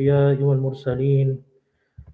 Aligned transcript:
الأنبياء 0.00 0.42
والمرسلين 0.42 1.42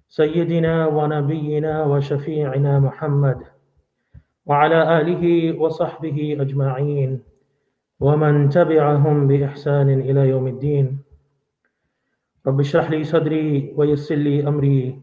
سيدنا 0.07 0.87
ونبينا 0.87 1.85
وشفيعنا 1.85 2.79
محمد 2.79 3.39
وعلى 4.45 5.01
آله 5.01 5.23
وصحبه 5.59 6.37
أجمعين 6.39 7.23
ومن 7.99 8.49
تبعهم 8.49 9.27
بإحسان 9.27 9.89
إلى 9.99 10.29
يوم 10.29 10.47
الدين. 10.47 10.99
رب 12.47 12.59
اشرح 12.59 12.91
لي 12.91 13.03
صدري 13.03 13.73
ويسر 13.75 14.15
لي 14.15 14.47
أمري 14.47 15.01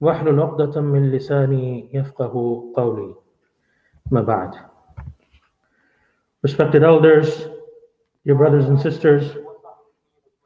واحلل 0.00 0.40
عقدة 0.40 0.80
من 0.80 1.10
لساني 1.10 1.90
يفقه 1.94 2.34
قولي. 2.76 3.14
ما 4.10 4.22
بعد. 4.22 4.54
Respected 6.46 6.82
elders, 6.84 7.48
dear 8.24 8.34
brothers 8.34 8.66
and 8.68 8.80
sisters, 8.80 9.36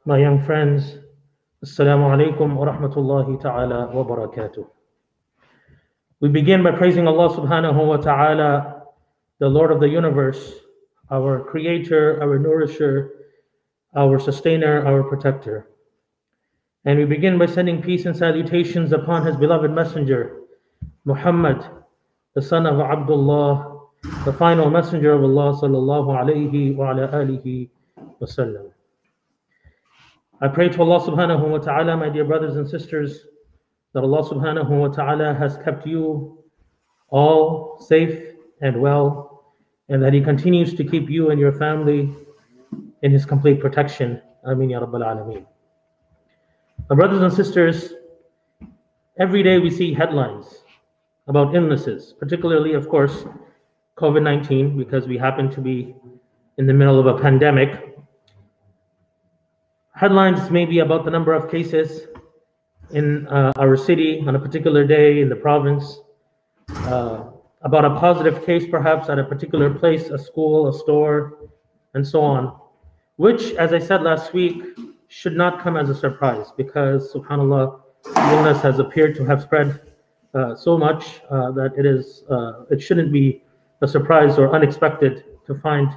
my 0.05 0.17
young 0.17 0.41
friends, 0.41 1.04
Assalamu 1.65 2.13
alaikum 2.13 2.53
wa 2.53 2.67
rahmatullahi 2.67 3.41
ta'ala 3.41 3.87
wa 3.91 4.03
barakatuh. 4.03 4.67
We 6.19 6.29
begin 6.29 6.61
by 6.61 6.69
praising 6.69 7.07
Allah 7.07 7.29
subhanahu 7.35 7.87
wa 7.87 7.97
ta'ala, 7.97 8.83
the 9.39 9.49
Lord 9.49 9.71
of 9.71 9.79
the 9.79 9.89
universe, 9.89 10.53
our 11.09 11.43
creator, 11.43 12.21
our 12.21 12.37
nourisher, 12.37 13.09
our 13.95 14.19
sustainer, 14.19 14.85
our 14.85 15.01
protector. 15.09 15.65
And 16.85 16.99
we 16.99 17.05
begin 17.05 17.39
by 17.39 17.47
sending 17.47 17.81
peace 17.81 18.05
and 18.05 18.15
salutations 18.15 18.93
upon 18.93 19.25
his 19.25 19.35
beloved 19.35 19.71
messenger, 19.71 20.41
Muhammad, 21.03 21.65
the 22.35 22.43
son 22.43 22.67
of 22.67 22.79
Abdullah, 22.79 23.89
the 24.23 24.33
final 24.33 24.69
messenger 24.69 25.13
of 25.13 25.23
Allah 25.23 25.57
sallallahu 25.57 26.13
alayhi 26.13 26.75
wa 26.75 26.91
ala 26.91 27.07
alihi 27.07 27.69
wasallam. 28.21 28.74
I 30.41 30.49
pray 30.49 30.67
to 30.67 30.81
Allah 30.81 30.99
subhanahu 30.99 31.47
wa 31.47 31.59
ta'ala, 31.59 31.95
my 31.95 32.09
dear 32.09 32.25
brothers 32.25 32.57
and 32.57 32.67
sisters, 32.67 33.25
that 33.93 34.03
Allah 34.03 34.21
subhanahu 34.21 34.69
wa 34.69 34.89
ta'ala 34.89 35.33
has 35.33 35.57
kept 35.63 35.87
you 35.87 36.43
all 37.07 37.79
safe 37.79 38.33
and 38.61 38.81
well, 38.81 39.55
and 39.87 40.03
that 40.03 40.11
He 40.11 40.19
continues 40.19 40.73
to 40.73 40.83
keep 40.83 41.09
you 41.09 41.29
and 41.29 41.39
your 41.39 41.53
family 41.53 42.13
in 43.01 43.11
His 43.13 43.25
complete 43.25 43.61
protection. 43.61 44.21
Ameen 44.45 44.71
ya 44.71 44.81
Rabbal 44.81 45.05
Alameen. 45.05 45.45
My 46.89 46.97
brothers 46.97 47.21
and 47.21 47.31
sisters, 47.31 47.93
every 49.17 49.41
day 49.41 49.59
we 49.59 49.69
see 49.69 49.93
headlines 49.93 50.63
about 51.27 51.55
illnesses, 51.55 52.13
particularly, 52.19 52.73
of 52.73 52.89
course, 52.89 53.23
COVID 53.97 54.21
19, 54.21 54.77
because 54.77 55.07
we 55.07 55.17
happen 55.17 55.49
to 55.51 55.61
be 55.61 55.95
in 56.57 56.67
the 56.67 56.73
middle 56.73 56.99
of 56.99 57.05
a 57.05 57.21
pandemic 57.21 57.95
headlines 59.95 60.51
may 60.51 60.65
be 60.65 60.79
about 60.79 61.05
the 61.05 61.11
number 61.11 61.33
of 61.33 61.49
cases 61.49 62.07
in 62.91 63.27
uh, 63.27 63.53
our 63.55 63.77
city 63.77 64.23
on 64.27 64.35
a 64.35 64.39
particular 64.39 64.85
day 64.85 65.21
in 65.21 65.29
the 65.29 65.35
province, 65.35 65.99
uh, 66.69 67.23
about 67.61 67.85
a 67.85 67.89
positive 67.99 68.45
case 68.45 68.65
perhaps 68.69 69.09
at 69.09 69.17
a 69.17 69.23
particular 69.23 69.73
place, 69.73 70.09
a 70.09 70.19
school, 70.19 70.67
a 70.67 70.73
store, 70.73 71.49
and 71.93 72.05
so 72.05 72.21
on, 72.21 72.55
which, 73.15 73.53
as 73.53 73.73
I 73.73 73.79
said 73.79 74.03
last 74.03 74.33
week, 74.33 74.61
should 75.07 75.35
not 75.35 75.61
come 75.61 75.77
as 75.77 75.89
a 75.89 75.95
surprise 75.95 76.51
because, 76.57 77.13
subhanAllah, 77.13 77.79
illness 78.31 78.61
has 78.61 78.79
appeared 78.79 79.15
to 79.15 79.25
have 79.25 79.41
spread 79.41 79.81
uh, 80.33 80.53
so 80.55 80.77
much 80.77 81.21
uh, 81.29 81.51
that 81.51 81.73
it 81.77 81.85
is 81.85 82.23
uh, 82.29 82.65
it 82.69 82.81
shouldn't 82.81 83.11
be 83.11 83.41
a 83.81 83.87
surprise 83.87 84.37
or 84.37 84.53
unexpected 84.53 85.23
to 85.47 85.55
find 85.55 85.87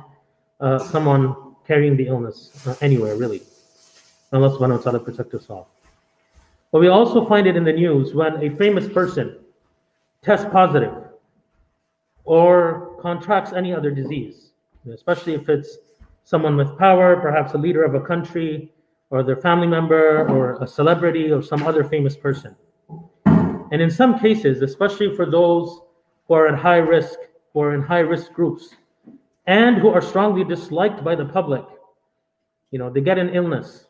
uh, 0.60 0.78
someone 0.78 1.34
carrying 1.66 1.96
the 1.96 2.06
illness 2.06 2.78
anywhere, 2.80 3.16
really. 3.16 3.42
Allah 4.32 4.50
subhanahu 4.50 4.78
wa 4.78 4.82
ta'ala 4.82 5.00
protect 5.00 5.34
us 5.34 5.48
all. 5.48 5.68
But 6.70 6.80
we 6.80 6.88
also 6.88 7.26
find 7.26 7.46
it 7.46 7.56
in 7.56 7.64
the 7.64 7.72
news 7.72 8.14
when 8.14 8.42
a 8.42 8.54
famous 8.56 8.86
person 8.88 9.38
tests 10.22 10.46
positive 10.52 10.92
or 12.24 12.98
contracts 13.00 13.52
any 13.54 13.72
other 13.72 13.90
disease, 13.90 14.50
especially 14.92 15.34
if 15.34 15.48
it's 15.48 15.78
someone 16.24 16.56
with 16.56 16.76
power, 16.76 17.16
perhaps 17.16 17.54
a 17.54 17.58
leader 17.58 17.84
of 17.84 17.94
a 17.94 18.00
country, 18.00 18.70
or 19.08 19.22
their 19.22 19.36
family 19.36 19.66
member, 19.66 20.28
or 20.28 20.62
a 20.62 20.66
celebrity, 20.66 21.32
or 21.32 21.40
some 21.40 21.62
other 21.62 21.82
famous 21.82 22.14
person. 22.14 22.54
And 23.24 23.80
in 23.80 23.90
some 23.90 24.18
cases, 24.18 24.60
especially 24.60 25.16
for 25.16 25.24
those 25.24 25.80
who 26.26 26.34
are 26.34 26.48
at 26.48 26.58
high 26.58 26.76
risk, 26.76 27.18
who 27.54 27.60
are 27.60 27.74
in 27.74 27.80
high 27.80 28.00
risk 28.00 28.34
groups, 28.34 28.74
and 29.46 29.78
who 29.78 29.88
are 29.88 30.02
strongly 30.02 30.44
disliked 30.44 31.02
by 31.02 31.14
the 31.14 31.24
public, 31.24 31.64
you 32.70 32.78
know, 32.78 32.90
they 32.90 33.00
get 33.00 33.16
an 33.16 33.30
illness 33.30 33.87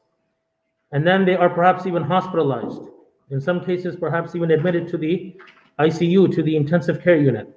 and 0.92 1.06
then 1.06 1.24
they 1.24 1.36
are 1.36 1.50
perhaps 1.50 1.86
even 1.86 2.02
hospitalized. 2.02 2.82
In 3.30 3.40
some 3.40 3.64
cases, 3.64 3.96
perhaps 3.96 4.34
even 4.34 4.50
admitted 4.50 4.88
to 4.88 4.96
the 4.96 5.36
ICU, 5.78 6.34
to 6.34 6.42
the 6.42 6.56
intensive 6.56 7.02
care 7.02 7.16
unit. 7.16 7.48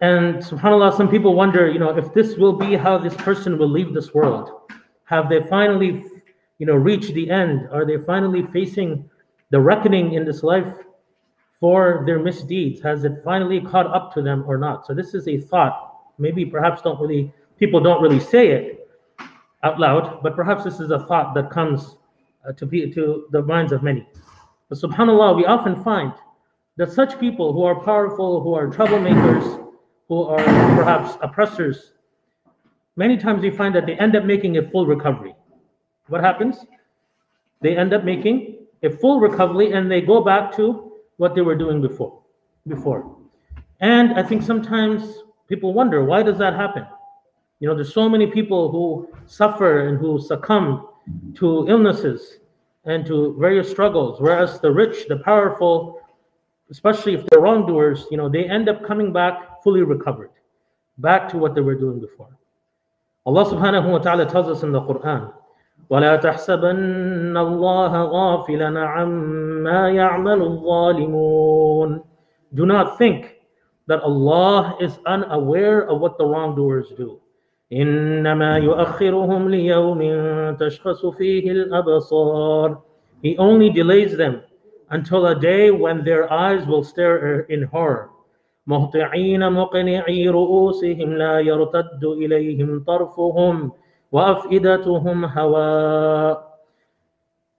And 0.00 0.36
subhanAllah, 0.36 0.96
some 0.96 1.08
people 1.08 1.34
wonder, 1.34 1.70
you 1.70 1.78
know, 1.78 1.96
if 1.96 2.12
this 2.12 2.36
will 2.36 2.52
be 2.52 2.76
how 2.76 2.98
this 2.98 3.14
person 3.14 3.58
will 3.58 3.70
leave 3.70 3.94
this 3.94 4.12
world. 4.12 4.50
Have 5.04 5.28
they 5.28 5.42
finally, 5.48 6.04
you 6.58 6.66
know, 6.66 6.74
reached 6.74 7.14
the 7.14 7.30
end? 7.30 7.68
Are 7.72 7.86
they 7.86 7.98
finally 7.98 8.42
facing 8.52 9.08
the 9.50 9.60
reckoning 9.60 10.14
in 10.14 10.24
this 10.24 10.42
life 10.42 10.74
for 11.60 12.02
their 12.06 12.18
misdeeds? 12.18 12.82
Has 12.82 13.04
it 13.04 13.22
finally 13.24 13.60
caught 13.60 13.86
up 13.86 14.12
to 14.14 14.22
them 14.22 14.44
or 14.46 14.58
not? 14.58 14.86
So 14.86 14.94
this 14.94 15.14
is 15.14 15.28
a 15.28 15.38
thought. 15.38 15.94
Maybe 16.18 16.44
perhaps 16.44 16.82
don't 16.82 17.00
really 17.00 17.32
people 17.58 17.80
don't 17.80 18.02
really 18.02 18.20
say 18.20 18.48
it 18.48 18.88
out 19.62 19.80
loud, 19.80 20.22
but 20.22 20.36
perhaps 20.36 20.64
this 20.64 20.80
is 20.80 20.90
a 20.90 21.06
thought 21.06 21.34
that 21.34 21.50
comes 21.50 21.96
uh, 22.46 22.52
to 22.52 22.66
be 22.66 22.90
to 22.92 23.26
the 23.30 23.42
minds 23.42 23.72
of 23.72 23.82
many. 23.82 24.06
But 24.68 24.78
subhanallah, 24.78 25.36
we 25.36 25.44
often 25.44 25.82
find 25.82 26.12
that 26.76 26.90
such 26.92 27.18
people 27.20 27.52
who 27.52 27.62
are 27.62 27.80
powerful, 27.80 28.42
who 28.42 28.54
are 28.54 28.68
troublemakers, 28.68 29.64
who 30.08 30.22
are 30.24 30.42
perhaps 30.76 31.16
oppressors, 31.22 31.92
many 32.96 33.16
times 33.16 33.42
we 33.42 33.50
find 33.50 33.74
that 33.74 33.86
they 33.86 33.96
end 33.98 34.16
up 34.16 34.24
making 34.24 34.58
a 34.58 34.70
full 34.70 34.86
recovery. 34.86 35.34
What 36.08 36.22
happens? 36.22 36.66
They 37.60 37.76
end 37.76 37.94
up 37.94 38.04
making 38.04 38.66
a 38.82 38.90
full 38.90 39.20
recovery 39.20 39.72
and 39.72 39.90
they 39.90 40.00
go 40.00 40.20
back 40.20 40.54
to 40.56 40.92
what 41.16 41.34
they 41.34 41.40
were 41.40 41.54
doing 41.54 41.80
before. 41.80 42.20
Before. 42.66 43.16
And 43.80 44.14
I 44.14 44.22
think 44.22 44.42
sometimes 44.42 45.22
people 45.48 45.72
wonder 45.72 46.04
why 46.04 46.22
does 46.22 46.38
that 46.38 46.54
happen? 46.54 46.86
You 47.60 47.68
know, 47.68 47.74
there's 47.74 47.94
so 47.94 48.08
many 48.08 48.26
people 48.26 48.70
who 48.70 49.08
suffer 49.26 49.88
and 49.88 49.98
who 49.98 50.20
succumb 50.20 50.88
to 51.35 51.67
illnesses 51.67 52.39
and 52.85 53.05
to 53.05 53.35
various 53.39 53.69
struggles, 53.69 54.19
whereas 54.19 54.59
the 54.59 54.71
rich, 54.71 55.07
the 55.07 55.17
powerful, 55.17 55.99
especially 56.71 57.13
if 57.13 57.25
they're 57.27 57.41
wrongdoers, 57.41 58.05
you 58.11 58.17
know, 58.17 58.29
they 58.29 58.45
end 58.45 58.69
up 58.69 58.85
coming 58.85 59.11
back 59.11 59.61
fully 59.63 59.83
recovered, 59.83 60.31
back 60.97 61.29
to 61.29 61.37
what 61.37 61.55
they 61.55 61.61
were 61.61 61.75
doing 61.75 61.99
before. 61.99 62.29
Allah 63.25 63.45
subhanahu 63.45 63.91
wa 63.91 63.99
ta'ala 63.99 64.25
tells 64.25 64.47
us 64.47 64.63
in 64.63 64.71
the 64.71 64.81
Quran, 64.81 65.33
ولا 65.89 66.15
تحسبن 66.15 67.37
الله 67.37 68.03
غافلا 68.03 68.79
عما 68.79 69.89
يعمل 69.89 70.41
الظالمون 70.41 72.03
Do 72.53 72.65
not 72.65 72.97
think 72.97 73.35
that 73.87 74.01
Allah 74.01 74.77
is 74.79 74.99
unaware 75.05 75.89
of 75.89 75.99
what 75.99 76.17
the 76.17 76.25
wrongdoers 76.25 76.89
do. 76.95 77.19
إنما 77.73 78.57
يؤخرهم 78.57 79.49
ليوم 79.49 80.01
تشخص 80.55 81.05
فيه 81.05 81.51
الأبصار 81.51 82.77
He 83.21 83.37
only 83.37 83.69
delays 83.69 84.15
them 84.15 84.41
until 84.89 85.27
a 85.27 85.35
day 85.35 85.71
when 85.71 86.03
their 86.03 86.31
eyes 86.31 86.65
will 86.65 86.83
stare 86.83 87.41
in 87.41 87.63
horror 87.63 88.09
مهطعين 88.67 89.51
مقنعي 89.51 90.29
رؤوسهم 90.29 91.13
لا 91.13 91.39
يرتد 91.39 92.03
إليهم 92.03 92.83
طرفهم 92.87 93.71
وأفئدتهم 94.11 95.25
هواء 95.25 96.49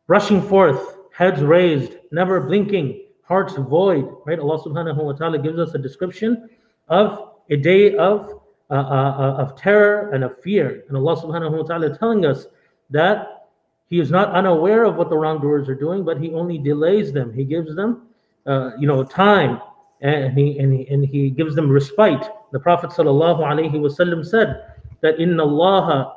Rushing 0.08 0.42
forth, 0.42 0.96
heads 1.12 1.40
raised, 1.40 1.94
never 2.10 2.40
blinking, 2.40 3.06
hearts 3.22 3.54
void. 3.54 4.08
Right? 4.26 4.40
Allah 4.40 4.58
subhanahu 4.58 5.04
wa 5.04 5.12
ta'ala 5.12 5.38
gives 5.38 5.56
us 5.60 5.72
a 5.74 5.78
description 5.78 6.50
of 6.88 7.30
a 7.48 7.56
day 7.56 7.94
of 7.94 8.40
uh, 8.70 8.74
uh, 8.74 8.78
uh, 8.78 9.42
of 9.42 9.56
terror 9.56 10.10
and 10.12 10.22
of 10.22 10.40
fear. 10.40 10.84
And 10.88 10.96
Allah 10.96 11.16
subhanahu 11.16 11.58
wa 11.58 11.62
ta'ala 11.64 11.98
telling 11.98 12.24
us 12.24 12.46
that 12.90 13.48
He 13.88 13.98
is 13.98 14.10
not 14.10 14.30
unaware 14.30 14.84
of 14.84 14.94
what 14.94 15.10
the 15.10 15.16
wrongdoers 15.16 15.68
are 15.68 15.74
doing, 15.74 16.04
but 16.04 16.20
He 16.20 16.32
only 16.32 16.56
delays 16.56 17.12
them. 17.12 17.32
He 17.32 17.44
gives 17.44 17.74
them, 17.74 18.02
uh, 18.46 18.70
you 18.78 18.86
know, 18.86 19.02
time 19.02 19.60
and 20.02 20.38
he, 20.38 20.58
and 20.58 20.72
he 20.72 20.88
and 20.88 21.04
He 21.04 21.30
gives 21.30 21.54
them 21.54 21.68
respite. 21.68 22.24
The 22.52 22.60
Prophet 22.60 22.90
sallallahu 22.90 23.40
alaihi 23.40 23.74
wasallam 23.74 24.24
said 24.24 24.62
that 25.00 25.18
Inna 25.18 25.42
Allah 25.42 26.16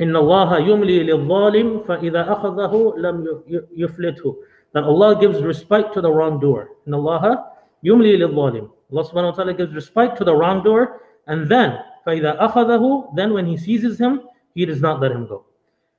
إن 0.00 0.14
الله 0.14 0.58
يملي 0.58 1.02
للظالم 1.08 1.86
فإذا 1.86 2.32
أخذه 2.32 2.94
لم 2.98 3.42
يفلته 3.76 4.36
that 4.74 4.84
Allah 4.84 5.18
gives 5.18 5.40
respite 5.40 5.94
to 5.94 6.02
the 6.02 6.10
wrongdoer. 6.10 6.68
In 6.86 6.92
Allah 6.92 7.50
يملي 7.82 8.18
للظالم. 8.18 8.68
Allah 8.92 9.04
subhanahu 9.04 9.30
wa 9.30 9.36
ta'ala 9.36 9.54
gives 9.54 9.74
respite 9.74 10.14
to 10.16 10.24
the 10.24 10.34
wrongdoer 10.34 11.00
and 11.26 11.48
then, 11.48 11.78
فَإِذَا 12.06 12.40
أَخَذَهُ 12.40 13.16
Then 13.16 13.32
when 13.32 13.46
he 13.46 13.56
seizes 13.56 13.98
him, 13.98 14.22
he 14.54 14.64
does 14.64 14.80
not 14.80 15.00
let 15.00 15.12
him 15.12 15.26
go. 15.26 15.44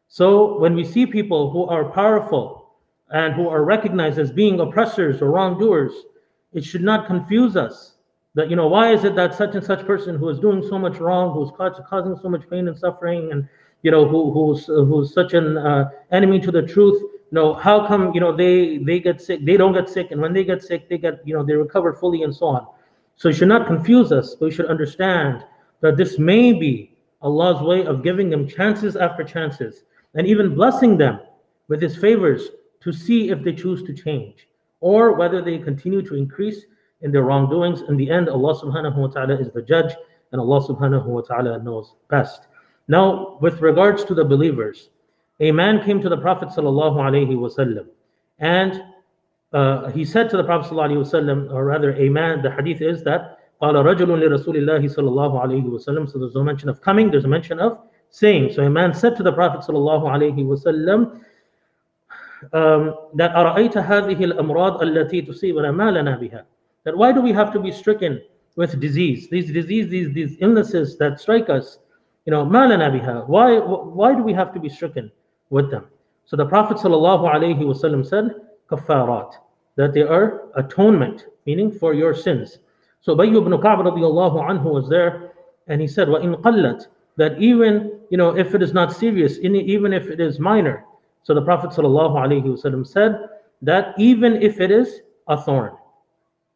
So 0.08 0.58
when 0.60 0.74
we 0.74 0.86
see 0.86 1.06
people 1.06 1.52
who 1.52 1.66
are 1.66 1.86
powerful, 1.92 2.68
and 3.10 3.34
who 3.34 3.48
are 3.48 3.64
recognized 3.64 4.20
as 4.20 4.32
being 4.32 4.60
oppressors 4.60 5.22
or 5.22 5.32
wrongdoers, 5.32 5.94
it 6.54 6.64
should 6.64 6.82
not 6.84 7.08
confuse 7.08 7.56
us 7.56 7.94
that 8.36 8.50
you 8.50 8.56
know 8.56 8.68
why 8.68 8.94
is 8.94 9.04
it 9.04 9.16
that 9.16 9.34
such 9.34 9.56
and 9.56 9.64
such 9.66 9.86
person 9.86 10.18
who 10.18 10.30
is 10.30 10.40
doing 10.40 10.62
so 10.62 10.78
much 10.78 10.98
wrong, 10.98 11.34
who's 11.34 11.52
causing 11.90 12.16
so 12.22 12.30
much 12.30 12.48
pain 12.50 12.68
and 12.68 12.78
suffering, 12.78 13.32
and 13.32 13.48
you 13.84 13.92
know 13.92 14.08
who, 14.08 14.32
who's 14.32 14.66
who's 14.66 15.14
such 15.14 15.34
an 15.34 15.58
uh, 15.58 15.90
enemy 16.12 16.40
to 16.40 16.52
the 16.52 16.62
truth, 16.62 17.02
you 17.02 17.32
know 17.32 17.54
how 17.54 17.88
come 17.88 18.14
you 18.14 18.20
know 18.20 18.36
they 18.36 18.78
they 18.80 19.00
get 19.00 19.22
sick, 19.22 19.44
they 19.46 19.58
don't 19.58 19.74
get 19.74 19.90
sick, 19.90 20.12
and 20.12 20.22
when 20.22 20.34
they 20.34 20.44
get 20.44 20.62
sick, 20.62 20.90
they 20.90 20.98
get 20.98 21.20
you 21.26 21.34
know 21.34 21.44
they 21.44 21.54
recover 21.54 21.94
fully 21.94 22.24
and 22.24 22.36
so 22.36 22.48
on. 22.48 22.68
so 23.23 23.29
it 23.29 23.35
should 23.37 23.47
not 23.47 23.69
confuse 23.69 24.11
us, 24.11 24.35
but 24.35 24.47
we 24.47 24.51
should 24.51 24.67
understand 24.67 25.45
that 25.81 25.97
this 25.97 26.19
may 26.19 26.53
be 26.53 26.97
Allah's 27.21 27.63
way 27.63 27.87
of 27.87 28.03
giving 28.03 28.29
them 28.29 28.49
chances 28.49 28.97
after 28.97 29.23
chances, 29.23 29.85
and 30.17 30.27
even 30.27 30.57
blessing 30.57 30.99
them 30.99 31.21
with 31.69 31.81
His 31.81 31.97
favors 31.97 32.49
to 32.81 32.93
see 32.93 33.31
if 33.31 33.45
they 33.45 33.53
choose 33.53 33.85
to 33.85 33.95
change 33.95 34.49
or 34.81 35.13
whether 35.13 35.41
they 35.41 35.57
continue 35.59 36.03
to 36.03 36.17
increase 36.17 36.65
in 37.03 37.13
their 37.13 37.23
wrongdoings. 37.23 37.83
In 37.83 37.97
the 37.97 38.11
end, 38.11 38.29
Allah 38.29 38.61
subhanahu 38.61 38.97
wa 38.97 39.07
ta'ala 39.07 39.39
is 39.39 39.53
the 39.53 39.63
judge, 39.63 39.95
and 40.33 40.41
Allah 40.41 40.61
subhanahu 40.67 41.07
wa 41.07 41.21
ta'ala 41.21 41.63
knows 41.63 41.95
best. 42.11 42.49
Now, 42.89 43.39
with 43.41 43.61
regards 43.61 44.03
to 44.07 44.15
the 44.15 44.25
believers, 44.25 44.89
a 45.39 45.53
man 45.53 45.85
came 45.85 46.03
to 46.03 46.09
the 46.09 46.17
Prophet 46.17 46.49
sallallahu 46.49 46.97
alaihi 46.97 47.37
wasallam, 47.37 47.87
and 48.41 48.83
uh, 49.54 49.90
he 49.92 50.04
said 50.04 50.30
to 50.30 50.38
the 50.38 50.44
Prophet 50.44 50.72
sallallahu 50.72 50.92
alaihi 50.92 51.06
wasallam, 51.06 51.54
or 51.54 51.66
rather, 51.66 51.96
a 51.96 52.10
man. 52.10 52.42
The 52.42 52.52
hadith 52.52 52.82
is 52.82 53.04
that 53.04 53.40
قال 53.62 53.74
رجل 53.74 54.08
لرسول 54.08 54.58
الله 54.58 54.88
صلى 54.88 55.10
الله 55.10 55.42
عليه 55.42 55.66
وسلم. 55.66 56.12
So 56.12 56.20
there's 56.20 56.36
no 56.36 56.44
mention 56.44 56.70
of 56.70 56.82
coming. 56.82 57.10
There's 57.10 57.26
a 57.26 57.30
mention 57.30 57.60
of 57.60 57.80
saying. 58.10 58.54
So 58.54 58.64
a 58.64 58.70
man 58.70 58.94
said 58.94 59.16
to 59.18 59.24
the 59.24 59.32
Prophet 59.32 59.62
صلى 59.62 59.78
الله 59.78 60.12
عليه 60.12 60.46
وسلم, 60.46 61.22
um, 62.54 62.96
that 63.16 63.32
أرأيت 63.36 63.78
هذه 63.78 64.24
الأمراض 64.24 64.82
التي 64.82 65.22
تصيبنا 65.22 65.72
ما 65.72 65.92
لنا 65.92 66.18
بها 66.18 66.46
that 66.86 66.98
why 66.98 67.12
do 67.12 67.22
we 67.22 67.32
have 67.32 67.52
to 67.52 67.60
be 67.60 67.72
stricken 67.72 68.22
with 68.56 68.80
disease 68.80 69.28
these 69.30 69.52
disease 69.52 69.88
these 69.90 70.14
these 70.14 70.38
illnesses 70.40 70.98
that 70.98 71.20
strike 71.20 71.50
us 71.50 71.80
you 72.26 72.32
know 72.32 72.46
ما 72.46 72.68
لنا 72.68 72.90
بها 72.90 73.28
why 73.28 73.58
why 73.60 74.14
do 74.14 74.24
we 74.24 74.34
have 74.34 74.54
to 74.54 74.60
be 74.60 74.70
stricken 74.70 75.12
with 75.50 75.72
them 75.72 75.86
so 76.26 76.38
the 76.38 76.46
prophet 76.46 76.78
sallallahu 76.78 77.24
alaihi 77.34 77.60
wasallam 77.60 78.06
said 78.06 78.36
kafarat 78.72 79.34
that 79.76 79.94
they 79.94 80.02
are 80.02 80.50
atonement 80.56 81.26
meaning 81.46 81.72
for 81.72 81.94
your 81.94 82.14
sins 82.14 82.60
so 83.02 83.16
Bayy 83.16 83.36
ibn 83.36 83.52
Ka'b 83.62 83.80
radiallahu 83.80 84.50
anhu 84.50 84.74
was 84.74 84.90
there 84.90 85.32
and 85.68 85.82
he 85.82 85.88
said 85.88 86.08
وَإِن 86.08 86.42
قَلَّتْ 86.42 86.88
that 87.18 87.40
even 87.42 88.00
you 88.10 88.18
know 88.18 88.36
if 88.38 88.54
it 88.56 88.62
is 88.62 88.74
not 88.74 88.94
serious 88.94 89.38
even 89.40 89.94
if 89.94 90.08
it 90.08 90.20
is 90.20 90.40
minor 90.40 90.86
so 91.28 91.34
the 91.34 91.42
Prophet 91.42 91.72
ﷺ 91.72 92.88
said 92.88 93.28
that 93.62 93.94
even 93.98 94.42
if 94.42 94.62
it 94.62 94.72
is 94.72 95.02
a 95.28 95.36
thorn, 95.36 95.74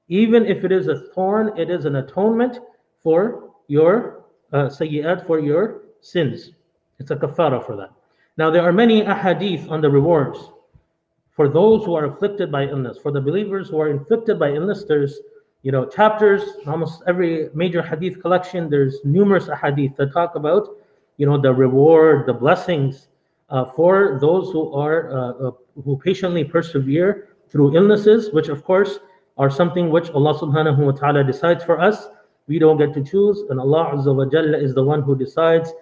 even 0.08 0.46
if 0.46 0.64
it 0.64 0.72
is 0.72 0.88
a 0.88 0.98
thorn, 1.14 1.52
it 1.60 1.70
is 1.70 1.84
an 1.84 1.98
atonement 1.98 2.60
for 3.04 3.50
your 3.68 4.24
uh, 4.54 4.70
sayyat, 4.70 5.28
for 5.28 5.42
your 5.42 5.82
sins. 6.00 6.52
It's 7.00 7.12
a 7.12 7.18
kafara 7.18 7.66
for 7.66 7.76
that. 7.76 7.92
Now 8.38 8.50
there 8.50 8.64
are 8.64 8.72
many 8.72 9.02
ahadith 9.02 9.70
on 9.70 9.82
the 9.82 9.90
rewards 9.90 10.40
for 11.37 11.49
those 11.49 11.85
who 11.85 11.95
are 11.95 12.07
afflicted 12.07 12.51
by 12.51 12.65
illness. 12.65 12.99
For 12.99 13.13
the 13.13 13.21
believers 13.21 13.69
who 13.69 13.79
are 13.79 13.91
inflicted 13.91 14.39
by 14.39 14.53
illness, 14.53 14.85
there's 14.89 15.21
you 15.63 15.71
know 15.71 15.85
chapters, 15.87 16.43
almost 16.67 17.03
every 17.07 17.51
major 17.55 17.83
hadith 17.83 18.21
collection, 18.23 18.71
there's 18.71 18.99
numerous 19.05 19.47
ahadith 19.47 19.97
that 19.97 20.13
talk 20.13 20.35
about 20.35 20.69
you 21.19 21.27
know 21.27 21.41
the 21.41 21.53
reward, 21.53 22.27
the 22.27 22.33
blessings 22.33 23.09
uh, 23.51 23.67
for 23.67 24.19
those 24.21 24.51
who 24.51 24.73
are 24.73 25.13
uh, 25.13 25.49
uh, 25.49 25.51
who 25.85 25.99
patiently 25.99 26.43
persevere 26.43 27.29
through 27.51 27.77
illnesses, 27.77 28.33
which 28.33 28.49
of 28.49 28.65
course 28.65 28.99
are 29.37 29.51
something 29.51 29.91
which 29.91 30.09
Allah 30.11 30.35
subhanahu 30.39 30.79
wa 30.79 30.93
ta'ala 30.93 31.23
decides 31.23 31.63
for 31.63 31.79
us. 31.79 32.09
We 32.49 32.59
don't 32.59 32.79
get 32.79 32.95
to 32.95 33.05
choose, 33.05 33.45
and 33.51 33.61
Allah 33.61 33.93
Azza 33.95 34.15
wa 34.15 34.25
Jalla 34.25 34.63
is 34.63 34.75
the 34.75 34.83
one 34.83 35.03
who 35.03 35.17
decides 35.17 35.73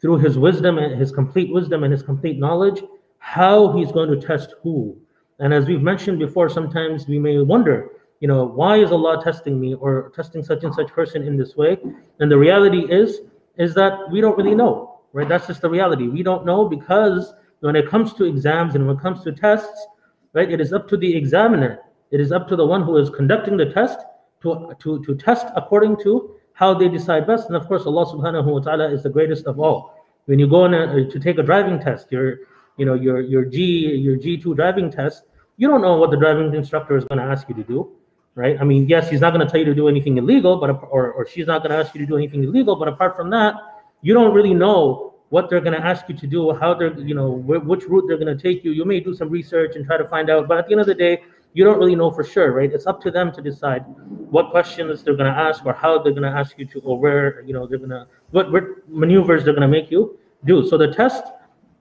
through 0.00 0.18
His 0.18 0.38
wisdom 0.38 0.78
and 0.78 0.98
His 0.98 1.12
complete 1.12 1.52
wisdom 1.52 1.82
and 1.84 1.92
His 1.92 2.02
complete 2.02 2.38
knowledge 2.38 2.82
how 3.24 3.72
He's 3.72 3.90
going 3.90 4.10
to 4.10 4.26
test 4.26 4.54
who. 4.62 4.96
And 5.38 5.52
as 5.52 5.66
we've 5.66 5.82
mentioned 5.82 6.18
before, 6.18 6.48
sometimes 6.48 7.08
we 7.08 7.18
may 7.18 7.38
wonder, 7.40 7.90
you 8.20 8.28
know, 8.28 8.44
why 8.44 8.76
is 8.76 8.92
Allah 8.92 9.22
testing 9.22 9.58
me 9.58 9.74
or 9.74 10.12
testing 10.14 10.42
such 10.42 10.62
and 10.64 10.74
such 10.74 10.88
person 10.88 11.22
in 11.22 11.36
this 11.36 11.56
way? 11.56 11.76
And 12.20 12.30
the 12.30 12.38
reality 12.38 12.86
is, 12.90 13.20
is 13.56 13.74
that 13.74 14.10
we 14.10 14.20
don't 14.20 14.36
really 14.36 14.54
know 14.54 14.94
right? 15.14 15.28
That's 15.28 15.46
just 15.46 15.62
the 15.62 15.70
reality. 15.70 16.08
We 16.08 16.22
don't 16.22 16.44
know 16.44 16.68
because 16.68 17.32
when 17.60 17.76
it 17.76 17.88
comes 17.88 18.12
to 18.14 18.24
exams 18.24 18.74
and 18.74 18.86
when 18.86 18.96
it 18.96 19.02
comes 19.02 19.22
to 19.24 19.32
tests, 19.32 19.86
right, 20.34 20.50
it 20.50 20.60
is 20.60 20.74
up 20.74 20.86
to 20.88 20.98
the 20.98 21.16
examiner. 21.16 21.78
It 22.10 22.20
is 22.20 22.32
up 22.32 22.48
to 22.48 22.56
the 22.56 22.66
one 22.66 22.82
who 22.82 22.98
is 22.98 23.08
conducting 23.08 23.56
the 23.56 23.72
test 23.72 24.00
to, 24.42 24.74
to, 24.80 25.02
to 25.04 25.14
test 25.14 25.46
according 25.56 26.02
to 26.02 26.34
how 26.52 26.74
they 26.74 26.88
decide 26.88 27.26
best. 27.26 27.46
And 27.46 27.56
of 27.56 27.66
course, 27.66 27.86
Allah 27.86 28.04
subhanahu 28.06 28.52
wa 28.52 28.60
ta'ala 28.60 28.92
is 28.92 29.02
the 29.02 29.08
greatest 29.08 29.46
of 29.46 29.58
all. 29.58 29.94
When 30.26 30.38
you 30.38 30.48
go 30.48 30.64
in 30.64 30.74
a, 30.74 31.08
to 31.08 31.18
take 31.20 31.38
a 31.38 31.42
driving 31.42 31.80
test, 31.80 32.10
your 32.10 32.38
you 32.76 32.86
know 32.86 32.94
your 32.94 33.20
your 33.20 33.44
G 33.44 33.62
your 34.06 34.16
G2 34.16 34.56
driving 34.56 34.90
test, 34.90 35.24
you 35.56 35.68
don't 35.68 35.80
know 35.80 35.96
what 35.96 36.10
the 36.10 36.16
driving 36.16 36.54
instructor 36.54 36.96
is 36.96 37.04
going 37.04 37.18
to 37.18 37.24
ask 37.24 37.48
you 37.48 37.54
to 37.54 37.62
do, 37.64 37.92
right? 38.34 38.56
I 38.60 38.64
mean, 38.64 38.88
yes, 38.88 39.08
he's 39.08 39.20
not 39.20 39.32
going 39.32 39.46
to 39.46 39.50
tell 39.50 39.60
you 39.60 39.66
to 39.66 39.74
do 39.74 39.88
anything 39.88 40.18
illegal, 40.18 40.58
but 40.58 40.70
or, 40.90 41.12
or 41.12 41.26
she's 41.26 41.46
not 41.46 41.62
going 41.62 41.70
to 41.70 41.76
ask 41.76 41.94
you 41.94 42.00
to 42.00 42.06
do 42.06 42.16
anything 42.16 42.44
illegal, 42.44 42.76
but 42.76 42.88
apart 42.88 43.16
from 43.16 43.30
that, 43.30 43.54
you 44.02 44.14
don't 44.14 44.34
really 44.34 44.54
know 44.54 45.14
what 45.30 45.50
they're 45.50 45.60
going 45.60 45.74
to 45.74 45.84
ask 45.84 46.08
you 46.08 46.14
to 46.16 46.26
do, 46.26 46.52
how 46.52 46.74
they're, 46.74 46.96
you 47.00 47.14
know, 47.14 47.38
wh- 47.38 47.66
which 47.66 47.84
route 47.84 48.04
they're 48.06 48.18
going 48.18 48.36
to 48.36 48.40
take 48.40 48.64
you. 48.64 48.70
You 48.70 48.84
may 48.84 49.00
do 49.00 49.14
some 49.14 49.30
research 49.30 49.74
and 49.74 49.84
try 49.84 49.96
to 49.96 50.06
find 50.08 50.30
out, 50.30 50.46
but 50.46 50.58
at 50.58 50.66
the 50.66 50.72
end 50.72 50.80
of 50.80 50.86
the 50.86 50.94
day, 50.94 51.22
you 51.54 51.64
don't 51.64 51.78
really 51.78 51.96
know 51.96 52.10
for 52.10 52.22
sure, 52.22 52.52
right? 52.52 52.70
It's 52.72 52.86
up 52.86 53.00
to 53.02 53.10
them 53.10 53.32
to 53.32 53.42
decide 53.42 53.84
what 54.30 54.50
questions 54.50 55.02
they're 55.02 55.16
going 55.16 55.32
to 55.32 55.38
ask 55.38 55.64
or 55.64 55.72
how 55.72 56.00
they're 56.02 56.12
going 56.12 56.30
to 56.30 56.36
ask 56.36 56.58
you 56.58 56.66
to, 56.66 56.80
or 56.80 56.98
where, 56.98 57.42
you 57.42 57.52
know, 57.52 57.66
they're 57.66 57.78
going 57.78 57.90
to, 57.90 58.06
what, 58.30 58.52
what 58.52 58.64
maneuvers 58.88 59.44
they're 59.44 59.54
going 59.54 59.68
to 59.70 59.76
make 59.80 59.90
you 59.90 60.18
do. 60.44 60.68
So 60.68 60.76
the 60.76 60.92
test 60.92 61.24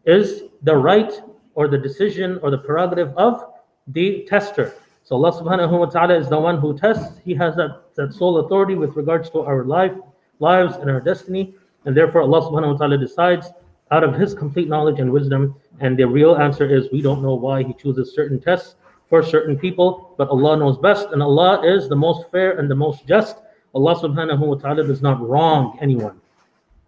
is 0.06 0.44
the 0.64 0.76
right 0.76 1.12
or 1.56 1.68
the 1.68 1.78
decision 1.78 2.40
or 2.42 2.50
the 2.50 2.58
prerogative 2.58 3.16
of 3.18 3.54
the 3.88 4.26
tester. 4.28 4.74
So 5.04 5.18
Allah 5.18 5.32
subhanahu 5.34 5.80
wa 5.80 5.86
ta'ala 5.86 6.16
is 6.16 6.30
the 6.30 6.40
one 6.40 6.58
who 6.58 6.78
tests. 6.78 7.20
He 7.24 7.36
has 7.36 7.56
that, 7.56 7.82
that 7.96 8.14
sole 8.14 8.38
authority 8.40 8.76
with 8.76 8.96
regards 8.96 9.30
to 9.32 9.42
our 9.42 9.66
life, 9.66 9.92
lives 10.40 10.78
and 10.78 10.90
our 10.90 11.02
destiny. 11.02 11.54
And 11.86 11.96
therefore, 11.96 12.22
Allah 12.22 12.42
subhanahu 12.42 12.74
wa 12.74 12.78
ta'ala 12.78 12.98
decides 12.98 13.52
out 13.92 14.04
of 14.04 14.16
His 14.16 14.34
complete 14.34 14.70
knowledge 14.70 15.00
and 15.00 15.12
wisdom. 15.12 15.56
And 15.82 15.98
the 15.98 16.08
real 16.08 16.38
answer 16.38 16.66
is 16.66 16.90
we 16.92 17.02
don't 17.02 17.22
know 17.22 17.36
why 17.36 17.64
He 17.64 17.74
chooses 17.74 18.16
certain 18.16 18.40
tests 18.40 18.76
for 19.10 19.22
certain 19.22 19.60
people, 19.60 20.16
but 20.18 20.30
Allah 20.30 20.58
knows 20.58 20.78
best. 20.78 21.10
And 21.12 21.22
Allah 21.22 21.62
is 21.64 21.90
the 21.90 21.96
most 21.96 22.32
fair 22.32 22.58
and 22.58 22.72
the 22.72 22.76
most 22.76 23.06
just. 23.06 23.38
Allah 23.76 23.96
subhanahu 23.96 24.40
wa 24.40 24.56
ta'ala 24.56 24.88
does 24.88 25.02
not 25.02 25.20
wrong 25.28 25.78
anyone. 25.82 26.22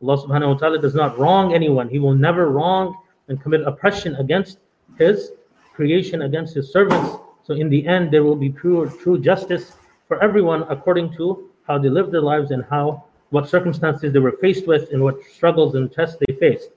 Allah 0.01 0.17
subhanahu 0.24 0.53
wa 0.53 0.58
ta'ala 0.58 0.79
does 0.79 0.96
not 0.96 1.17
wrong 1.20 1.53
anyone. 1.53 1.89
He 1.89 2.00
will 2.00 2.15
never 2.15 2.50
wrong 2.50 2.96
and 3.27 3.41
commit 3.41 3.62
oppression 3.62 4.15
against 4.15 4.60
His 4.98 5.32
creation, 5.74 6.24
against 6.24 6.55
His 6.55 6.72
servants. 6.72 7.17
So 7.44 7.53
in 7.53 7.70
the 7.70 7.86
end, 7.88 8.12
there 8.12 8.24
will 8.24 8.36
be 8.36 8.50
pure, 8.50 8.88
true 8.88 9.20
justice 9.20 9.74
for 10.08 10.22
everyone 10.24 10.63
according 10.70 11.13
to 11.17 11.50
how 11.67 11.77
they 11.77 11.89
lived 11.89 12.12
their 12.12 12.22
lives 12.22 12.51
and 12.51 12.63
how 12.70 13.05
what 13.29 13.50
circumstances 13.50 14.13
they 14.13 14.20
were 14.20 14.38
faced 14.39 14.67
with 14.67 14.91
and 14.91 15.01
what 15.01 15.15
struggles 15.24 15.75
and 15.75 15.91
tests 15.91 16.17
they 16.25 16.34
faced. 16.36 16.70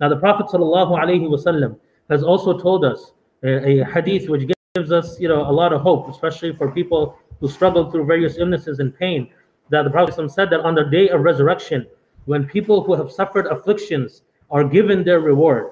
Now, 0.00 0.08
the 0.08 0.16
Prophet 0.16 0.46
ﷺ 0.46 1.78
has 2.10 2.22
also 2.22 2.58
told 2.58 2.84
us 2.84 3.12
a, 3.44 3.80
a 3.80 3.84
hadith 3.84 4.28
which 4.28 4.50
gives 4.74 4.90
us, 4.92 5.18
you 5.20 5.28
know, 5.28 5.48
a 5.48 5.52
lot 5.52 5.72
of 5.72 5.80
hope, 5.80 6.08
especially 6.08 6.54
for 6.54 6.70
people 6.70 7.18
who 7.40 7.48
struggle 7.48 7.90
through 7.90 8.06
various 8.06 8.36
illnesses 8.38 8.78
and 8.80 8.96
pain. 8.98 9.30
That 9.70 9.84
the 9.84 9.90
Prophet 9.90 10.16
ﷺ 10.16 10.30
said 10.32 10.50
that 10.50 10.60
on 10.60 10.74
the 10.74 10.84
day 10.84 11.08
of 11.08 11.20
resurrection, 11.22 11.86
when 12.24 12.46
people 12.46 12.82
who 12.82 12.94
have 12.94 13.10
suffered 13.10 13.46
afflictions 13.46 14.22
are 14.50 14.64
given 14.64 15.02
their 15.04 15.20
reward, 15.20 15.70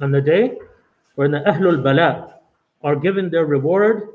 on 0.00 0.10
the 0.10 0.20
day 0.20 0.58
when 1.14 1.30
the 1.30 1.40
Ahlul 1.40 1.82
Bala 1.82 2.34
are 2.82 2.96
given 2.96 3.30
their 3.30 3.46
reward, 3.46 4.08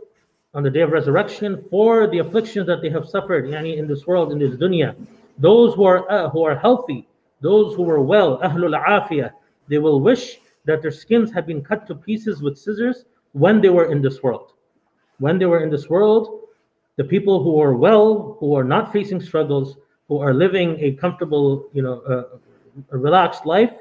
on 0.55 0.63
the 0.63 0.69
day 0.69 0.79
of 0.81 0.91
resurrection 0.91 1.63
for 1.69 2.07
the 2.07 2.19
afflictions 2.19 2.65
that 2.65 2.81
they 2.81 2.89
have 2.89 3.07
suffered 3.07 3.45
yani 3.45 3.77
in 3.77 3.87
this 3.87 4.07
world, 4.07 4.31
in 4.31 4.39
this 4.39 4.55
dunya. 4.55 4.95
Those 5.37 5.75
who 5.75 5.83
are, 5.83 6.09
uh, 6.09 6.29
who 6.29 6.43
are 6.43 6.55
healthy, 6.55 7.07
those 7.41 7.75
who 7.75 7.87
are 7.89 8.01
well, 8.01 8.39
ahlul 8.39 8.81
afiyah, 8.81 9.31
they 9.67 9.79
will 9.79 9.99
wish 9.99 10.39
that 10.63 10.81
their 10.81 10.91
skins 10.91 11.31
had 11.31 11.45
been 11.45 11.61
cut 11.61 11.85
to 11.87 11.95
pieces 11.95 12.41
with 12.41 12.57
scissors 12.57 13.03
when 13.33 13.59
they 13.61 13.69
were 13.69 13.91
in 13.91 14.01
this 14.01 14.23
world. 14.23 14.53
When 15.19 15.37
they 15.37 15.45
were 15.45 15.61
in 15.61 15.69
this 15.69 15.89
world, 15.89 16.47
the 16.95 17.03
people 17.03 17.43
who 17.43 17.61
are 17.61 17.75
well, 17.75 18.37
who 18.39 18.55
are 18.55 18.63
not 18.63 18.93
facing 18.93 19.21
struggles, 19.21 19.75
who 20.07 20.19
are 20.19 20.33
living 20.33 20.77
a 20.79 20.93
comfortable, 20.93 21.67
you 21.73 21.81
know, 21.81 21.99
uh, 22.01 22.37
a 22.91 22.97
relaxed 22.97 23.45
life, 23.45 23.71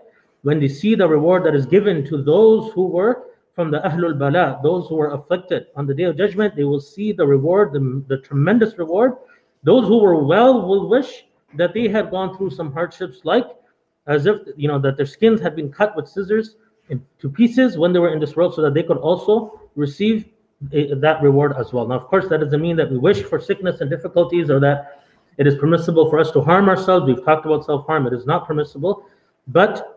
when 0.45 0.61
they 0.61 0.69
see 0.69 0.95
the 0.95 1.09
reward 1.09 1.43
that 1.45 1.55
is 1.55 1.67
given 1.67 2.05
to 2.05 2.23
those 2.23 2.71
who 2.75 2.87
were 2.87 3.25
from 3.55 3.71
the 3.71 3.79
Ahlul 3.81 4.19
Bala, 4.19 4.61
those 4.63 4.89
who 4.89 4.97
were 4.97 5.13
afflicted. 5.13 5.67
On 5.75 5.87
the 5.87 5.95
day 5.95 6.05
of 6.05 6.19
judgment, 6.19 6.55
they 6.55 6.65
will 6.65 6.81
see 6.81 7.13
the 7.13 7.27
reward, 7.27 7.73
the, 7.73 8.05
the 8.09 8.19
tremendous 8.19 8.77
reward. 8.77 9.15
Those 9.63 9.87
who 9.89 9.99
were 9.99 10.23
well 10.23 10.67
will 10.67 10.89
wish 10.89 11.25
that 11.55 11.73
they 11.73 11.89
had 11.89 12.11
gone 12.11 12.37
through 12.37 12.51
some 12.51 12.73
hardships, 12.73 13.21
like 13.25 13.47
as 14.07 14.27
if 14.27 14.37
you 14.57 14.69
know 14.69 14.79
that 14.81 14.99
their 14.99 15.07
skins 15.07 15.41
had 15.41 15.57
been 15.57 15.73
cut 15.73 15.97
with 15.97 16.07
scissors 16.07 16.57
into 16.91 17.31
pieces 17.31 17.79
when 17.79 17.95
they 17.95 17.99
were 17.99 18.13
in 18.13 18.21
this 18.21 18.37
world 18.37 18.55
so 18.55 18.61
that 18.61 18.75
they 18.75 18.83
could 18.83 18.99
also 18.99 19.59
receive 19.77 20.29
a, 20.73 20.95
that 20.97 21.23
reward 21.23 21.55
as 21.57 21.73
well. 21.73 21.89
Now, 21.89 21.97
of 21.97 22.07
course, 22.09 22.29
that 22.29 22.41
doesn't 22.41 22.61
mean 22.61 22.77
that 22.77 22.91
we 22.91 22.99
wish 22.99 23.23
for 23.23 23.41
sickness 23.41 23.81
and 23.81 23.89
difficulties 23.89 24.51
or 24.51 24.61
that 24.61 25.05
it 25.39 25.47
is 25.47 25.55
permissible 25.55 26.11
for 26.11 26.19
us 26.19 26.31
to 26.33 26.43
harm 26.43 26.69
ourselves. 26.69 27.07
We've 27.07 27.25
talked 27.25 27.47
about 27.47 27.65
self 27.65 27.87
harm, 27.87 28.07
it 28.07 28.13
is 28.13 28.27
not 28.27 28.47
permissible. 28.47 29.07
But 29.49 29.94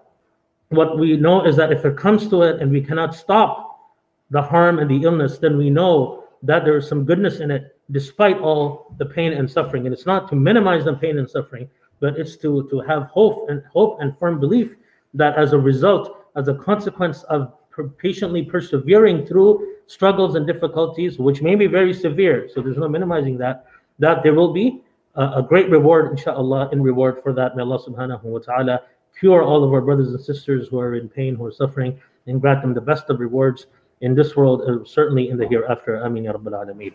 what 0.69 0.97
we 0.97 1.15
know 1.17 1.45
is 1.45 1.55
that 1.55 1.71
if 1.71 1.85
it 1.85 1.97
comes 1.97 2.27
to 2.29 2.41
it 2.43 2.61
and 2.61 2.71
we 2.71 2.81
cannot 2.81 3.15
stop 3.15 3.79
the 4.31 4.41
harm 4.41 4.79
and 4.79 4.89
the 4.89 5.03
illness, 5.03 5.37
then 5.37 5.57
we 5.57 5.69
know 5.69 6.25
that 6.43 6.65
there 6.65 6.77
is 6.77 6.87
some 6.87 7.05
goodness 7.05 7.39
in 7.39 7.51
it 7.51 7.77
despite 7.91 8.37
all 8.39 8.93
the 8.97 9.05
pain 9.05 9.33
and 9.33 9.49
suffering. 9.49 9.85
And 9.85 9.93
it's 9.93 10.05
not 10.05 10.27
to 10.29 10.35
minimize 10.35 10.83
the 10.85 10.93
pain 10.93 11.17
and 11.17 11.29
suffering, 11.29 11.69
but 11.99 12.17
it's 12.17 12.35
to, 12.37 12.67
to 12.69 12.79
have 12.81 13.03
hope 13.03 13.49
and 13.49 13.63
hope 13.71 13.99
and 14.01 14.17
firm 14.17 14.39
belief 14.39 14.75
that 15.13 15.37
as 15.37 15.53
a 15.53 15.57
result, 15.57 16.25
as 16.35 16.47
a 16.49 16.53
consequence 16.53 17.23
of 17.23 17.53
patiently 17.97 18.43
persevering 18.43 19.25
through 19.25 19.75
struggles 19.87 20.35
and 20.35 20.45
difficulties, 20.45 21.17
which 21.17 21.41
may 21.41 21.55
be 21.55 21.67
very 21.67 21.93
severe, 21.93 22.49
so 22.53 22.61
there's 22.61 22.77
no 22.77 22.89
minimizing 22.89 23.37
that, 23.37 23.65
that 23.99 24.21
there 24.21 24.33
will 24.33 24.51
be 24.51 24.81
a, 25.15 25.21
a 25.37 25.45
great 25.47 25.69
reward, 25.69 26.11
inshallah, 26.11 26.69
in 26.71 26.81
reward 26.81 27.21
for 27.23 27.31
that. 27.33 27.55
May 27.55 27.63
Allah 27.63 27.79
subhanahu 27.79 28.23
wa 28.23 28.39
ta'ala 28.39 28.81
cure 29.19 29.41
all 29.43 29.63
of 29.63 29.73
our 29.73 29.81
brothers 29.81 30.09
and 30.09 30.19
sisters 30.19 30.67
who 30.67 30.79
are 30.79 30.95
in 30.95 31.09
pain, 31.09 31.35
who 31.35 31.45
are 31.45 31.51
suffering, 31.51 31.99
and 32.27 32.41
grant 32.41 32.61
them 32.61 32.73
the 32.73 32.81
best 32.81 33.09
of 33.09 33.19
rewards 33.19 33.67
in 34.01 34.13
this 34.13 34.35
world, 34.35 34.61
and 34.61 34.87
certainly 34.87 35.29
in 35.29 35.37
the 35.37 35.47
hereafter. 35.47 35.97
Ameen 35.97 36.25
ya 36.25 36.33
Alameen. 36.33 36.93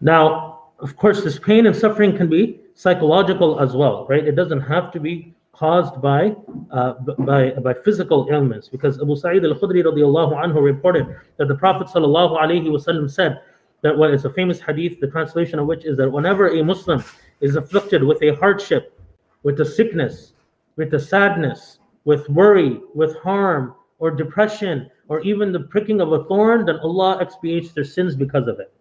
Now, 0.00 0.60
of 0.78 0.96
course, 0.96 1.22
this 1.22 1.38
pain 1.38 1.66
and 1.66 1.76
suffering 1.76 2.16
can 2.16 2.28
be 2.28 2.60
psychological 2.74 3.60
as 3.60 3.74
well, 3.74 4.06
right? 4.08 4.26
It 4.26 4.34
doesn't 4.34 4.62
have 4.62 4.90
to 4.92 5.00
be 5.00 5.34
caused 5.52 6.00
by 6.00 6.34
uh, 6.70 6.94
by 7.18 7.50
by 7.50 7.74
physical 7.84 8.26
ailments 8.30 8.68
because 8.68 8.98
Abu 8.98 9.14
Sa'id 9.14 9.44
al-Khudri 9.44 9.84
radiallahu 9.84 10.32
anhu 10.42 10.62
reported 10.62 11.14
that 11.36 11.48
the 11.48 11.54
Prophet 11.54 11.86
sallallahu 11.88 12.40
alaihi 12.40 12.66
wasallam 12.66 13.10
said 13.10 13.40
that 13.82 13.96
what 13.96 14.14
is 14.14 14.24
a 14.24 14.30
famous 14.30 14.58
hadith, 14.60 15.00
the 15.00 15.06
translation 15.06 15.58
of 15.58 15.66
which 15.66 15.84
is 15.84 15.98
that 15.98 16.10
whenever 16.10 16.48
a 16.48 16.64
Muslim 16.64 17.04
is 17.40 17.56
afflicted 17.56 18.02
with 18.02 18.22
a 18.22 18.30
hardship, 18.36 18.98
with 19.42 19.60
a 19.60 19.64
sickness, 19.64 20.32
with 20.80 20.94
a 20.94 20.98
sadness, 20.98 21.78
with 22.06 22.26
worry, 22.30 22.80
with 22.94 23.14
harm, 23.18 23.74
or 23.98 24.10
depression, 24.10 24.90
or 25.08 25.20
even 25.20 25.52
the 25.52 25.60
pricking 25.60 26.00
of 26.00 26.12
a 26.12 26.24
thorn, 26.24 26.64
then 26.64 26.76
Allah 26.76 27.18
expiates 27.20 27.72
their 27.72 27.84
sins 27.84 28.16
because 28.16 28.48
of 28.48 28.58
it. 28.60 28.72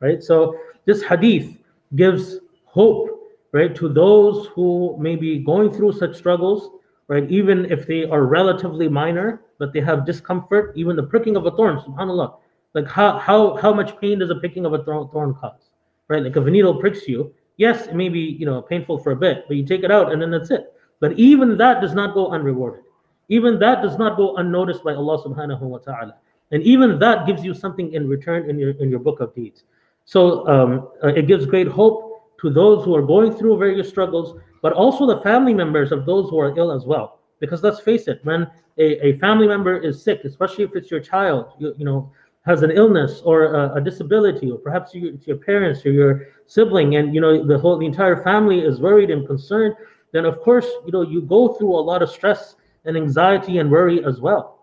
Right? 0.00 0.20
So 0.20 0.58
this 0.84 1.00
hadith 1.04 1.58
gives 1.94 2.40
hope, 2.64 3.08
right, 3.52 3.72
to 3.76 3.88
those 3.88 4.48
who 4.48 4.96
may 4.98 5.14
be 5.14 5.38
going 5.38 5.72
through 5.72 5.92
such 5.92 6.16
struggles, 6.16 6.70
right, 7.06 7.30
even 7.30 7.70
if 7.70 7.86
they 7.86 8.04
are 8.04 8.24
relatively 8.26 8.88
minor, 8.88 9.42
but 9.60 9.72
they 9.72 9.80
have 9.80 10.04
discomfort, 10.04 10.72
even 10.74 10.96
the 10.96 11.04
pricking 11.04 11.36
of 11.36 11.46
a 11.46 11.52
thorn, 11.52 11.78
subhanAllah. 11.78 12.36
Like 12.74 12.88
how 12.88 13.16
how 13.18 13.54
how 13.58 13.72
much 13.72 13.96
pain 14.00 14.18
does 14.18 14.30
a 14.30 14.34
pricking 14.34 14.66
of 14.66 14.72
a 14.72 14.82
thorn, 14.82 15.08
thorn 15.10 15.34
cause? 15.34 15.70
Right? 16.08 16.24
Like 16.24 16.36
if 16.36 16.44
a 16.44 16.50
needle 16.50 16.80
pricks 16.80 17.06
you, 17.06 17.32
yes, 17.58 17.86
it 17.86 17.94
may 17.94 18.08
be 18.08 18.18
you 18.40 18.44
know 18.44 18.60
painful 18.60 18.98
for 18.98 19.12
a 19.12 19.16
bit, 19.16 19.44
but 19.46 19.56
you 19.56 19.64
take 19.64 19.84
it 19.84 19.92
out 19.92 20.12
and 20.12 20.20
then 20.20 20.32
that's 20.32 20.50
it. 20.50 20.73
But 21.00 21.18
even 21.18 21.56
that 21.58 21.80
does 21.80 21.94
not 21.94 22.14
go 22.14 22.28
unrewarded. 22.28 22.84
Even 23.28 23.58
that 23.58 23.82
does 23.82 23.98
not 23.98 24.16
go 24.16 24.36
unnoticed 24.36 24.84
by 24.84 24.94
Allah 24.94 25.22
subhanahu 25.22 25.60
wa 25.60 25.78
ta'ala. 25.78 26.16
And 26.50 26.62
even 26.62 26.98
that 26.98 27.26
gives 27.26 27.44
you 27.44 27.54
something 27.54 27.92
in 27.92 28.08
return 28.08 28.48
in 28.48 28.58
your 28.58 28.72
in 28.72 28.90
your 28.90 29.00
book 29.00 29.20
of 29.20 29.34
deeds. 29.34 29.64
So 30.04 30.46
um, 30.46 30.88
uh, 31.02 31.08
it 31.08 31.26
gives 31.26 31.46
great 31.46 31.68
hope 31.68 32.36
to 32.40 32.50
those 32.50 32.84
who 32.84 32.94
are 32.94 33.02
going 33.02 33.34
through 33.34 33.58
various 33.58 33.88
struggles, 33.88 34.38
but 34.60 34.72
also 34.72 35.06
the 35.06 35.20
family 35.22 35.54
members 35.54 35.92
of 35.92 36.04
those 36.04 36.28
who 36.28 36.38
are 36.38 36.56
ill 36.58 36.70
as 36.70 36.84
well. 36.84 37.20
Because 37.40 37.62
let's 37.62 37.80
face 37.80 38.06
it, 38.08 38.20
when 38.24 38.46
a, 38.78 39.06
a 39.06 39.18
family 39.18 39.48
member 39.48 39.78
is 39.78 40.02
sick, 40.02 40.20
especially 40.24 40.64
if 40.64 40.76
it's 40.76 40.90
your 40.90 41.00
child, 41.00 41.52
you, 41.58 41.74
you 41.78 41.84
know, 41.84 42.12
has 42.44 42.62
an 42.62 42.70
illness 42.70 43.22
or 43.24 43.54
a, 43.54 43.74
a 43.76 43.80
disability, 43.80 44.50
or 44.50 44.58
perhaps 44.58 44.94
you, 44.94 45.14
it's 45.14 45.26
your 45.26 45.38
parents 45.38 45.84
or 45.86 45.90
your 45.90 46.26
sibling, 46.46 46.96
and 46.96 47.14
you 47.14 47.20
know 47.20 47.44
the 47.44 47.58
whole 47.58 47.78
the 47.78 47.86
entire 47.86 48.22
family 48.22 48.60
is 48.60 48.80
worried 48.80 49.10
and 49.10 49.26
concerned, 49.26 49.74
then 50.14 50.24
of 50.24 50.40
course 50.40 50.66
you 50.86 50.92
know 50.92 51.02
you 51.02 51.20
go 51.20 51.48
through 51.54 51.74
a 51.74 51.84
lot 51.90 52.00
of 52.02 52.08
stress 52.08 52.54
and 52.84 52.96
anxiety 52.96 53.58
and 53.58 53.70
worry 53.70 54.04
as 54.04 54.20
well, 54.20 54.60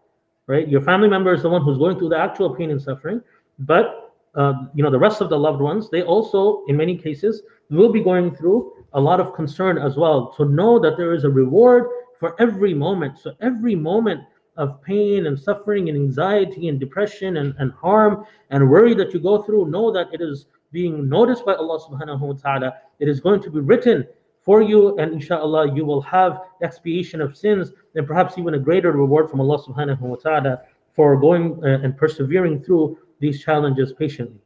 right? 0.48 0.68
Your 0.68 0.82
family 0.82 1.10
member 1.10 1.34
is 1.34 1.42
the 1.42 1.50
one 1.50 1.62
who's 1.62 1.78
going 1.78 1.98
through 2.00 2.10
the 2.10 2.18
actual 2.18 2.56
pain 2.56 2.72
and 2.72 2.82
suffering, 2.82 3.22
but 3.60 4.14
uh, 4.36 4.54
you 4.74 4.82
know 4.82 4.90
the 4.90 5.04
rest 5.08 5.20
of 5.20 5.30
the 5.30 5.38
loved 5.38 5.62
ones, 5.62 5.90
they 5.90 6.04
also 6.04 6.64
in 6.70 6.78
many 6.78 6.98
cases 6.98 7.42
will 7.70 7.92
be 7.92 8.02
going 8.02 8.34
through 8.34 8.72
a 8.94 9.00
lot 9.00 9.20
of 9.20 9.34
concern 9.34 9.78
as 9.78 9.98
well. 9.98 10.34
To 10.38 10.46
know 10.46 10.80
that 10.80 10.96
there 10.98 11.14
is 11.14 11.26
a 11.26 11.30
reward 11.30 11.88
for 12.20 12.40
every 12.40 12.74
moment. 12.74 13.20
So 13.20 13.34
every 13.42 13.76
moment 13.76 14.22
of 14.58 14.82
pain 14.84 15.26
and 15.26 15.38
suffering 15.38 15.90
and 15.90 15.98
anxiety 15.98 16.68
and 16.68 16.80
depression 16.80 17.38
and, 17.38 17.56
and 17.58 17.72
harm 17.72 18.26
and 18.52 18.70
worry 18.70 18.94
that 18.94 19.14
you 19.14 19.20
go 19.20 19.42
through, 19.42 19.66
know 19.70 19.92
that 19.92 20.14
it 20.14 20.22
is 20.22 20.46
being 20.72 21.10
noticed 21.10 21.46
by 21.46 21.56
Allah 21.56 21.80
subhanahu 21.80 22.20
wa 22.20 22.34
ta'ala. 22.34 22.74
It 23.00 23.10
is 23.10 23.20
going 23.20 23.42
to 23.44 23.50
be 23.50 23.60
written 23.60 24.08
for 24.42 24.62
you, 24.62 24.98
and 24.98 25.14
inshallah, 25.14 25.76
you 25.76 25.86
will 25.86 26.02
have 26.02 26.42
expiation 26.62 27.22
of 27.22 27.38
sins 27.38 27.72
and 27.96 28.08
perhaps 28.08 28.38
even 28.38 28.56
a 28.56 28.60
greater 28.60 28.92
reward 28.92 29.30
from 29.30 29.40
Allah 29.40 29.62
subhanahu 29.62 30.00
wa 30.00 30.16
ta'ala 30.16 30.62
for 30.94 31.20
going 31.20 31.64
uh, 31.64 31.80
and 31.84 31.96
persevering 31.96 32.64
through 32.64 32.98
these 33.20 33.44
challenges 33.44 33.94
patiently. 33.94 34.40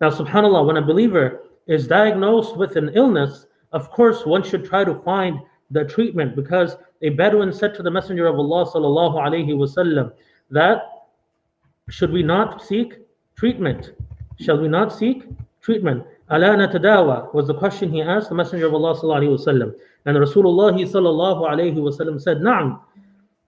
Now, 0.00 0.10
subhanAllah, 0.10 0.66
when 0.66 0.76
a 0.76 0.82
believer 0.82 1.42
is 1.66 1.86
diagnosed 1.86 2.56
with 2.56 2.76
an 2.76 2.90
illness, 2.94 3.46
of 3.72 3.90
course, 3.90 4.26
one 4.26 4.42
should 4.42 4.64
try 4.64 4.84
to 4.84 4.94
find 5.00 5.40
the 5.70 5.84
treatment 5.84 6.36
because 6.36 6.76
a 7.02 7.10
Bedouin 7.10 7.52
said 7.52 7.74
to 7.74 7.82
the 7.82 7.90
Messenger 7.90 8.26
of 8.26 8.36
Allah 8.36 8.66
sallallahu 8.70 9.16
alaihi 9.16 9.48
wasallam 9.48 10.12
that 10.50 11.06
should 11.88 12.12
we 12.12 12.22
not 12.22 12.62
seek 12.62 12.94
treatment? 13.36 13.92
Shall 14.38 14.60
we 14.60 14.68
not 14.68 14.92
seek 14.92 15.24
treatment? 15.60 16.04
Ala 16.29 16.57
natadawa 16.57 17.33
was 17.33 17.47
the 17.47 17.53
question 17.53 17.91
he 17.91 18.01
asked 18.01 18.29
the 18.29 18.35
Messenger 18.35 18.67
of 18.67 18.73
Allah 18.73 18.95
sallallahu 18.95 19.21
alaihi 19.21 19.37
wasallam. 19.37 19.73
And 20.05 20.17
Rasulullah 20.17 20.73
sallallahu 20.73 21.49
alaihi 21.49 21.75
wasallam 21.75 22.21
said, 22.21 22.37
Na'am. 22.37 22.79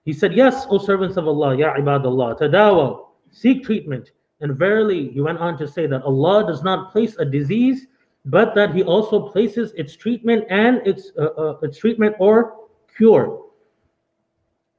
He 0.05 0.13
said, 0.13 0.33
Yes, 0.33 0.67
O 0.69 0.77
servants 0.77 1.17
of 1.17 1.27
Allah, 1.27 1.55
Ya 1.57 1.73
ibadallah, 1.75 2.39
tadawa, 2.39 3.07
seek 3.31 3.63
treatment. 3.63 4.11
And 4.41 4.55
verily, 4.55 5.09
he 5.09 5.21
went 5.21 5.39
on 5.39 5.57
to 5.57 5.67
say 5.67 5.87
that 5.87 6.03
Allah 6.03 6.45
does 6.45 6.63
not 6.63 6.91
place 6.91 7.15
a 7.17 7.25
disease, 7.25 7.87
but 8.25 8.53
that 8.55 8.75
He 8.75 8.83
also 8.83 9.29
places 9.29 9.73
its 9.75 9.95
treatment 9.95 10.45
and 10.49 10.85
its 10.85 11.11
uh, 11.17 11.33
uh, 11.37 11.57
its 11.63 11.77
treatment 11.77 12.15
or 12.19 12.53
cure. 12.95 13.43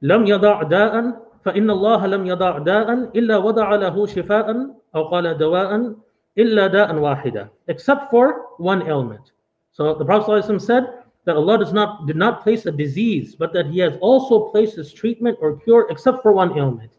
لم 0.01 0.25
يضع 0.27 0.63
داء 0.63 0.95
فإن 1.43 1.69
الله 1.69 2.07
لم 2.07 2.25
يضع 2.25 2.57
داء 2.57 2.89
إلا 3.15 3.37
وضع 3.37 3.75
له 3.75 4.05
شفاء 4.05 4.47
أو 4.95 5.03
قال 5.03 5.37
دواء 5.37 5.95
illa 6.36 6.68
da'an 6.68 6.98
wahida, 6.98 7.50
except 7.68 8.10
for 8.10 8.46
one 8.58 8.86
ailment. 8.86 9.32
So 9.72 9.94
the 9.94 10.04
Prophet 10.04 10.60
said 10.60 10.84
that 11.24 11.36
Allah 11.36 11.58
does 11.58 11.72
not 11.72 12.06
did 12.06 12.16
not 12.16 12.42
place 12.42 12.66
a 12.66 12.72
disease, 12.72 13.34
but 13.34 13.52
that 13.52 13.66
He 13.66 13.78
has 13.80 13.94
also 14.00 14.48
placed 14.50 14.76
His 14.76 14.92
treatment 14.92 15.38
or 15.40 15.56
cure 15.56 15.86
except 15.90 16.22
for 16.22 16.32
one 16.32 16.56
ailment. 16.58 16.92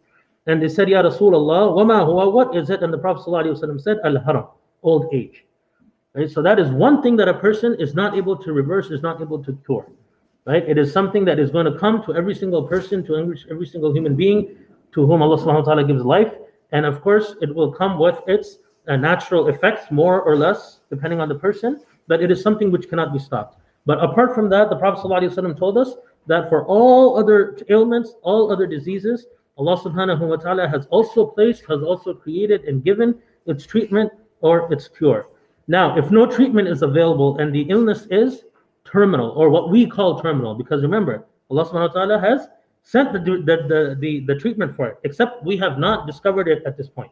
And 0.48 0.62
they 0.62 0.70
said, 0.70 0.90
Ya 0.90 1.02
Rasulullah, 1.02 1.74
wama 1.74 2.06
huwa, 2.06 2.32
what 2.32 2.56
is 2.56 2.70
it? 2.70 2.84
And 2.84 2.94
the 2.94 2.98
Prophet 2.98 3.24
said, 3.82 3.98
Al 4.04 4.20
haram, 4.20 4.48
old 4.84 5.10
age. 5.14 5.46
Right? 6.14 6.30
So 6.30 6.42
that 6.42 6.60
is 6.60 6.70
one 6.70 7.02
thing 7.02 7.16
that 7.18 7.28
a 7.28 7.34
person 7.34 7.76
is 7.80 7.96
not 7.96 8.16
able 8.16 8.38
to 8.38 8.54
reverse, 8.54 8.92
is 8.92 9.02
not 9.02 9.22
able 9.22 9.44
to 9.44 9.58
cure. 9.66 9.90
Right? 10.46 10.68
It 10.68 10.78
is 10.78 10.94
something 10.94 11.26
that 11.26 11.40
is 11.40 11.50
going 11.50 11.66
to 11.66 11.78
come 11.80 12.04
to 12.06 12.16
every 12.16 12.36
single 12.36 12.68
person, 12.68 13.04
to 13.06 13.16
every, 13.16 13.44
every 13.50 13.66
single 13.66 13.92
human 13.94 14.16
being 14.16 14.56
to 14.94 15.06
whom 15.06 15.22
Allah 15.22 15.38
subhanahu 15.38 15.66
wa 15.66 15.74
ta'ala 15.74 15.84
gives 15.84 16.06
life. 16.06 16.32
And 16.72 16.86
of 16.86 17.02
course, 17.02 17.36
it 17.42 17.54
will 17.54 17.72
come 17.72 17.98
with 17.98 18.20
its 18.28 18.60
uh, 18.88 18.96
natural 18.96 19.48
effects, 19.48 19.92
more 19.92 20.22
or 20.22 20.36
less, 20.36 20.80
depending 20.90 21.20
on 21.20 21.30
the 21.30 21.36
person, 21.36 21.82
but 22.08 22.22
it 22.22 22.32
is 22.32 22.42
something 22.42 22.72
which 22.72 22.90
cannot 22.90 23.14
be 23.14 23.20
stopped. 23.20 23.60
But 23.86 24.04
apart 24.04 24.34
from 24.34 24.50
that, 24.50 24.70
the 24.70 24.76
Prophet 24.76 25.08
ﷺ 25.08 25.58
told 25.58 25.78
us 25.78 25.96
that 26.28 26.50
for 26.50 26.66
all 26.66 27.18
other 27.18 27.58
ailments, 27.70 28.16
all 28.24 28.52
other 28.52 28.66
diseases, 28.66 29.28
Allah 29.58 29.78
subhanahu 29.78 30.28
wa 30.28 30.36
ta'ala 30.36 30.68
has 30.68 30.86
also 30.88 31.26
placed, 31.26 31.66
has 31.68 31.82
also 31.82 32.14
created 32.14 32.66
and 32.66 32.84
given 32.84 33.16
its 33.46 33.66
treatment 33.66 34.12
or 34.42 34.72
its 34.74 34.88
cure. 34.88 35.28
Now, 35.68 35.98
if 35.98 36.12
no 36.12 36.26
treatment 36.26 36.68
is 36.68 36.82
available 36.82 37.38
and 37.38 37.54
the 37.54 37.62
illness 37.70 38.08
is 38.12 38.44
terminal 38.86 39.32
or 39.32 39.50
what 39.50 39.70
we 39.70 39.88
call 39.88 40.22
terminal 40.22 40.54
because 40.54 40.82
remember 40.82 41.26
Allah 41.50 41.66
subhanahu 41.66 41.90
wa 41.90 41.94
ta'ala 41.94 42.20
has 42.20 42.48
sent 42.84 43.14
the, 43.14 43.20
the, 43.20 43.56
the, 43.68 43.98
the, 44.00 44.20
the 44.28 44.36
treatment 44.40 44.76
for 44.76 44.88
it 44.90 44.98
except 45.04 45.44
we 45.44 45.58
have 45.58 45.80
not 45.80 46.06
discovered 46.06 46.48
it 46.48 46.62
at 46.66 46.78
this 46.78 46.88
point 46.88 47.12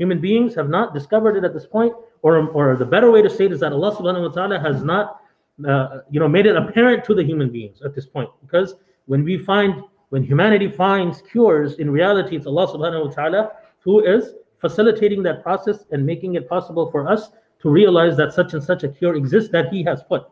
human 0.00 0.20
beings 0.20 0.54
have 0.54 0.70
not 0.76 0.94
discovered 0.98 1.36
it 1.36 1.44
at 1.44 1.52
this 1.56 1.66
point 1.76 1.92
or, 2.22 2.48
or 2.58 2.76
the 2.76 2.90
better 2.94 3.10
way 3.10 3.22
to 3.22 3.30
say 3.36 3.44
it 3.44 3.52
is 3.52 3.60
that 3.60 3.72
Allah 3.72 3.94
subhanahu 3.96 4.28
wa 4.28 4.34
ta'ala 4.36 4.58
has 4.66 4.82
not 4.82 5.20
uh, 5.68 6.00
you 6.10 6.20
know 6.20 6.28
made 6.36 6.46
it 6.46 6.56
apparent 6.56 7.04
to 7.04 7.14
the 7.14 7.24
human 7.30 7.50
beings 7.50 7.82
at 7.82 7.94
this 7.94 8.06
point 8.06 8.30
because 8.44 8.74
when 9.06 9.22
we 9.24 9.36
find 9.36 9.82
when 10.08 10.22
humanity 10.22 10.68
finds 10.68 11.22
cures 11.30 11.74
in 11.84 11.90
reality 11.90 12.34
it's 12.36 12.46
Allah 12.46 12.66
subhanahu 12.74 13.06
wa 13.06 13.12
ta'ala 13.18 13.42
who 13.80 14.00
is 14.16 14.34
facilitating 14.58 15.22
that 15.28 15.42
process 15.42 15.84
and 15.90 16.04
making 16.12 16.34
it 16.34 16.48
possible 16.48 16.90
for 16.90 17.08
us 17.14 17.30
to 17.62 17.68
realize 17.68 18.16
that 18.16 18.32
such 18.32 18.54
and 18.54 18.62
such 18.62 18.84
a 18.84 18.88
cure 18.88 19.14
exists 19.14 19.50
that 19.50 19.68
he 19.72 19.82
has 19.84 20.02
put 20.02 20.24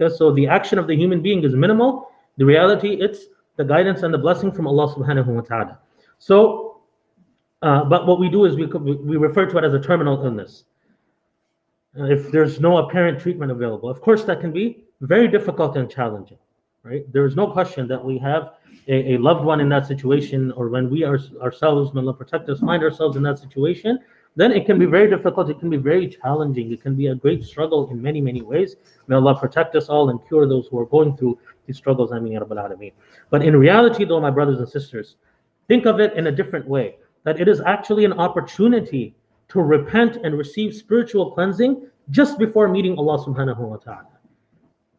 Okay, 0.00 0.14
so 0.14 0.32
the 0.32 0.46
action 0.46 0.78
of 0.78 0.86
the 0.86 0.94
human 0.94 1.20
being 1.22 1.42
is 1.42 1.54
minimal. 1.54 2.10
The 2.36 2.44
reality, 2.44 2.98
it's 3.00 3.24
the 3.56 3.64
guidance 3.64 4.04
and 4.04 4.14
the 4.14 4.18
blessing 4.18 4.52
from 4.52 4.66
Allah 4.68 4.94
subhanahu 4.94 5.26
wa 5.26 5.40
ta'ala. 5.40 5.78
So, 6.18 6.67
uh, 7.62 7.84
but 7.84 8.06
what 8.06 8.20
we 8.20 8.28
do 8.28 8.44
is 8.44 8.56
we, 8.56 8.66
we 8.66 9.16
refer 9.16 9.46
to 9.46 9.58
it 9.58 9.64
as 9.64 9.74
a 9.74 9.80
terminal 9.80 10.24
illness. 10.24 10.64
Uh, 11.98 12.04
if 12.04 12.30
there's 12.30 12.60
no 12.60 12.78
apparent 12.78 13.18
treatment 13.20 13.50
available, 13.50 13.88
of 13.88 14.00
course, 14.00 14.24
that 14.24 14.40
can 14.40 14.52
be 14.52 14.84
very 15.00 15.26
difficult 15.26 15.76
and 15.76 15.90
challenging, 15.90 16.38
right? 16.82 17.10
There 17.12 17.26
is 17.26 17.34
no 17.34 17.50
question 17.50 17.88
that 17.88 18.04
we 18.04 18.18
have 18.18 18.54
a, 18.86 19.14
a 19.14 19.18
loved 19.18 19.44
one 19.44 19.60
in 19.60 19.68
that 19.70 19.86
situation, 19.86 20.52
or 20.52 20.68
when 20.68 20.88
we 20.88 21.02
are, 21.02 21.18
ourselves, 21.42 21.92
may 21.94 22.00
Allah 22.00 22.14
protect 22.14 22.48
us, 22.48 22.60
find 22.60 22.82
ourselves 22.82 23.16
in 23.16 23.22
that 23.24 23.38
situation, 23.38 23.98
then 24.36 24.52
it 24.52 24.66
can 24.66 24.78
be 24.78 24.86
very 24.86 25.10
difficult. 25.10 25.50
It 25.50 25.58
can 25.58 25.68
be 25.68 25.78
very 25.78 26.06
challenging. 26.06 26.70
It 26.70 26.80
can 26.80 26.94
be 26.94 27.08
a 27.08 27.14
great 27.14 27.42
struggle 27.42 27.90
in 27.90 28.00
many, 28.00 28.20
many 28.20 28.40
ways. 28.40 28.76
May 29.08 29.16
Allah 29.16 29.36
protect 29.36 29.74
us 29.74 29.88
all 29.88 30.10
and 30.10 30.20
cure 30.28 30.46
those 30.46 30.68
who 30.68 30.78
are 30.78 30.86
going 30.86 31.16
through 31.16 31.40
these 31.66 31.76
struggles. 31.76 32.12
I 32.12 32.20
mean, 32.20 32.38
But 33.30 33.42
in 33.44 33.56
reality, 33.56 34.04
though, 34.04 34.20
my 34.20 34.30
brothers 34.30 34.58
and 34.60 34.68
sisters, 34.68 35.16
think 35.66 35.86
of 35.86 35.98
it 35.98 36.12
in 36.12 36.28
a 36.28 36.32
different 36.32 36.68
way 36.68 36.98
that 37.28 37.38
it 37.38 37.46
is 37.46 37.60
actually 37.60 38.06
an 38.06 38.14
opportunity 38.14 39.14
to 39.48 39.60
repent 39.60 40.16
and 40.24 40.38
receive 40.38 40.74
spiritual 40.74 41.32
cleansing 41.32 41.86
just 42.08 42.38
before 42.38 42.68
meeting 42.68 42.96
Allah 42.96 43.22
subhanahu 43.22 43.58
wa 43.58 43.76
ta'ala. 43.76 44.16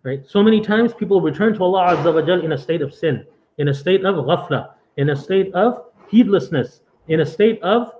Right? 0.04 0.22
So 0.28 0.44
many 0.44 0.62
times 0.62 0.94
people 0.94 1.22
return 1.22 1.56
to 1.56 1.64
Allah 1.64 1.96
Azza 1.96 2.14
wa 2.14 2.22
Jal 2.22 2.42
in 2.46 2.52
a 2.52 2.58
state 2.58 2.84
of 2.84 2.94
sin, 2.94 3.26
in 3.58 3.70
a 3.70 3.74
state 3.74 4.06
of 4.06 4.14
ghafla, 4.14 4.74
in 4.98 5.10
a 5.10 5.16
state 5.16 5.52
of 5.56 5.86
heedlessness, 6.08 6.82
in 7.08 7.22
a 7.22 7.26
state 7.26 7.60
of 7.64 7.94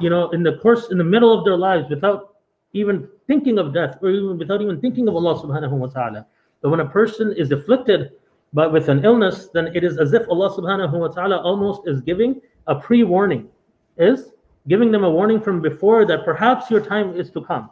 you 0.00 0.10
know, 0.10 0.30
in 0.30 0.42
the 0.42 0.56
course, 0.58 0.90
in 0.90 0.98
the 0.98 1.04
middle 1.04 1.32
of 1.32 1.44
their 1.44 1.56
lives, 1.56 1.88
without 1.88 2.34
even 2.72 3.08
thinking 3.28 3.56
of 3.56 3.72
death, 3.72 3.98
or 4.02 4.10
even 4.10 4.36
without 4.36 4.60
even 4.60 4.80
thinking 4.80 5.06
of 5.06 5.14
Allah 5.14 5.40
subhanahu 5.40 5.78
wa 5.78 5.86
ta'ala. 5.86 6.26
But 6.60 6.70
when 6.70 6.80
a 6.80 6.88
person 6.88 7.32
is 7.38 7.52
afflicted 7.52 8.10
but 8.52 8.72
with 8.72 8.88
an 8.88 9.04
illness, 9.04 9.48
then 9.54 9.68
it 9.76 9.84
is 9.84 9.98
as 9.98 10.12
if 10.12 10.28
Allah 10.28 10.50
subhanahu 10.50 10.98
wa 10.98 11.08
ta'ala 11.08 11.38
almost 11.38 11.82
is 11.86 12.00
giving 12.00 12.40
a 12.66 12.74
pre-warning, 12.74 13.48
is 13.96 14.32
giving 14.68 14.90
them 14.90 15.04
a 15.04 15.10
warning 15.10 15.40
from 15.40 15.60
before 15.60 16.04
that 16.06 16.24
perhaps 16.24 16.70
your 16.70 16.80
time 16.80 17.14
is 17.18 17.30
to 17.30 17.40
come. 17.42 17.70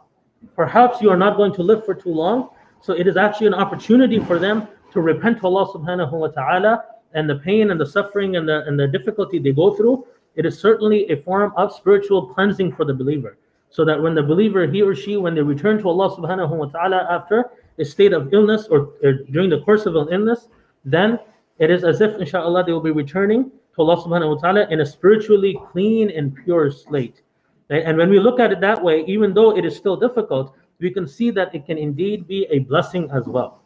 Perhaps 0.55 1.01
you 1.01 1.09
are 1.09 1.17
not 1.17 1.37
going 1.37 1.53
to 1.53 1.63
live 1.63 1.85
for 1.85 1.93
too 1.93 2.13
long. 2.13 2.49
So 2.81 2.93
it 2.93 3.07
is 3.07 3.17
actually 3.17 3.47
an 3.47 3.53
opportunity 3.53 4.19
for 4.19 4.39
them 4.39 4.67
to 4.93 5.01
repent 5.01 5.39
to 5.39 5.47
Allah 5.47 5.67
subhanahu 5.73 6.11
wa 6.11 6.27
ta'ala 6.27 6.83
and 7.13 7.29
the 7.29 7.35
pain 7.35 7.71
and 7.71 7.79
the 7.79 7.85
suffering 7.85 8.35
and 8.35 8.47
the 8.47 8.63
and 8.67 8.79
the 8.79 8.87
difficulty 8.87 9.39
they 9.39 9.51
go 9.51 9.75
through 9.75 10.05
it 10.35 10.45
is 10.45 10.59
certainly 10.59 11.09
a 11.09 11.17
form 11.23 11.53
of 11.55 11.73
spiritual 11.73 12.27
cleansing 12.27 12.73
for 12.73 12.85
the 12.85 12.93
believer. 12.93 13.37
So 13.69 13.83
that 13.85 14.01
when 14.01 14.15
the 14.15 14.23
believer, 14.23 14.67
he 14.67 14.81
or 14.81 14.95
she, 14.95 15.17
when 15.17 15.35
they 15.35 15.41
return 15.41 15.79
to 15.79 15.89
Allah 15.89 16.15
subhanahu 16.15 16.49
wa 16.49 16.65
ta'ala 16.65 17.07
after 17.09 17.51
a 17.77 17.85
state 17.85 18.13
of 18.13 18.33
illness 18.33 18.67
or, 18.67 18.93
or 19.03 19.13
during 19.31 19.49
the 19.49 19.61
course 19.61 19.85
of 19.85 19.95
an 19.95 20.07
illness, 20.11 20.47
then 20.83 21.19
it 21.57 21.69
is 21.69 21.83
as 21.83 22.01
if, 22.01 22.15
inshallah, 22.19 22.63
they 22.65 22.71
will 22.71 22.81
be 22.81 22.91
returning 22.91 23.51
to 23.75 23.81
Allah 23.81 23.97
subhanahu 23.97 24.35
wa 24.35 24.41
ta'ala 24.41 24.67
in 24.69 24.81
a 24.81 24.85
spiritually 24.85 25.59
clean 25.71 26.09
and 26.09 26.35
pure 26.43 26.71
slate. 26.71 27.21
And 27.69 27.97
when 27.97 28.09
we 28.09 28.19
look 28.19 28.39
at 28.39 28.51
it 28.51 28.61
that 28.61 28.81
way, 28.81 29.03
even 29.07 29.33
though 29.33 29.57
it 29.57 29.65
is 29.65 29.75
still 29.75 29.97
difficult, 29.97 30.53
we 30.79 30.91
can 30.91 31.07
see 31.07 31.31
that 31.31 31.53
it 31.55 31.65
can 31.65 31.77
indeed 31.77 32.27
be 32.27 32.45
a 32.51 32.59
blessing 32.59 33.09
as 33.11 33.25
well. 33.25 33.61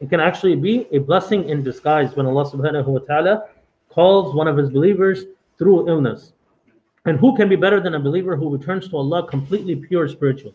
It 0.00 0.08
can 0.10 0.20
actually 0.20 0.56
be 0.56 0.86
a 0.90 0.98
blessing 0.98 1.48
in 1.48 1.62
disguise 1.62 2.16
when 2.16 2.26
Allah 2.26 2.50
subhanahu 2.50 2.86
wa 2.86 2.98
ta'ala 3.00 3.48
calls 3.88 4.34
one 4.34 4.48
of 4.48 4.56
his 4.56 4.70
believers 4.70 5.26
through 5.58 5.88
illness. 5.88 6.32
And 7.04 7.18
who 7.18 7.36
can 7.36 7.48
be 7.48 7.56
better 7.56 7.80
than 7.80 7.94
a 7.94 8.00
believer 8.00 8.36
who 8.36 8.50
returns 8.50 8.88
to 8.88 8.96
Allah 8.96 9.26
completely 9.26 9.76
pure 9.76 10.08
spiritually? 10.08 10.54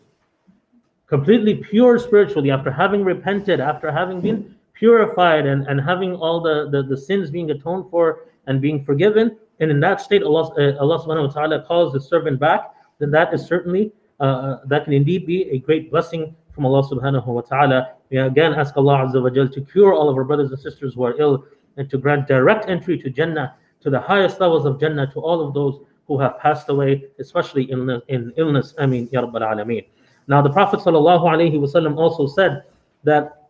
Completely 1.06 1.54
pure 1.54 1.98
spiritually 1.98 2.50
after 2.50 2.70
having 2.70 3.04
repented, 3.04 3.60
after 3.60 3.90
having 3.90 4.20
been 4.20 4.54
purified 4.74 5.46
and, 5.46 5.66
and 5.66 5.80
having 5.80 6.14
all 6.14 6.40
the, 6.40 6.68
the, 6.70 6.82
the 6.82 6.96
sins 6.96 7.30
being 7.30 7.50
atoned 7.50 7.90
for 7.90 8.26
and 8.48 8.60
being 8.60 8.84
forgiven. 8.84 9.36
And 9.60 9.70
in 9.70 9.80
that 9.80 10.00
state, 10.00 10.22
Allah, 10.22 10.50
uh, 10.58 10.76
Allah 10.82 10.98
subhanahu 10.98 11.28
wa 11.28 11.32
ta'ala 11.32 11.62
calls 11.62 11.92
the 11.92 12.00
servant 12.00 12.40
back, 12.40 12.74
then 12.98 13.10
that 13.12 13.32
is 13.32 13.46
certainly, 13.46 13.92
uh, 14.20 14.56
that 14.66 14.84
can 14.84 14.92
indeed 14.92 15.26
be 15.26 15.48
a 15.50 15.58
great 15.58 15.90
blessing 15.90 16.34
from 16.52 16.66
Allah 16.66 16.82
subhanahu 16.82 17.26
wa 17.26 17.40
ta'ala. 17.42 17.94
We 18.10 18.18
again 18.18 18.54
ask 18.54 18.76
Allah 18.76 19.06
Azza 19.06 19.22
wa 19.22 19.30
to 19.30 19.60
cure 19.72 19.94
all 19.94 20.08
of 20.08 20.16
our 20.16 20.24
brothers 20.24 20.50
and 20.50 20.58
sisters 20.58 20.94
who 20.94 21.04
are 21.04 21.14
ill 21.20 21.44
and 21.76 21.88
to 21.90 21.98
grant 21.98 22.26
direct 22.26 22.68
entry 22.68 22.98
to 22.98 23.10
Jannah 23.10 23.54
to 23.80 23.90
the 23.90 24.00
highest 24.00 24.40
levels 24.40 24.66
of 24.66 24.80
Jannah 24.80 25.06
to 25.12 25.20
all 25.20 25.40
of 25.46 25.54
those 25.54 25.80
who 26.08 26.18
have 26.18 26.38
passed 26.40 26.68
away, 26.68 27.04
especially 27.20 27.70
in, 27.70 28.00
in 28.08 28.32
illness. 28.36 28.74
I 28.78 28.86
mean, 28.86 29.08
Ya 29.12 29.22
Rabbal 29.22 29.42
Alameen. 29.42 29.86
Now, 30.26 30.42
the 30.42 30.50
Prophet 30.50 30.80
ﷺ 30.80 31.96
also 31.96 32.26
said 32.26 32.64
that, 33.04 33.48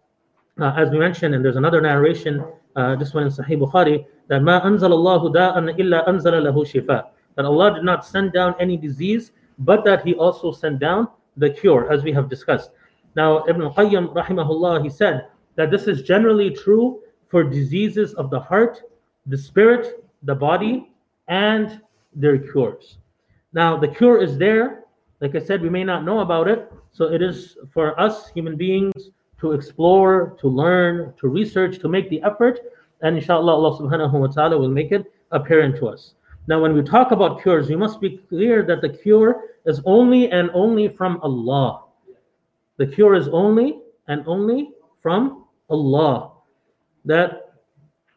uh, 0.60 0.74
as 0.76 0.90
we 0.90 0.98
mentioned, 0.98 1.34
and 1.34 1.44
there's 1.44 1.56
another 1.56 1.80
narration, 1.80 2.44
uh, 2.76 2.96
this 2.96 3.14
one 3.14 3.24
in 3.24 3.30
Sahih 3.30 3.58
Bukhari, 3.58 4.04
that 4.28 4.42
ma 4.42 4.60
anzal 4.60 4.92
Allahu 4.92 5.32
da'an 5.32 5.78
illa 5.78 6.04
anzala 6.06 6.40
lahu 6.40 6.64
shifa. 6.64 7.08
That 7.34 7.44
Allah 7.44 7.74
did 7.74 7.84
not 7.84 8.06
send 8.06 8.32
down 8.32 8.54
any 8.60 8.76
disease, 8.76 9.32
but 9.58 9.84
that 9.84 10.04
He 10.04 10.14
also 10.14 10.52
sent 10.52 10.78
down 10.78 11.08
the 11.36 11.50
cure, 11.50 11.90
as 11.92 12.02
we 12.02 12.12
have 12.12 12.28
discussed. 12.28 12.70
Now, 13.16 13.44
Ibn 13.48 13.70
Qayyim, 13.70 14.14
rahimahullah, 14.14 14.82
he 14.82 14.90
said 14.90 15.28
that 15.56 15.70
this 15.70 15.86
is 15.86 16.02
generally 16.02 16.50
true 16.50 17.00
for 17.28 17.42
diseases 17.42 18.14
of 18.14 18.30
the 18.30 18.40
heart, 18.40 18.82
the 19.26 19.36
spirit, 19.36 20.04
the 20.22 20.34
body, 20.34 20.92
and 21.28 21.80
their 22.14 22.38
cures. 22.38 22.98
Now, 23.52 23.76
the 23.76 23.88
cure 23.88 24.22
is 24.22 24.38
there. 24.38 24.84
Like 25.20 25.34
I 25.34 25.40
said, 25.40 25.62
we 25.62 25.68
may 25.68 25.84
not 25.84 26.04
know 26.04 26.20
about 26.20 26.48
it. 26.48 26.70
So 26.92 27.12
it 27.12 27.22
is 27.22 27.56
for 27.72 27.98
us 28.00 28.28
human 28.28 28.56
beings 28.56 29.10
to 29.40 29.52
explore, 29.52 30.36
to 30.40 30.48
learn, 30.48 31.14
to 31.20 31.28
research, 31.28 31.78
to 31.80 31.88
make 31.88 32.10
the 32.10 32.22
effort 32.22 32.60
And 33.01 33.17
inshallah, 33.17 33.51
Allah 33.51 33.79
subhanahu 33.79 34.13
wa 34.13 34.27
ta'ala 34.27 34.57
will 34.57 34.69
make 34.69 34.91
it 34.91 35.11
apparent 35.31 35.77
to 35.77 35.87
us. 35.87 36.13
Now, 36.47 36.61
when 36.61 36.73
we 36.73 36.81
talk 36.81 37.11
about 37.11 37.41
cures, 37.41 37.69
we 37.69 37.75
must 37.75 38.01
be 38.01 38.17
clear 38.29 38.63
that 38.63 38.81
the 38.81 38.89
cure 38.89 39.43
is 39.65 39.81
only 39.85 40.31
and 40.31 40.49
only 40.53 40.89
from 40.89 41.19
Allah. 41.21 41.83
The 42.77 42.87
cure 42.87 43.15
is 43.15 43.27
only 43.29 43.79
and 44.07 44.23
only 44.27 44.71
from 45.01 45.45
Allah. 45.69 46.31
That 47.05 47.53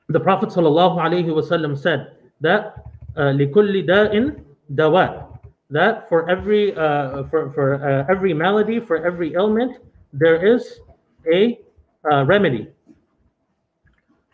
the 0.08 0.20
Prophet 0.20 0.48
ﷺ 0.50 1.78
said 1.78 2.12
that 2.40 2.84
لِكُلِّ 3.16 3.86
دَاءٍ 3.86 4.42
دَوَاء 4.74 5.26
that 5.70 6.08
for 6.08 6.28
every 6.30 6.74
uh, 6.76 7.24
for, 7.24 7.50
for 7.52 7.74
uh, 7.82 8.06
every 8.08 8.32
malady, 8.32 8.78
for 8.80 9.04
every 9.04 9.34
ailment, 9.34 9.78
there 10.12 10.44
is 10.44 10.80
a 11.32 11.58
uh, 12.10 12.24
remedy. 12.24 12.68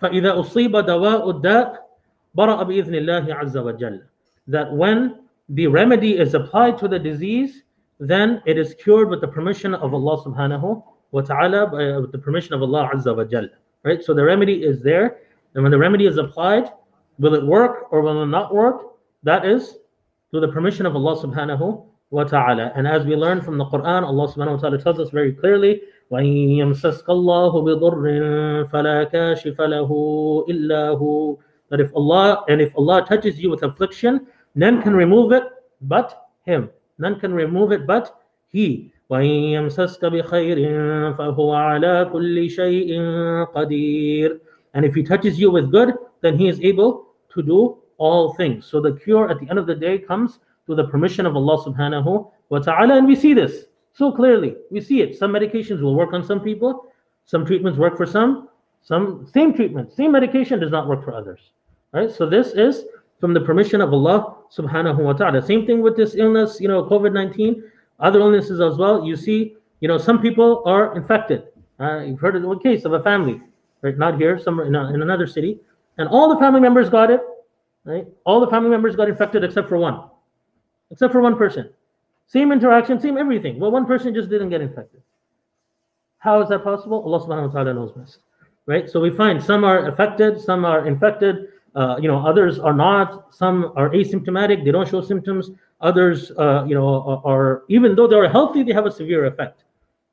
فإذا 0.01 0.40
أصيب 0.40 0.77
دواء 0.77 1.31
الداء 1.31 1.88
برأ 2.35 2.62
بإذن 2.62 2.94
الله 2.94 3.35
عز 3.35 3.57
وجل. 3.57 4.03
That 4.48 4.72
when 4.72 5.20
the 5.48 5.66
remedy 5.66 6.18
is 6.18 6.35
applied 6.35 6.79
to 6.79 6.88
the 6.88 6.98
disease, 6.98 7.62
then 8.01 8.42
it 8.46 8.59
is 8.59 8.75
cured 8.75 9.09
with 9.11 9.20
the 9.20 9.29
permission 9.29 9.75
of 9.75 9.94
Allah 9.94 10.25
subhanahu 10.25 10.83
wa 11.12 11.20
ta'ala, 11.20 12.01
with 12.01 12.11
the 12.11 12.18
permission 12.18 12.55
of 12.55 12.62
Allah 12.62 12.90
azza 12.92 13.16
wa 13.16 13.25
jalla. 13.25 13.51
Right? 13.85 14.03
So 14.03 14.14
the 14.14 14.25
remedy 14.25 14.64
is 14.64 14.83
there, 14.83 15.18
and 15.55 15.62
when 15.62 15.70
the 15.70 15.79
remedy 15.79 16.07
is 16.07 16.16
applied, 16.16 16.70
will 17.18 17.35
it 17.35 17.44
work 17.44 17.92
or 17.92 18.01
will 18.01 18.22
it 18.22 18.27
not 18.27 18.55
work? 18.55 18.94
That 19.22 19.44
is 19.44 19.77
through 20.31 20.40
the 20.40 20.48
permission 20.48 20.87
of 20.87 20.96
Allah 20.96 21.20
subhanahu 21.22 21.85
wa 22.11 22.25
ta'ala. 22.25 22.72
And 22.75 22.88
as 22.88 23.05
we 23.05 23.14
learn 23.14 23.40
from 23.40 23.59
the 23.59 23.66
Quran, 23.66 24.03
Allah 24.03 24.33
subhanahu 24.33 24.57
wa 24.57 24.57
ta'ala 24.57 24.79
tells 24.83 24.98
us 24.98 25.11
very 25.11 25.33
clearly, 25.33 25.83
يَمْسَسْكَ 26.12 27.07
اللَّهُ 27.09 27.53
بِضُرٍّ 27.64 28.05
فَلَا 28.70 29.05
كَاشِفَ 29.05 29.61
لَهُ 29.61 29.90
إِلَّا 30.48 31.01
هُ 31.01 31.38
That 31.70 31.81
if 31.81 31.94
Allah, 31.94 32.44
and 32.48 32.61
if 32.61 32.77
Allah 32.77 33.05
touches 33.07 33.40
you 33.40 33.51
with 33.51 33.62
affliction, 33.62 34.27
none 34.55 34.83
can 34.83 34.94
remove 34.94 35.33
it 35.33 35.44
but 35.81 36.29
Him. 36.44 36.70
None 36.98 37.18
can 37.18 37.33
remove 37.33 37.72
it 37.72 37.87
but 37.87 38.20
He. 38.48 38.92
وَيَمْسَسْكَ 39.11 40.01
بِخَيْرٍ 40.01 41.16
فَهُوَ 41.16 41.51
عَلَى 41.53 42.12
كُلِّ 42.12 42.51
شَيْءٍ 42.51 43.53
قَدِيرٌ 43.55 44.40
and 44.75 44.85
if 44.85 44.94
he 44.94 45.03
touches 45.03 45.38
you 45.38 45.51
with 45.51 45.70
good, 45.70 45.94
then 46.20 46.38
he 46.38 46.48
is 46.48 46.61
able 46.61 47.09
to 47.35 47.42
do 47.42 47.79
all 47.98 48.35
things. 48.35 48.66
So 48.66 48.81
the 48.81 48.94
cure 48.94 49.31
at 49.31 49.38
the 49.38 49.48
end 49.48 49.59
of 49.59 49.66
the 49.66 49.75
day 49.75 49.98
comes 49.98 50.38
through 50.64 50.77
the 50.77 50.88
permission 50.88 51.27
of 51.27 51.37
Allah 51.37 51.62
subhanahu 51.64 52.31
wa 52.48 52.59
ta'ala. 52.59 52.96
And 52.96 53.07
we 53.07 53.16
see 53.16 53.35
this 53.35 53.66
so 53.97 54.12
clearly. 54.12 54.55
We 54.69 54.81
see 54.81 55.01
it. 55.01 55.17
Some 55.17 55.31
medications 55.31 55.81
will 55.81 55.95
work 55.95 56.13
on 56.13 56.23
some 56.23 56.39
people, 56.39 56.86
some 57.25 57.45
treatments 57.45 57.79
work 57.79 57.97
for 57.97 58.05
some, 58.05 58.49
some 58.81 59.27
same 59.33 59.53
treatment, 59.53 59.91
same 59.91 60.12
medication 60.12 60.60
does 60.60 60.71
not 60.71 60.88
work 60.88 61.03
for 61.03 61.13
others. 61.13 61.39
Right? 61.91 62.12
So 62.12 62.29
this 62.29 62.53
is 62.53 62.86
from 63.19 63.33
the 63.33 63.41
permission 63.41 63.81
of 63.81 63.91
Allah 63.91 64.36
subhanahu 64.55 64.99
wa 64.99 65.13
ta'ala. 65.13 65.41
Same 65.41 65.65
thing 65.65 65.81
with 65.81 65.97
this 65.97 66.15
illness, 66.15 66.60
you 66.62 66.67
know, 66.67 66.83
COVID-19, 66.83 67.63
other 67.99 68.19
illnesses 68.19 68.62
as 68.62 68.77
well. 68.77 69.03
You 69.03 69.15
see, 69.15 69.55
you 69.79 69.88
know, 69.88 69.97
some 69.97 70.21
people 70.21 70.62
are 70.65 70.95
infected. 70.95 71.47
Uh, 71.79 71.99
you've 72.01 72.19
heard 72.19 72.36
of 72.36 72.43
one 72.43 72.60
case 72.60 72.86
of 72.86 72.93
a 72.93 73.01
family 73.01 73.41
right? 73.81 73.97
Not 73.97 74.17
here, 74.17 74.39
somewhere 74.39 74.65
in, 74.65 74.75
a, 74.75 74.93
in 74.93 75.01
another 75.01 75.27
city. 75.27 75.60
And 75.97 76.07
all 76.10 76.29
the 76.33 76.39
family 76.39 76.60
members 76.60 76.89
got 76.89 77.10
it, 77.10 77.21
right? 77.83 78.05
All 78.25 78.39
the 78.39 78.47
family 78.47 78.69
members 78.69 78.95
got 78.95 79.10
infected 79.10 79.43
except 79.43 79.67
for 79.69 79.77
one, 79.77 80.10
except 80.91 81.12
for 81.12 81.21
one 81.21 81.38
person. 81.38 81.69
Same 82.28 82.52
interaction, 82.52 83.00
same 83.00 83.18
everything. 83.18 83.60
Well, 83.60 83.72
one 83.72 83.86
person 83.86 84.13
just 84.13 84.30
didn't 84.30 84.50
get 84.50 84.62
infected. 84.62 85.02
How 86.20 86.42
is 86.42 86.50
that 86.50 86.63
possible? 86.63 87.02
Allah 87.04 87.26
subhanahu 87.26 87.48
wa 87.48 87.54
ta'ala 87.54 87.74
knows 87.74 87.92
best. 87.94 88.20
Right? 88.66 88.90
So 88.90 89.00
we 89.00 89.10
find 89.10 89.42
some 89.42 89.63
are 89.63 89.88
affected, 89.88 90.40
some 90.40 90.66
are 90.66 90.86
infected, 90.88 91.48
Uh, 91.78 91.96
you 92.02 92.08
know, 92.08 92.26
others 92.26 92.58
are 92.58 92.74
not. 92.74 93.32
Some 93.32 93.72
are 93.76 93.90
asymptomatic; 93.92 94.66
they 94.66 94.72
don't 94.72 94.90
show 94.90 95.00
symptoms. 95.00 95.52
Others, 95.80 96.32
uh, 96.32 96.66
you 96.66 96.74
know, 96.74 97.04
are, 97.06 97.22
are 97.32 97.63
even 97.70 97.94
though 97.96 98.08
they 98.08 98.16
are 98.16 98.28
healthy, 98.28 98.63
they 98.63 98.74
have 98.74 98.88
a 98.88 98.92
severe 98.92 99.26
effect. 99.26 99.63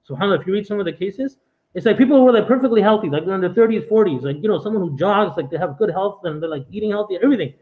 So, 0.03 0.15
if 0.21 0.47
you 0.47 0.53
read 0.53 0.67
some 0.67 0.79
of 0.79 0.85
the 0.85 0.93
cases, 0.93 1.39
it's 1.73 1.87
like 1.87 1.97
people 1.97 2.19
who 2.19 2.29
are 2.29 2.33
like 2.33 2.47
perfectly 2.47 2.83
healthy, 2.83 3.09
like 3.09 3.25
they're 3.25 3.35
in 3.35 3.41
their 3.41 3.57
30s, 3.57 3.89
40s, 3.89 4.23
like 4.29 4.43
you 4.43 4.49
know, 4.49 4.61
someone 4.61 4.83
who 4.83 4.93
jogs, 4.99 5.39
like 5.39 5.49
they 5.49 5.57
have 5.57 5.79
good 5.79 5.91
health 5.91 6.21
and 6.25 6.43
they're 6.43 6.51
like 6.51 6.67
eating 6.71 6.91
healthy, 6.91 7.17
everything, 7.23 7.55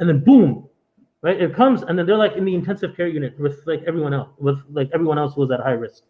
and 0.00 0.06
then 0.08 0.20
boom, 0.22 0.68
right? 1.26 1.40
It 1.42 1.54
comes, 1.56 1.82
and 1.82 1.98
then 1.98 2.06
they're 2.06 2.16
like 2.16 2.36
in 2.36 2.44
the 2.44 2.54
intensive 2.54 2.96
care 2.96 3.08
unit 3.08 3.36
with 3.40 3.60
like 3.66 3.82
everyone 3.84 4.14
else, 4.14 4.28
with 4.38 4.58
like 4.70 4.88
everyone 4.94 5.18
else 5.18 5.34
who 5.34 5.40
was 5.40 5.50
at 5.50 5.58
high 5.58 5.72
risk. 5.86 6.04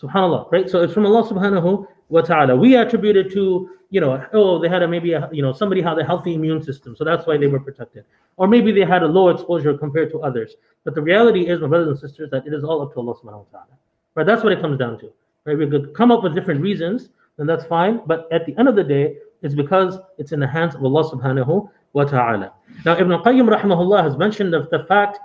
Subhanallah, 0.00 0.50
right? 0.50 0.68
So 0.68 0.82
it's 0.82 0.94
from 0.94 1.04
Allah 1.04 1.28
Subhanahu 1.28 1.86
wa 2.08 2.22
Taala. 2.22 2.58
We 2.58 2.74
attribute 2.74 3.18
it 3.18 3.30
to 3.32 3.68
you 3.90 4.00
know, 4.00 4.24
oh, 4.32 4.58
they 4.58 4.68
had 4.68 4.82
a 4.82 4.88
maybe 4.88 5.12
a 5.12 5.28
you 5.30 5.42
know 5.42 5.52
somebody 5.52 5.82
had 5.82 5.98
a 5.98 6.04
healthy 6.04 6.32
immune 6.32 6.62
system, 6.62 6.96
so 6.96 7.04
that's 7.04 7.26
why 7.26 7.36
they 7.36 7.48
were 7.48 7.60
protected, 7.60 8.04
or 8.38 8.48
maybe 8.48 8.72
they 8.72 8.86
had 8.94 9.02
a 9.02 9.06
low 9.06 9.28
exposure 9.28 9.76
compared 9.76 10.10
to 10.12 10.20
others. 10.20 10.54
But 10.84 10.94
the 10.94 11.02
reality 11.02 11.48
is, 11.48 11.60
my 11.60 11.68
brothers 11.68 11.88
and 11.88 11.98
sisters, 11.98 12.30
that 12.30 12.46
it 12.46 12.54
is 12.54 12.64
all 12.64 12.80
up 12.80 12.94
to 12.94 13.00
Allah 13.00 13.16
Subhanahu 13.16 13.44
wa 13.52 13.58
Taala. 13.58 13.76
Right? 14.14 14.26
That's 14.26 14.42
what 14.42 14.54
it 14.54 14.62
comes 14.62 14.78
down 14.78 14.98
to. 15.00 15.12
Right? 15.44 15.58
We 15.58 15.68
could 15.68 15.92
come 15.92 16.10
up 16.10 16.22
with 16.22 16.34
different 16.34 16.62
reasons, 16.62 17.10
then 17.36 17.46
that's 17.46 17.66
fine. 17.66 18.00
But 18.06 18.26
at 18.32 18.46
the 18.46 18.56
end 18.58 18.68
of 18.68 18.76
the 18.76 18.84
day, 18.84 19.16
it's 19.42 19.54
because 19.54 19.98
it's 20.16 20.32
in 20.32 20.40
the 20.40 20.46
hands 20.46 20.74
of 20.74 20.82
Allah 20.82 21.04
Subhanahu 21.10 21.68
wa 21.92 22.04
Taala. 22.04 22.52
Now, 22.84 22.96
Ibn 22.98 23.10
Qayyim 23.10 23.48
rahimahullah 23.48 24.02
has 24.02 24.16
mentioned 24.16 24.52
the, 24.52 24.84
fact 24.88 25.18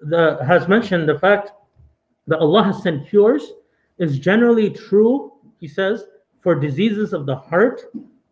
the 0.00 0.38
has 0.46 0.68
mentioned 0.68 1.08
the 1.08 1.18
fact 1.18 1.52
that 2.26 2.38
Allah 2.38 2.62
has 2.64 2.82
sent 2.82 3.08
cures 3.08 3.52
is 3.98 4.18
generally 4.18 4.70
true, 4.70 5.32
he 5.60 5.68
says, 5.68 6.06
for 6.40 6.54
diseases 6.54 7.12
of 7.12 7.26
the 7.26 7.36
heart, 7.36 7.82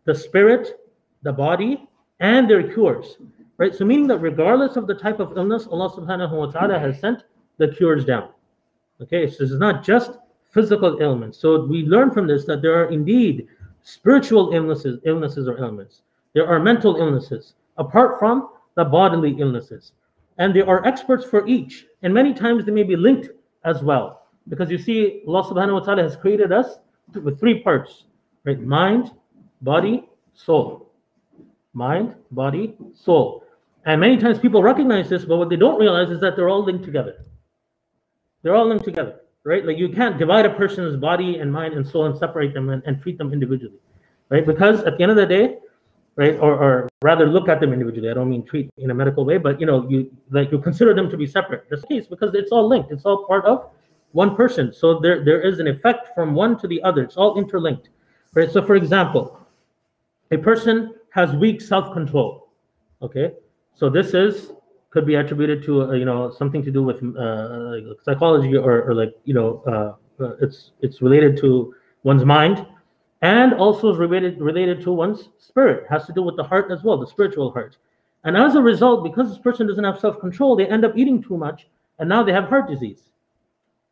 the 0.04 0.14
spirit, 0.14 0.80
the 1.22 1.32
body, 1.32 1.88
and 2.20 2.48
their 2.48 2.72
cures. 2.72 3.16
Right? 3.58 3.74
So 3.74 3.84
meaning 3.84 4.06
that 4.08 4.18
regardless 4.18 4.76
of 4.76 4.86
the 4.86 4.94
type 4.94 5.20
of 5.20 5.36
illness, 5.36 5.66
Allah 5.66 5.90
subhanahu 5.90 6.32
wa 6.32 6.46
ta'ala 6.46 6.78
has 6.78 6.98
sent 6.98 7.24
the 7.58 7.68
cures 7.68 8.04
down. 8.04 8.30
Okay, 9.00 9.28
so 9.28 9.44
this 9.44 9.50
is 9.52 9.58
not 9.58 9.84
just 9.84 10.18
physical 10.50 11.02
ailments. 11.02 11.38
So 11.38 11.64
we 11.64 11.84
learn 11.84 12.10
from 12.10 12.26
this 12.26 12.44
that 12.46 12.62
there 12.62 12.74
are 12.80 12.90
indeed 12.90 13.48
spiritual 13.82 14.52
illnesses, 14.52 15.00
illnesses 15.04 15.48
or 15.48 15.58
ailments. 15.58 16.02
There 16.34 16.46
are 16.46 16.60
mental 16.60 16.96
illnesses, 16.96 17.54
apart 17.78 18.18
from 18.18 18.50
the 18.76 18.84
bodily 18.84 19.36
illnesses. 19.38 19.92
And 20.38 20.54
there 20.54 20.68
are 20.68 20.84
experts 20.86 21.24
for 21.24 21.46
each. 21.46 21.86
And 22.02 22.12
many 22.12 22.34
times 22.34 22.64
they 22.64 22.72
may 22.72 22.82
be 22.82 22.96
linked 22.96 23.28
as 23.64 23.82
well. 23.82 24.26
Because 24.48 24.70
you 24.70 24.78
see, 24.78 25.22
Allah 25.26 25.44
subhanahu 25.44 25.74
wa 25.74 25.80
ta'ala 25.80 26.02
has 26.02 26.16
created 26.16 26.52
us 26.52 26.78
with 27.14 27.38
three 27.38 27.62
parts, 27.62 28.04
right? 28.44 28.60
Mind, 28.60 29.12
body, 29.60 30.08
soul. 30.34 30.90
Mind, 31.74 32.14
body, 32.30 32.76
soul. 32.94 33.44
And 33.84 34.00
many 34.00 34.16
times 34.16 34.38
people 34.38 34.62
recognize 34.62 35.08
this, 35.08 35.24
but 35.24 35.36
what 35.36 35.48
they 35.48 35.56
don't 35.56 35.78
realize 35.78 36.10
is 36.10 36.20
that 36.20 36.36
they're 36.36 36.48
all 36.48 36.64
linked 36.64 36.84
together. 36.84 37.24
They're 38.42 38.54
all 38.54 38.66
linked 38.66 38.84
together, 38.84 39.20
right? 39.44 39.64
Like 39.64 39.78
you 39.78 39.88
can't 39.88 40.18
divide 40.18 40.46
a 40.46 40.54
person's 40.54 40.96
body 40.96 41.38
and 41.38 41.52
mind 41.52 41.74
and 41.74 41.86
soul 41.86 42.06
and 42.06 42.16
separate 42.18 42.54
them 42.54 42.70
and, 42.70 42.82
and 42.86 43.00
treat 43.00 43.18
them 43.18 43.32
individually, 43.32 43.78
right? 44.28 44.44
Because 44.46 44.82
at 44.82 44.96
the 44.96 45.02
end 45.02 45.10
of 45.12 45.16
the 45.16 45.26
day, 45.26 45.58
right, 46.16 46.34
or, 46.38 46.52
or 46.54 46.88
rather 47.02 47.26
look 47.26 47.48
at 47.48 47.60
them 47.60 47.72
individually. 47.72 48.10
I 48.10 48.14
don't 48.14 48.30
mean 48.30 48.44
treat 48.44 48.70
in 48.78 48.90
a 48.90 48.94
medical 48.94 49.24
way, 49.24 49.38
but 49.38 49.60
you 49.60 49.66
know, 49.66 49.88
you 49.88 50.10
like 50.30 50.52
you 50.52 50.58
consider 50.58 50.94
them 50.94 51.10
to 51.10 51.16
be 51.16 51.26
separate. 51.26 51.68
This 51.70 51.84
case 51.84 52.06
because 52.06 52.34
it's 52.34 52.52
all 52.52 52.68
linked. 52.68 52.92
It's 52.92 53.04
all 53.04 53.24
part 53.26 53.44
of 53.44 53.70
one 54.12 54.36
person. 54.36 54.72
So 54.72 54.98
there, 55.00 55.24
there 55.24 55.40
is 55.40 55.58
an 55.58 55.66
effect 55.66 56.10
from 56.14 56.34
one 56.34 56.58
to 56.60 56.66
the 56.66 56.82
other. 56.82 57.02
It's 57.02 57.16
all 57.16 57.38
interlinked. 57.38 57.88
Right? 58.34 58.50
So 58.50 58.64
for 58.64 58.76
example, 58.76 59.38
a 60.30 60.38
person 60.38 60.94
has 61.10 61.34
weak 61.34 61.60
self-control. 61.60 62.48
Okay. 63.02 63.32
So 63.74 63.88
this 63.88 64.14
is 64.14 64.52
could 64.90 65.06
be 65.06 65.14
attributed 65.14 65.64
to 65.64 65.82
uh, 65.82 65.92
you 65.92 66.04
know 66.04 66.30
something 66.30 66.62
to 66.62 66.70
do 66.70 66.82
with 66.82 67.02
uh, 67.16 67.94
psychology 68.04 68.56
or, 68.56 68.82
or 68.82 68.94
like 68.94 69.14
you 69.24 69.34
know 69.34 69.62
uh, 69.66 70.22
uh, 70.22 70.36
it's 70.40 70.72
it's 70.80 71.00
related 71.00 71.36
to 71.38 71.74
one's 72.02 72.24
mind 72.24 72.66
and 73.22 73.54
also 73.54 73.92
is 73.92 73.98
related 73.98 74.40
related 74.40 74.82
to 74.82 74.92
one's 74.92 75.28
spirit 75.38 75.86
has 75.88 76.06
to 76.06 76.12
do 76.12 76.22
with 76.22 76.36
the 76.36 76.44
heart 76.44 76.70
as 76.70 76.82
well 76.82 76.96
the 76.96 77.06
spiritual 77.06 77.50
heart 77.52 77.76
and 78.24 78.36
as 78.36 78.54
a 78.54 78.62
result 78.62 79.02
because 79.02 79.28
this 79.28 79.38
person 79.38 79.66
doesn't 79.66 79.84
have 79.84 79.98
self-control 79.98 80.56
they 80.56 80.66
end 80.66 80.84
up 80.84 80.92
eating 80.96 81.22
too 81.22 81.36
much 81.36 81.66
and 81.98 82.08
now 82.08 82.22
they 82.22 82.32
have 82.32 82.48
heart 82.48 82.68
disease 82.68 83.12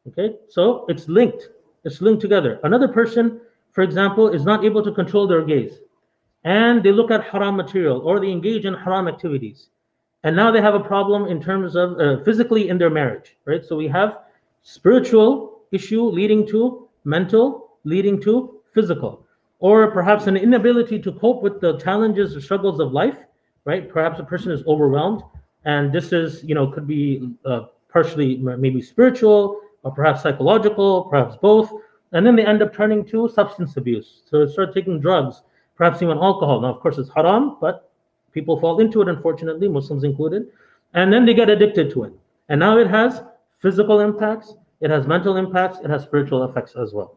Okay, 0.08 0.36
so 0.48 0.86
it's 0.88 1.08
linked. 1.08 1.50
It's 1.84 2.00
linked 2.00 2.22
together. 2.22 2.58
Another 2.64 2.88
person, 2.88 3.40
for 3.72 3.82
example, 3.82 4.28
is 4.28 4.44
not 4.44 4.64
able 4.64 4.82
to 4.82 4.92
control 4.92 5.26
their 5.26 5.44
gaze, 5.44 5.78
and 6.44 6.82
they 6.82 6.90
look 6.90 7.10
at 7.10 7.24
haram 7.24 7.56
material 7.56 8.00
or 8.00 8.18
they 8.18 8.30
engage 8.30 8.64
in 8.64 8.74
haram 8.74 9.08
activities, 9.08 9.68
and 10.24 10.34
now 10.34 10.50
they 10.50 10.60
have 10.60 10.74
a 10.74 10.80
problem 10.80 11.26
in 11.26 11.40
terms 11.40 11.76
of 11.76 12.00
uh, 12.00 12.22
physically 12.24 12.70
in 12.70 12.78
their 12.78 12.90
marriage, 12.90 13.36
right? 13.44 13.64
So 13.64 13.76
we 13.76 13.88
have 13.88 14.18
spiritual 14.62 15.60
issue 15.70 16.02
leading 16.02 16.46
to 16.48 16.88
mental, 17.04 17.72
leading 17.84 18.20
to 18.22 18.59
physical, 18.72 19.26
or 19.58 19.90
perhaps 19.90 20.26
an 20.26 20.36
inability 20.36 20.98
to 20.98 21.12
cope 21.12 21.42
with 21.42 21.60
the 21.60 21.78
challenges 21.78 22.36
or 22.36 22.40
struggles 22.40 22.80
of 22.80 22.92
life, 22.92 23.18
right? 23.64 23.88
Perhaps 23.88 24.20
a 24.20 24.24
person 24.24 24.52
is 24.52 24.64
overwhelmed, 24.66 25.22
and 25.64 25.92
this 25.92 26.12
is, 26.12 26.42
you 26.44 26.54
know, 26.54 26.66
could 26.66 26.86
be 26.86 27.34
uh, 27.44 27.62
partially 27.92 28.36
maybe 28.38 28.80
spiritual 28.80 29.60
or 29.82 29.92
perhaps 29.92 30.22
psychological, 30.22 31.04
perhaps 31.04 31.36
both. 31.36 31.70
And 32.12 32.26
then 32.26 32.36
they 32.36 32.44
end 32.44 32.62
up 32.62 32.74
turning 32.74 33.04
to 33.06 33.28
substance 33.28 33.76
abuse. 33.76 34.22
So 34.28 34.44
they 34.44 34.52
start 34.52 34.74
taking 34.74 35.00
drugs, 35.00 35.42
perhaps 35.76 36.02
even 36.02 36.18
alcohol. 36.18 36.60
Now, 36.60 36.74
of 36.74 36.80
course, 36.80 36.98
it's 36.98 37.10
haram, 37.14 37.56
but 37.60 37.90
people 38.32 38.58
fall 38.58 38.80
into 38.80 39.00
it, 39.02 39.08
unfortunately, 39.08 39.68
Muslims 39.68 40.04
included. 40.04 40.48
And 40.94 41.12
then 41.12 41.24
they 41.24 41.34
get 41.34 41.48
addicted 41.48 41.90
to 41.92 42.04
it. 42.04 42.12
And 42.48 42.58
now 42.58 42.78
it 42.78 42.88
has 42.88 43.22
physical 43.60 44.00
impacts, 44.00 44.54
it 44.80 44.90
has 44.90 45.06
mental 45.06 45.36
impacts, 45.36 45.78
it 45.78 45.90
has 45.90 46.02
spiritual 46.02 46.42
effects 46.44 46.74
as 46.74 46.92
well. 46.92 47.16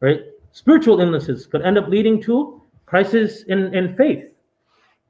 Right? 0.00 0.20
Spiritual 0.54 1.00
illnesses 1.00 1.46
could 1.46 1.62
end 1.62 1.76
up 1.76 1.88
leading 1.88 2.22
to 2.22 2.62
crisis 2.86 3.42
in, 3.48 3.74
in 3.74 3.96
faith. 3.96 4.24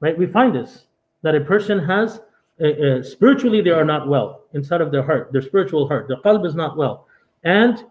Right? 0.01 0.17
We 0.17 0.27
find 0.27 0.55
this 0.55 0.87
that 1.23 1.35
a 1.35 1.41
person 1.41 1.79
has 1.79 2.21
uh, 2.63 2.67
uh, 2.67 3.03
spiritually 3.03 3.61
they 3.61 3.71
are 3.71 3.85
not 3.85 4.09
well 4.09 4.45
inside 4.55 4.81
of 4.81 4.91
their 4.91 5.03
heart, 5.03 5.33
their 5.33 5.43
spiritual 5.43 5.87
heart. 5.87 6.09
Their 6.09 6.17
qalb 6.19 6.47
is 6.47 6.55
not 6.55 6.79
well, 6.79 7.07
and 7.43 7.85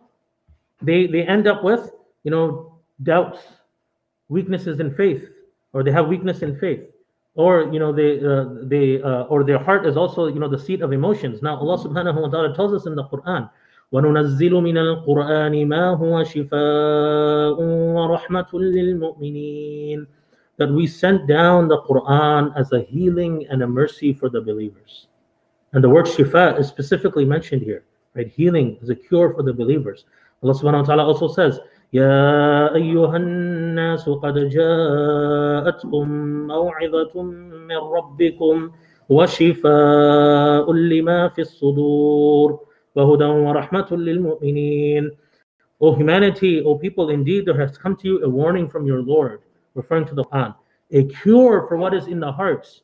they 0.82 1.06
they 1.06 1.22
end 1.28 1.48
up 1.48 1.64
with 1.64 1.92
you 2.24 2.32
know 2.32 2.74
doubts, 3.04 3.40
weaknesses 4.30 4.80
in 4.80 4.96
faith, 4.96 5.30
or 5.74 5.84
they 5.84 5.92
have 5.92 6.08
weakness 6.08 6.42
in 6.42 6.58
faith, 6.58 6.82
or 7.36 7.72
you 7.72 7.78
know 7.78 7.94
they 7.94 8.20
uh, 8.20 8.46
they 8.64 9.00
uh, 9.00 9.24
or 9.24 9.44
their 9.44 9.60
heart 9.60 9.86
is 9.86 9.96
also 9.96 10.26
you 10.26 10.40
know 10.40 10.50
the 10.50 10.60
seat 10.60 10.82
of 10.82 10.92
emotions. 10.92 11.44
Now 11.44 11.58
Allah 11.58 11.78
Subhanahu 11.78 12.20
wa 12.20 12.30
Taala 12.30 12.56
tells 12.56 12.74
us 12.74 12.88
in 12.88 12.96
the 12.96 13.04
Quran. 13.04 13.48
وننزل 13.94 14.54
من 14.54 14.78
القرآن 14.78 15.68
ما 15.68 15.90
هو 15.90 16.24
شفاء 16.24 17.58
ورحمة 17.96 18.52
للمؤمنين 18.54 20.08
that 20.58 20.70
we 20.70 20.86
sent 20.86 21.28
down 21.28 21.68
the 21.68 21.82
Quran 21.82 22.54
as 22.56 22.72
a 22.74 22.82
healing 22.82 23.46
and 23.50 23.64
a 23.64 23.68
mercy 23.68 24.14
for 24.14 24.30
the 24.30 24.42
believers. 24.42 25.08
And 25.74 25.84
the 25.84 25.90
word 25.90 26.06
shifa 26.06 26.60
is 26.60 26.68
specifically 26.68 27.26
mentioned 27.26 27.64
here, 27.64 27.84
right? 28.16 28.28
Healing 28.28 28.78
is 28.82 28.90
a 28.90 28.96
cure 28.96 29.34
for 29.34 29.42
the 29.42 29.54
believers. 29.54 30.06
Allah 30.44 30.54
subhanahu 30.54 30.82
wa 30.82 30.90
ta'ala 30.90 31.06
also 31.06 31.28
says, 31.28 31.60
يا 31.94 32.76
أيها 32.76 33.18
الناس 33.18 34.10
قد 34.10 34.50
جاءتكم 34.50 36.10
موعظة 36.48 37.22
من 37.70 37.78
ربكم 37.78 38.72
وشفاء 39.10 40.74
لما 40.74 41.28
في 41.28 41.42
الصدور 41.42 42.60
وهدى 42.95 43.25
ورحمة 43.25 43.89
للمؤمنين 43.91 45.11
O 45.81 45.95
humanity, 45.95 46.63
O 46.65 46.75
people, 46.75 47.11
indeed 47.11 47.47
there 47.47 47.59
has 47.59 47.79
come 47.79 47.95
to 47.97 48.09
you 48.09 48.25
a 48.25 48.29
warning 48.29 48.69
from 48.69 48.85
your 48.85 49.01
Lord 49.01 49.43
referring 49.75 50.05
to 50.07 50.15
the 50.15 50.25
Quran, 50.25 50.55
a 50.91 51.05
cure 51.05 51.67
for 51.69 51.77
what 51.77 51.95
is 51.95 52.09
in 52.09 52.19
the 52.19 52.33
hearts. 52.33 52.83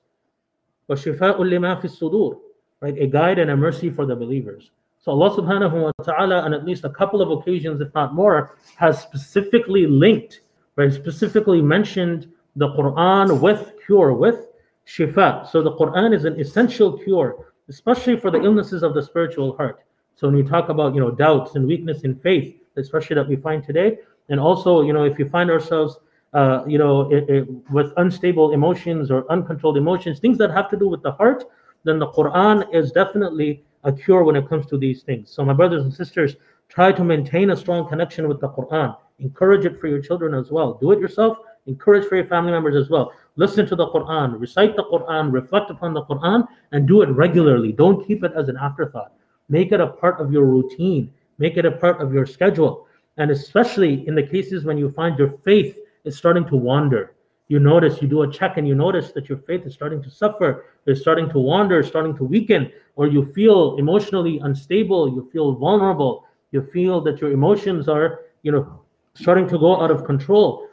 Right, 0.88 2.98
a 2.98 3.06
guide 3.06 3.38
and 3.38 3.50
a 3.50 3.56
mercy 3.56 3.90
for 3.90 4.06
the 4.06 4.14
believers. 4.14 4.70
So 5.00 5.12
Allah 5.12 5.36
subhanahu 5.36 5.84
wa 5.84 6.04
ta'ala, 6.04 6.42
on 6.42 6.54
at 6.54 6.64
least 6.64 6.84
a 6.84 6.90
couple 6.90 7.20
of 7.20 7.30
occasions, 7.30 7.80
if 7.80 7.92
not 7.94 8.14
more, 8.14 8.56
has 8.76 9.00
specifically 9.00 9.86
linked, 9.86 10.40
right, 10.76 10.92
specifically 10.92 11.62
mentioned 11.62 12.30
the 12.56 12.68
Quran 12.68 13.40
with 13.40 13.72
cure, 13.84 14.12
with 14.12 14.48
shifa. 14.86 15.50
So 15.50 15.62
the 15.62 15.72
Quran 15.72 16.14
is 16.14 16.24
an 16.24 16.38
essential 16.38 16.98
cure, 16.98 17.52
especially 17.68 18.18
for 18.18 18.30
the 18.30 18.42
illnesses 18.42 18.82
of 18.82 18.94
the 18.94 19.02
spiritual 19.02 19.56
heart. 19.56 19.80
So 20.19 20.27
when 20.27 20.35
we 20.35 20.43
talk 20.43 20.67
about 20.67 20.93
you 20.93 20.99
know 20.99 21.11
doubts 21.11 21.55
and 21.55 21.65
weakness 21.65 22.01
in 22.01 22.13
faith, 22.15 22.53
especially 22.75 23.15
that 23.15 23.27
we 23.29 23.37
find 23.37 23.63
today, 23.63 23.99
and 24.27 24.37
also 24.37 24.81
you 24.81 24.91
know 24.91 25.05
if 25.05 25.17
you 25.17 25.29
find 25.29 25.49
ourselves 25.49 25.97
uh, 26.33 26.63
you 26.67 26.77
know, 26.77 27.11
it, 27.11 27.27
it, 27.27 27.47
with 27.71 27.91
unstable 27.97 28.51
emotions 28.51 29.09
or 29.09 29.25
uncontrolled 29.31 29.77
emotions, 29.77 30.19
things 30.19 30.37
that 30.37 30.51
have 30.51 30.69
to 30.69 30.77
do 30.77 30.87
with 30.87 31.01
the 31.01 31.11
heart, 31.13 31.43
then 31.85 31.97
the 31.97 32.05
Quran 32.05 32.71
is 32.71 32.91
definitely 32.91 33.63
a 33.83 33.91
cure 33.91 34.23
when 34.23 34.35
it 34.35 34.47
comes 34.47 34.67
to 34.67 34.77
these 34.77 35.01
things. 35.01 35.31
So, 35.31 35.43
my 35.43 35.53
brothers 35.53 35.83
and 35.83 35.91
sisters, 35.91 36.35
try 36.67 36.91
to 36.91 37.03
maintain 37.03 37.49
a 37.49 37.57
strong 37.57 37.89
connection 37.89 38.27
with 38.27 38.39
the 38.41 38.49
Quran. 38.49 38.95
Encourage 39.17 39.65
it 39.65 39.79
for 39.79 39.87
your 39.87 40.01
children 40.01 40.35
as 40.35 40.51
well. 40.51 40.75
Do 40.75 40.91
it 40.91 40.99
yourself 40.99 41.39
encourage 41.69 42.07
for 42.07 42.15
your 42.15 42.25
family 42.25 42.51
members 42.51 42.75
as 42.75 42.89
well. 42.89 43.13
Listen 43.35 43.65
to 43.67 43.75
the 43.75 43.87
Quran, 43.87 44.39
recite 44.39 44.75
the 44.75 44.83
Quran, 44.83 45.31
reflect 45.31 45.69
upon 45.69 45.93
the 45.93 46.03
Quran, 46.03 46.47
and 46.71 46.87
do 46.87 47.01
it 47.03 47.09
regularly. 47.09 47.71
Don't 47.71 48.05
keep 48.05 48.23
it 48.23 48.33
as 48.35 48.49
an 48.49 48.57
afterthought. 48.57 49.13
Make 49.49 49.71
it 49.71 49.81
a 49.81 49.87
part 49.87 50.21
of 50.21 50.31
your 50.31 50.45
routine, 50.45 51.11
make 51.37 51.57
it 51.57 51.65
a 51.65 51.71
part 51.71 52.01
of 52.01 52.13
your 52.13 52.25
schedule. 52.25 52.87
And 53.17 53.31
especially 53.31 54.07
in 54.07 54.15
the 54.15 54.23
cases 54.23 54.63
when 54.63 54.77
you 54.77 54.91
find 54.91 55.17
your 55.17 55.31
faith 55.43 55.77
is 56.05 56.17
starting 56.17 56.45
to 56.45 56.55
wander, 56.55 57.15
you 57.49 57.59
notice, 57.59 57.99
you 58.01 58.07
do 58.07 58.21
a 58.21 58.31
check 58.31 58.57
and 58.57 58.67
you 58.67 58.75
notice 58.75 59.11
that 59.13 59.27
your 59.27 59.39
faith 59.39 59.65
is 59.65 59.73
starting 59.73 60.03
to 60.03 60.09
suffer, 60.09 60.65
it's 60.85 61.01
starting 61.01 61.29
to 61.31 61.39
wander, 61.39 61.81
starting 61.81 62.15
to 62.17 62.23
weaken, 62.23 62.71
or 62.95 63.07
you 63.07 63.25
feel 63.33 63.75
emotionally 63.77 64.39
unstable, 64.39 65.09
you 65.09 65.27
feel 65.33 65.53
vulnerable, 65.53 66.25
you 66.51 66.61
feel 66.61 67.01
that 67.01 67.19
your 67.19 67.31
emotions 67.31 67.89
are, 67.89 68.21
you 68.43 68.51
know, 68.51 68.81
starting 69.15 69.47
to 69.47 69.57
go 69.57 69.81
out 69.81 69.89
of 69.89 70.05
control. 70.05 70.69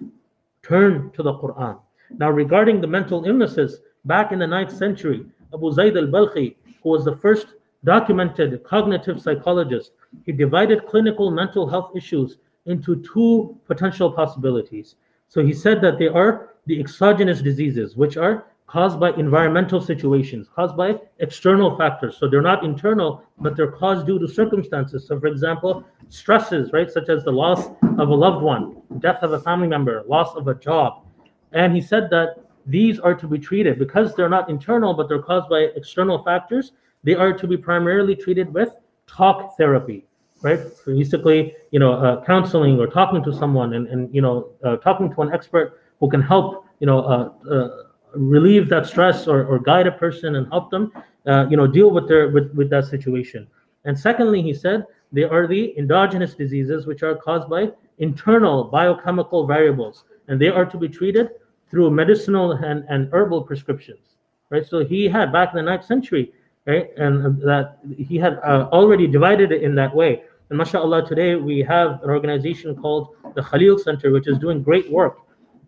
Turn 0.62 1.11
to 1.12 1.23
the 1.23 1.33
Quran. 1.33 1.79
Now, 2.19 2.31
regarding 2.31 2.81
the 2.81 2.87
mental 2.87 3.25
illnesses, 3.25 3.81
back 4.05 4.33
in 4.33 4.39
the 4.39 4.47
9th 4.47 4.77
century, 4.77 5.25
Abu 5.55 5.73
Zayd 5.73 5.97
al-Balkhi, 5.97 6.57
who 6.83 6.91
was 6.91 7.05
the 7.05 7.17
first 7.17 7.47
documented 7.87 8.62
cognitive 8.64 9.22
psychologist, 9.22 9.92
he 10.27 10.33
divided 10.33 10.87
clinical 10.87 11.31
mental 11.31 11.66
health 11.66 11.92
issues 11.96 12.37
into 12.66 12.96
two 13.14 13.57
potential 13.64 14.11
possibilities. 14.12 14.96
So 15.29 15.42
he 15.42 15.55
said 15.55 15.81
that 15.81 15.99
they 15.99 16.09
are 16.09 16.57
the 16.66 16.79
exogenous 16.79 17.40
diseases, 17.40 17.96
which 17.96 18.16
are 18.16 18.46
caused 18.66 18.99
by 18.99 19.11
environmental 19.12 19.81
situations, 19.81 20.49
caused 20.53 20.77
by 20.77 20.99
external 21.20 21.77
factors. 21.79 22.16
So 22.18 22.29
they're 22.29 22.42
not 22.42 22.64
internal, 22.64 23.22
but 23.38 23.57
they're 23.57 23.70
caused 23.70 24.07
due 24.07 24.18
to 24.18 24.27
circumstances. 24.27 25.07
So, 25.07 25.20
for 25.20 25.29
example, 25.29 25.85
stresses, 26.09 26.72
right, 26.72 26.90
such 26.90 27.09
as 27.09 27.22
the 27.22 27.31
loss 27.31 27.68
of 27.99 28.09
a 28.09 28.14
loved 28.14 28.42
one, 28.42 28.83
death 28.99 29.22
of 29.22 29.33
a 29.33 29.40
family 29.40 29.68
member, 29.68 30.03
loss 30.09 30.35
of 30.35 30.49
a 30.49 30.55
job. 30.55 31.05
And 31.53 31.72
he 31.72 31.81
said 31.81 32.11
that 32.11 32.42
these 32.66 32.99
are 32.99 33.14
to 33.14 33.29
be 33.29 33.38
treated 33.38 33.79
because 33.79 34.16
they're 34.16 34.29
not 34.29 34.51
internal, 34.51 34.92
but 34.92 35.09
they're 35.09 35.22
caused 35.22 35.49
by 35.49 35.68
external 35.77 36.25
factors. 36.25 36.72
They 37.07 37.14
are 37.14 37.33
to 37.33 37.47
be 37.47 37.57
primarily 37.57 38.16
treated 38.16 38.53
with 38.53 38.71
talk 39.07 39.57
therapy, 39.57 40.05
right? 40.42 40.61
Basically, 40.85 41.55
you 41.71 41.79
know, 41.79 41.92
uh, 41.92 42.25
counseling 42.25 42.81
or 42.81 42.88
talking 42.88 43.23
to 43.23 43.33
someone 43.33 43.75
and, 43.75 43.87
and 43.87 44.12
you 44.12 44.21
know, 44.21 44.51
uh, 44.64 44.77
talking 44.79 45.14
to 45.14 45.23
an 45.23 45.33
expert 45.33 45.81
who 46.01 46.11
can 46.11 46.21
help, 46.21 46.66
you 46.81 46.87
know, 46.88 47.01
uh, 47.05 47.31
uh, 47.49 47.69
relieve 48.14 48.69
that 48.71 48.87
stress 48.87 49.29
or, 49.29 49.45
or 49.47 49.61
guide 49.61 49.87
a 49.87 49.92
person 49.92 50.35
and 50.35 50.49
help 50.49 50.69
them, 50.69 50.92
uh, 51.27 51.47
you 51.49 51.57
know, 51.57 51.69
deal 51.69 51.92
with 51.92 52.09
their 52.09 52.29
with, 52.31 52.53
with 52.55 52.69
that 52.71 52.87
situation. 52.87 53.47
And 53.85 53.97
secondly, 53.97 54.42
he 54.42 54.53
said 54.53 54.85
they 55.12 55.23
are 55.23 55.47
the 55.47 55.79
endogenous 55.79 56.35
diseases 56.35 56.87
which 56.87 57.05
are 57.05 57.14
caused 57.14 57.49
by 57.49 57.71
internal 57.99 58.64
biochemical 58.64 59.47
variables, 59.47 60.03
and 60.27 60.40
they 60.40 60.49
are 60.49 60.66
to 60.66 60.77
be 60.77 60.88
treated 60.88 61.31
through 61.71 61.90
medicinal 61.90 62.53
and, 62.53 62.85
and 62.88 63.09
herbal 63.12 63.42
prescriptions, 63.42 64.16
right? 64.51 64.66
So 64.66 64.85
he 64.85 65.09
had 65.09 65.33
back 65.33 65.51
in 65.53 65.57
the 65.57 65.62
ninth 65.62 65.85
century, 65.85 66.33
right, 66.66 66.90
and 66.96 67.40
that 67.42 67.79
he 67.96 68.16
had 68.16 68.38
uh, 68.44 68.68
already 68.72 69.07
divided 69.07 69.52
it 69.52 69.62
in 69.62 69.74
that 69.76 69.94
way. 69.94 70.22
And 70.50 70.59
mashallah, 70.59 71.07
today 71.07 71.35
we 71.35 71.61
have 71.61 72.02
an 72.02 72.11
organization 72.11 72.74
called 72.76 73.14
the 73.35 73.42
Khalil 73.42 73.79
Center, 73.79 74.11
which 74.12 74.29
is 74.29 74.38
doing 74.38 74.62
great 74.62 74.90
work 74.90 75.18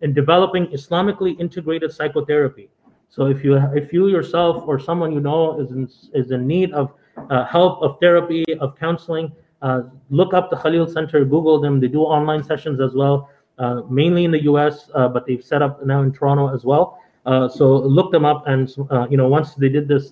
in 0.01 0.13
developing 0.13 0.67
Islamically 0.67 1.39
integrated 1.39 1.91
psychotherapy. 1.91 2.69
So 3.09 3.25
if 3.25 3.43
you 3.43 3.57
if 3.73 3.91
you 3.91 4.07
yourself 4.07 4.63
or 4.67 4.79
someone 4.79 5.11
you 5.11 5.19
know 5.19 5.59
is 5.59 5.71
in, 5.71 5.89
is 6.13 6.31
in 6.31 6.45
need 6.47 6.71
of 6.73 6.93
uh, 7.29 7.45
help 7.45 7.81
of 7.81 7.99
therapy 7.99 8.45
of 8.59 8.77
counseling, 8.77 9.31
uh, 9.61 9.81
look 10.09 10.33
up 10.33 10.49
the 10.49 10.57
Khalil 10.57 10.87
Center, 10.87 11.25
Google 11.25 11.59
them. 11.59 11.79
They 11.79 11.87
do 11.87 12.01
online 12.01 12.43
sessions 12.43 12.79
as 12.79 12.93
well, 12.93 13.29
uh, 13.57 13.81
mainly 13.89 14.23
in 14.25 14.31
the 14.31 14.43
U.S., 14.43 14.89
uh, 14.93 15.07
but 15.09 15.25
they've 15.25 15.43
set 15.43 15.61
up 15.61 15.85
now 15.85 16.01
in 16.03 16.13
Toronto 16.13 16.53
as 16.53 16.63
well. 16.63 16.99
Uh, 17.25 17.49
so 17.49 17.77
look 17.77 18.11
them 18.11 18.25
up, 18.25 18.47
and 18.47 18.73
uh, 18.91 19.07
you 19.09 19.17
know 19.17 19.27
once 19.27 19.55
they 19.55 19.69
did 19.69 19.87
this 19.87 20.11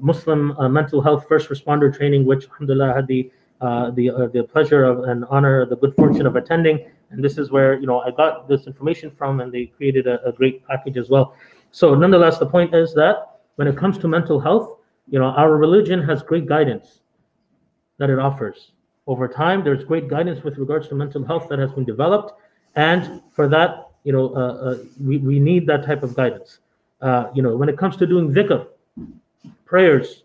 Muslim 0.00 0.56
mental 0.72 1.00
health 1.00 1.26
first 1.28 1.48
responder 1.48 1.94
training, 1.94 2.24
which 2.24 2.44
Alhamdulillah 2.44 2.94
had 2.94 3.06
the 3.06 3.30
the 3.60 4.30
the 4.32 4.44
pleasure 4.44 4.84
of 4.84 5.04
and 5.04 5.24
honor, 5.30 5.66
the 5.66 5.76
good 5.76 5.94
fortune 5.94 6.26
of 6.26 6.36
attending 6.36 6.86
and 7.10 7.22
this 7.22 7.38
is 7.38 7.50
where 7.50 7.78
you 7.78 7.86
know 7.86 8.00
I 8.00 8.10
got 8.10 8.48
this 8.48 8.66
information 8.66 9.10
from, 9.10 9.40
and 9.40 9.52
they 9.52 9.66
created 9.66 10.06
a, 10.06 10.24
a 10.26 10.32
great 10.32 10.66
package 10.66 10.96
as 10.96 11.08
well. 11.08 11.34
So 11.70 11.94
nonetheless, 11.94 12.38
the 12.38 12.46
point 12.46 12.74
is 12.74 12.94
that 12.94 13.40
when 13.56 13.68
it 13.68 13.76
comes 13.76 13.98
to 13.98 14.08
mental 14.08 14.40
health, 14.40 14.78
you 15.08 15.18
know 15.18 15.26
our 15.26 15.56
religion 15.56 16.02
has 16.02 16.22
great 16.22 16.46
guidance 16.46 17.00
that 17.98 18.10
it 18.10 18.18
offers. 18.18 18.72
Over 19.06 19.28
time, 19.28 19.62
there's 19.62 19.84
great 19.84 20.08
guidance 20.08 20.42
with 20.42 20.58
regards 20.58 20.88
to 20.88 20.94
mental 20.94 21.24
health 21.24 21.48
that 21.48 21.58
has 21.58 21.70
been 21.72 21.84
developed, 21.84 22.32
and 22.74 23.22
for 23.34 23.48
that, 23.48 23.90
you 24.04 24.12
know, 24.12 24.34
uh, 24.34 24.38
uh, 24.38 24.76
we, 25.00 25.18
we 25.18 25.38
need 25.38 25.66
that 25.68 25.84
type 25.84 26.02
of 26.02 26.14
guidance. 26.14 26.58
Uh, 27.00 27.28
you 27.34 27.42
know, 27.42 27.56
when 27.56 27.68
it 27.68 27.78
comes 27.78 27.96
to 27.98 28.06
doing 28.06 28.32
dhikr, 28.32 28.66
prayers, 29.64 30.24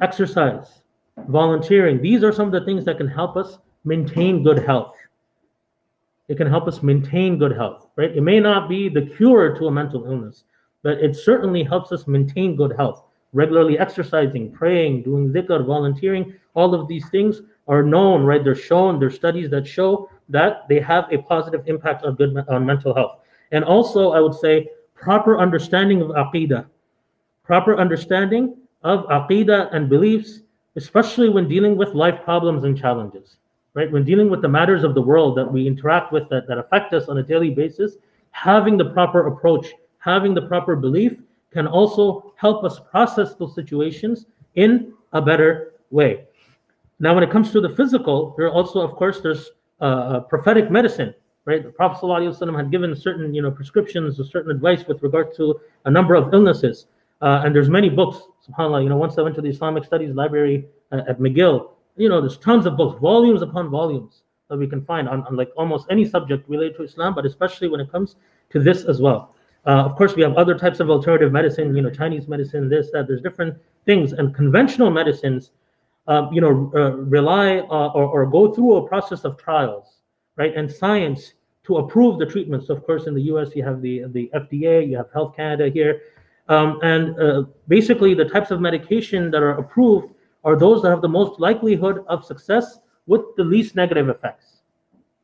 exercise, 0.00 0.82
volunteering, 1.28 2.00
these 2.00 2.22
are 2.22 2.32
some 2.32 2.46
of 2.46 2.52
the 2.52 2.64
things 2.64 2.84
that 2.84 2.98
can 2.98 3.08
help 3.08 3.36
us 3.36 3.58
maintain 3.84 4.42
good 4.42 4.58
health 4.58 4.94
it 6.28 6.36
can 6.36 6.48
help 6.48 6.66
us 6.66 6.82
maintain 6.82 7.38
good 7.38 7.52
health, 7.52 7.88
right? 7.96 8.14
It 8.14 8.22
may 8.22 8.40
not 8.40 8.68
be 8.68 8.88
the 8.88 9.02
cure 9.02 9.56
to 9.56 9.66
a 9.66 9.70
mental 9.70 10.04
illness, 10.06 10.44
but 10.82 10.98
it 10.98 11.14
certainly 11.14 11.62
helps 11.62 11.92
us 11.92 12.06
maintain 12.06 12.56
good 12.56 12.74
health. 12.76 13.04
Regularly 13.32 13.78
exercising, 13.78 14.50
praying, 14.50 15.02
doing 15.02 15.32
dhikr, 15.32 15.64
volunteering, 15.64 16.34
all 16.54 16.74
of 16.74 16.88
these 16.88 17.08
things 17.10 17.42
are 17.68 17.82
known, 17.82 18.24
right? 18.24 18.42
They're 18.42 18.54
shown, 18.54 18.98
there's 18.98 19.14
studies 19.14 19.50
that 19.50 19.66
show 19.66 20.08
that 20.28 20.66
they 20.68 20.80
have 20.80 21.06
a 21.12 21.18
positive 21.18 21.62
impact 21.66 22.04
on 22.04 22.14
good 22.14 22.36
on 22.48 22.64
mental 22.64 22.94
health. 22.94 23.20
And 23.52 23.64
also, 23.64 24.12
I 24.12 24.20
would 24.20 24.34
say 24.34 24.68
proper 24.94 25.38
understanding 25.38 26.00
of 26.02 26.08
aqidah, 26.08 26.66
proper 27.46 27.76
understanding 27.76 28.56
of 28.82 29.06
aqidah 29.06 29.74
and 29.74 29.88
beliefs, 29.88 30.40
especially 30.76 31.28
when 31.28 31.48
dealing 31.48 31.76
with 31.76 31.94
life 31.94 32.22
problems 32.24 32.64
and 32.64 32.78
challenges 32.78 33.36
right? 33.76 33.92
When 33.92 34.04
dealing 34.04 34.30
with 34.30 34.40
the 34.42 34.48
matters 34.48 34.82
of 34.82 34.94
the 34.94 35.02
world 35.02 35.36
that 35.36 35.52
we 35.52 35.66
interact 35.66 36.10
with 36.10 36.28
that, 36.30 36.48
that 36.48 36.58
affect 36.58 36.94
us 36.94 37.08
on 37.08 37.18
a 37.18 37.22
daily 37.22 37.50
basis, 37.50 37.96
having 38.30 38.76
the 38.78 38.86
proper 38.86 39.28
approach, 39.28 39.66
having 39.98 40.34
the 40.34 40.42
proper 40.42 40.74
belief 40.74 41.18
can 41.52 41.66
also 41.66 42.32
help 42.36 42.64
us 42.64 42.80
process 42.90 43.34
those 43.34 43.54
situations 43.54 44.26
in 44.54 44.94
a 45.12 45.20
better 45.20 45.74
way. 45.90 46.24
Now, 46.98 47.14
when 47.14 47.22
it 47.22 47.30
comes 47.30 47.52
to 47.52 47.60
the 47.60 47.68
physical, 47.68 48.34
there 48.38 48.50
also, 48.50 48.80
of 48.80 48.92
course, 48.96 49.20
there's 49.20 49.50
uh, 49.80 50.20
prophetic 50.20 50.70
medicine, 50.70 51.14
right? 51.44 51.62
The 51.62 51.68
Prophet 51.68 52.00
ﷺ 52.02 52.56
had 52.56 52.70
given 52.70 52.96
certain, 52.96 53.34
you 53.34 53.42
know, 53.42 53.50
prescriptions 53.50 54.18
or 54.18 54.24
certain 54.24 54.50
advice 54.50 54.86
with 54.88 55.02
regard 55.02 55.34
to 55.36 55.60
a 55.84 55.90
number 55.90 56.14
of 56.14 56.32
illnesses. 56.32 56.86
Uh, 57.22 57.42
and 57.44 57.54
there's 57.54 57.68
many 57.68 57.88
books, 57.88 58.18
subhanAllah, 58.48 58.82
you 58.82 58.88
know, 58.88 58.96
once 58.96 59.16
I 59.18 59.22
went 59.22 59.34
to 59.36 59.42
the 59.42 59.48
Islamic 59.48 59.84
Studies 59.84 60.14
Library 60.14 60.66
uh, 60.92 61.02
at 61.08 61.18
McGill, 61.18 61.70
you 61.96 62.08
know, 62.08 62.20
there's 62.20 62.38
tons 62.38 62.66
of 62.66 62.76
books, 62.76 63.00
volumes 63.00 63.42
upon 63.42 63.70
volumes 63.70 64.22
that 64.48 64.56
we 64.56 64.66
can 64.66 64.84
find 64.84 65.08
on, 65.08 65.22
on 65.24 65.36
like 65.36 65.50
almost 65.56 65.86
any 65.90 66.04
subject 66.04 66.48
related 66.48 66.76
to 66.76 66.82
Islam, 66.82 67.14
but 67.14 67.24
especially 67.24 67.68
when 67.68 67.80
it 67.80 67.90
comes 67.90 68.16
to 68.50 68.60
this 68.60 68.84
as 68.84 69.00
well. 69.00 69.34
Uh, 69.66 69.82
of 69.84 69.96
course, 69.96 70.14
we 70.14 70.22
have 70.22 70.34
other 70.34 70.56
types 70.56 70.78
of 70.78 70.90
alternative 70.90 71.32
medicine, 71.32 71.74
you 71.74 71.82
know, 71.82 71.90
Chinese 71.90 72.28
medicine, 72.28 72.68
this, 72.68 72.90
that. 72.92 73.08
There's 73.08 73.22
different 73.22 73.56
things, 73.84 74.12
and 74.12 74.32
conventional 74.32 74.90
medicines, 74.90 75.50
uh, 76.06 76.28
you 76.30 76.40
know, 76.40 76.70
uh, 76.76 76.92
rely 76.98 77.58
uh, 77.58 77.88
or, 77.88 78.04
or 78.04 78.26
go 78.26 78.54
through 78.54 78.76
a 78.76 78.86
process 78.86 79.24
of 79.24 79.36
trials, 79.36 79.96
right, 80.36 80.54
and 80.54 80.70
science 80.70 81.32
to 81.64 81.78
approve 81.78 82.20
the 82.20 82.26
treatments. 82.26 82.68
Of 82.68 82.86
course, 82.86 83.08
in 83.08 83.14
the 83.14 83.22
U.S., 83.22 83.56
you 83.56 83.64
have 83.64 83.82
the 83.82 84.04
the 84.08 84.30
FDA, 84.34 84.88
you 84.88 84.96
have 84.98 85.10
Health 85.12 85.34
Canada 85.34 85.68
here, 85.68 86.02
um, 86.48 86.78
and 86.82 87.18
uh, 87.20 87.44
basically 87.68 88.14
the 88.14 88.24
types 88.24 88.50
of 88.50 88.60
medication 88.60 89.30
that 89.30 89.42
are 89.42 89.58
approved 89.58 90.14
are 90.44 90.56
those 90.56 90.82
that 90.82 90.90
have 90.90 91.02
the 91.02 91.08
most 91.08 91.40
likelihood 91.40 92.04
of 92.08 92.24
success 92.24 92.78
with 93.06 93.22
the 93.36 93.44
least 93.44 93.74
negative 93.74 94.08
effects. 94.08 94.62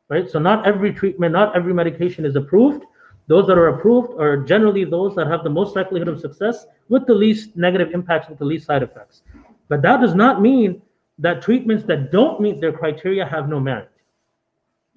Right? 0.09 0.29
So 0.29 0.37
not 0.39 0.67
every 0.67 0.93
treatment, 0.93 1.31
not 1.31 1.55
every 1.55 1.73
medication 1.73 2.25
is 2.25 2.35
approved. 2.35 2.85
Those 3.27 3.47
that 3.47 3.57
are 3.57 3.69
approved 3.69 4.19
are 4.19 4.37
generally 4.37 4.83
those 4.83 5.15
that 5.15 5.27
have 5.27 5.43
the 5.43 5.49
most 5.49 5.75
likelihood 5.77 6.09
of 6.09 6.19
success 6.19 6.65
with 6.89 7.05
the 7.07 7.13
least 7.13 7.55
negative 7.55 7.91
impacts, 7.93 8.27
with 8.27 8.37
the 8.37 8.45
least 8.45 8.65
side 8.65 8.83
effects. 8.83 9.23
But 9.69 9.81
that 9.81 10.01
does 10.01 10.13
not 10.13 10.41
mean 10.41 10.81
that 11.19 11.41
treatments 11.41 11.85
that 11.85 12.11
don't 12.11 12.41
meet 12.41 12.59
their 12.59 12.73
criteria 12.73 13.25
have 13.25 13.47
no 13.47 13.59
merit. 13.61 13.89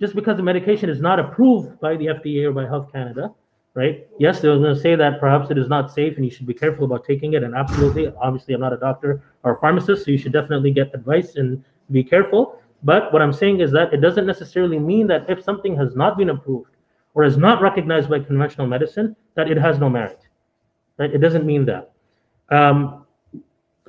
Just 0.01 0.15
because 0.15 0.37
the 0.37 0.43
medication 0.43 0.91
is 0.91 1.01
not 1.01 1.21
approved 1.21 1.81
by 1.81 1.97
the 1.97 2.07
FDA 2.07 2.45
or 2.45 2.53
by 2.53 2.67
Health 2.67 2.91
Canada 2.93 3.33
right? 3.77 4.09
Yes, 4.19 4.41
they're 4.41 4.57
going 4.57 4.75
to 4.75 4.81
say 4.81 4.97
that 4.97 5.21
perhaps 5.21 5.51
it 5.51 5.59
is 5.59 5.69
not 5.69 5.93
safe 5.93 6.17
and 6.17 6.25
you 6.25 6.31
should 6.31 6.47
be 6.47 6.55
careful 6.55 6.87
about 6.87 7.05
taking 7.05 7.35
it. 7.35 7.43
And 7.43 7.55
absolutely, 7.55 8.09
obviously, 8.21 8.55
I'm 8.55 8.61
not 8.63 8.73
a 8.73 8.79
doctor 8.79 9.23
or 9.45 9.53
a 9.53 9.61
pharmacist, 9.61 10.07
so 10.07 10.11
you 10.11 10.17
should 10.17 10.33
definitely 10.33 10.71
get 10.73 10.93
advice 10.95 11.37
and 11.37 11.63
be 11.91 12.03
careful. 12.03 12.59
But 12.83 13.13
what 13.13 13.21
I'm 13.21 13.35
saying 13.35 13.61
is 13.61 13.71
that 13.73 13.93
it 13.93 13.99
doesn't 13.99 14.27
necessarily 14.27 14.79
mean 14.79 15.07
that 15.09 15.29
if 15.29 15.45
something 15.45 15.77
has 15.77 15.95
not 15.95 16.17
been 16.17 16.31
approved 16.31 16.71
or 17.15 17.25
is 17.25 17.37
not 17.37 17.61
recognized 17.61 18.09
by 18.09 18.21
conventional 18.21 18.67
medicine, 18.67 19.15
that 19.35 19.51
it 19.51 19.59
has 19.59 19.79
no 19.79 19.91
merit, 19.91 20.21
right? 20.99 21.13
It 21.13 21.19
doesn't 21.19 21.45
mean 21.45 21.67
that. 21.67 21.93
Um, 22.49 23.05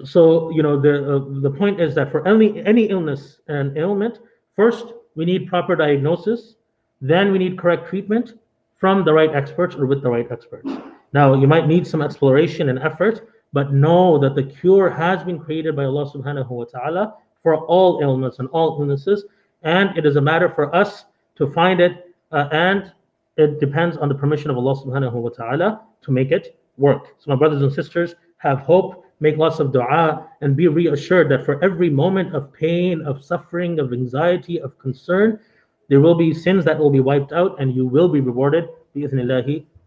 so 0.04 0.52
you 0.52 0.62
know 0.62 0.80
the 0.80 1.16
uh, 1.16 1.42
the 1.42 1.50
point 1.50 1.82
is 1.82 1.96
that 1.96 2.12
for 2.12 2.28
any 2.28 2.64
any 2.66 2.86
illness 2.86 3.40
and 3.48 3.76
ailment, 3.78 4.20
first 4.56 4.94
we 5.16 5.26
need 5.26 5.48
proper 5.48 5.76
diagnosis, 5.76 6.56
then 7.02 7.32
we 7.32 7.40
need 7.40 7.58
correct 7.58 7.90
treatment, 7.90 8.34
from 8.78 9.04
the 9.04 9.14
right 9.14 9.34
experts 9.36 9.76
or 9.76 9.86
with 9.86 10.02
the 10.02 10.10
right 10.10 10.32
experts. 10.32 10.70
Now, 11.14 11.34
you 11.34 11.48
might 11.48 11.68
need 11.68 11.88
some 11.88 12.02
exploration 12.02 12.70
and 12.70 12.80
effort, 12.80 13.30
but 13.54 13.74
know 13.74 14.18
that 14.20 14.36
the 14.36 14.44
cure 14.44 14.90
has 14.90 15.24
been 15.24 15.40
created 15.40 15.76
by 15.76 15.86
Allah 15.86 16.12
subhanahu 16.12 16.50
wa 16.50 16.66
ta'ala 16.66 17.16
for 17.42 17.56
all 17.66 18.00
ailments 18.02 18.40
and 18.40 18.48
all 18.50 18.80
illnesses, 18.80 19.26
and 19.64 19.98
it 19.98 20.06
is 20.06 20.16
a 20.16 20.22
matter 20.22 20.50
for 20.50 20.74
us 20.76 21.06
to 21.36 21.52
find 21.54 21.80
it, 21.80 22.14
uh, 22.32 22.50
and 22.52 22.92
it 23.38 23.60
depends 23.60 23.98
on 23.98 24.10
the 24.10 24.16
permission 24.16 24.52
of 24.52 24.58
Allah 24.58 24.76
subhanahu 24.76 25.14
wa 25.14 25.30
ta'ala 25.30 25.82
to 26.02 26.12
make 26.12 26.32
it 26.32 26.60
work. 26.78 27.16
So, 27.20 27.32
my 27.32 27.36
brothers 27.36 27.62
and 27.62 27.72
sisters, 27.72 28.16
have 28.38 28.60
hope, 28.60 29.04
make 29.20 29.38
lots 29.38 29.60
of 29.60 29.72
dua, 29.72 30.28
and 30.42 30.56
be 30.56 30.68
reassured 30.68 31.30
that 31.30 31.44
for 31.44 31.64
every 31.64 31.90
moment 31.90 32.36
of 32.36 32.54
pain, 32.54 33.02
of 33.02 33.24
suffering, 33.24 33.80
of 33.80 33.94
anxiety, 33.94 34.60
of 34.60 34.78
concern, 34.78 35.40
there 35.89 36.01
will 36.01 36.15
be 36.15 36.33
sins 36.33 36.65
that 36.65 36.79
will 36.79 36.91
be 36.91 37.01
wiped 37.01 37.33
out 37.33 37.61
and 37.61 37.75
you 37.75 37.87
will 37.87 38.09
be 38.09 38.21
rewarded. 38.21 38.69
Bi 38.95 39.07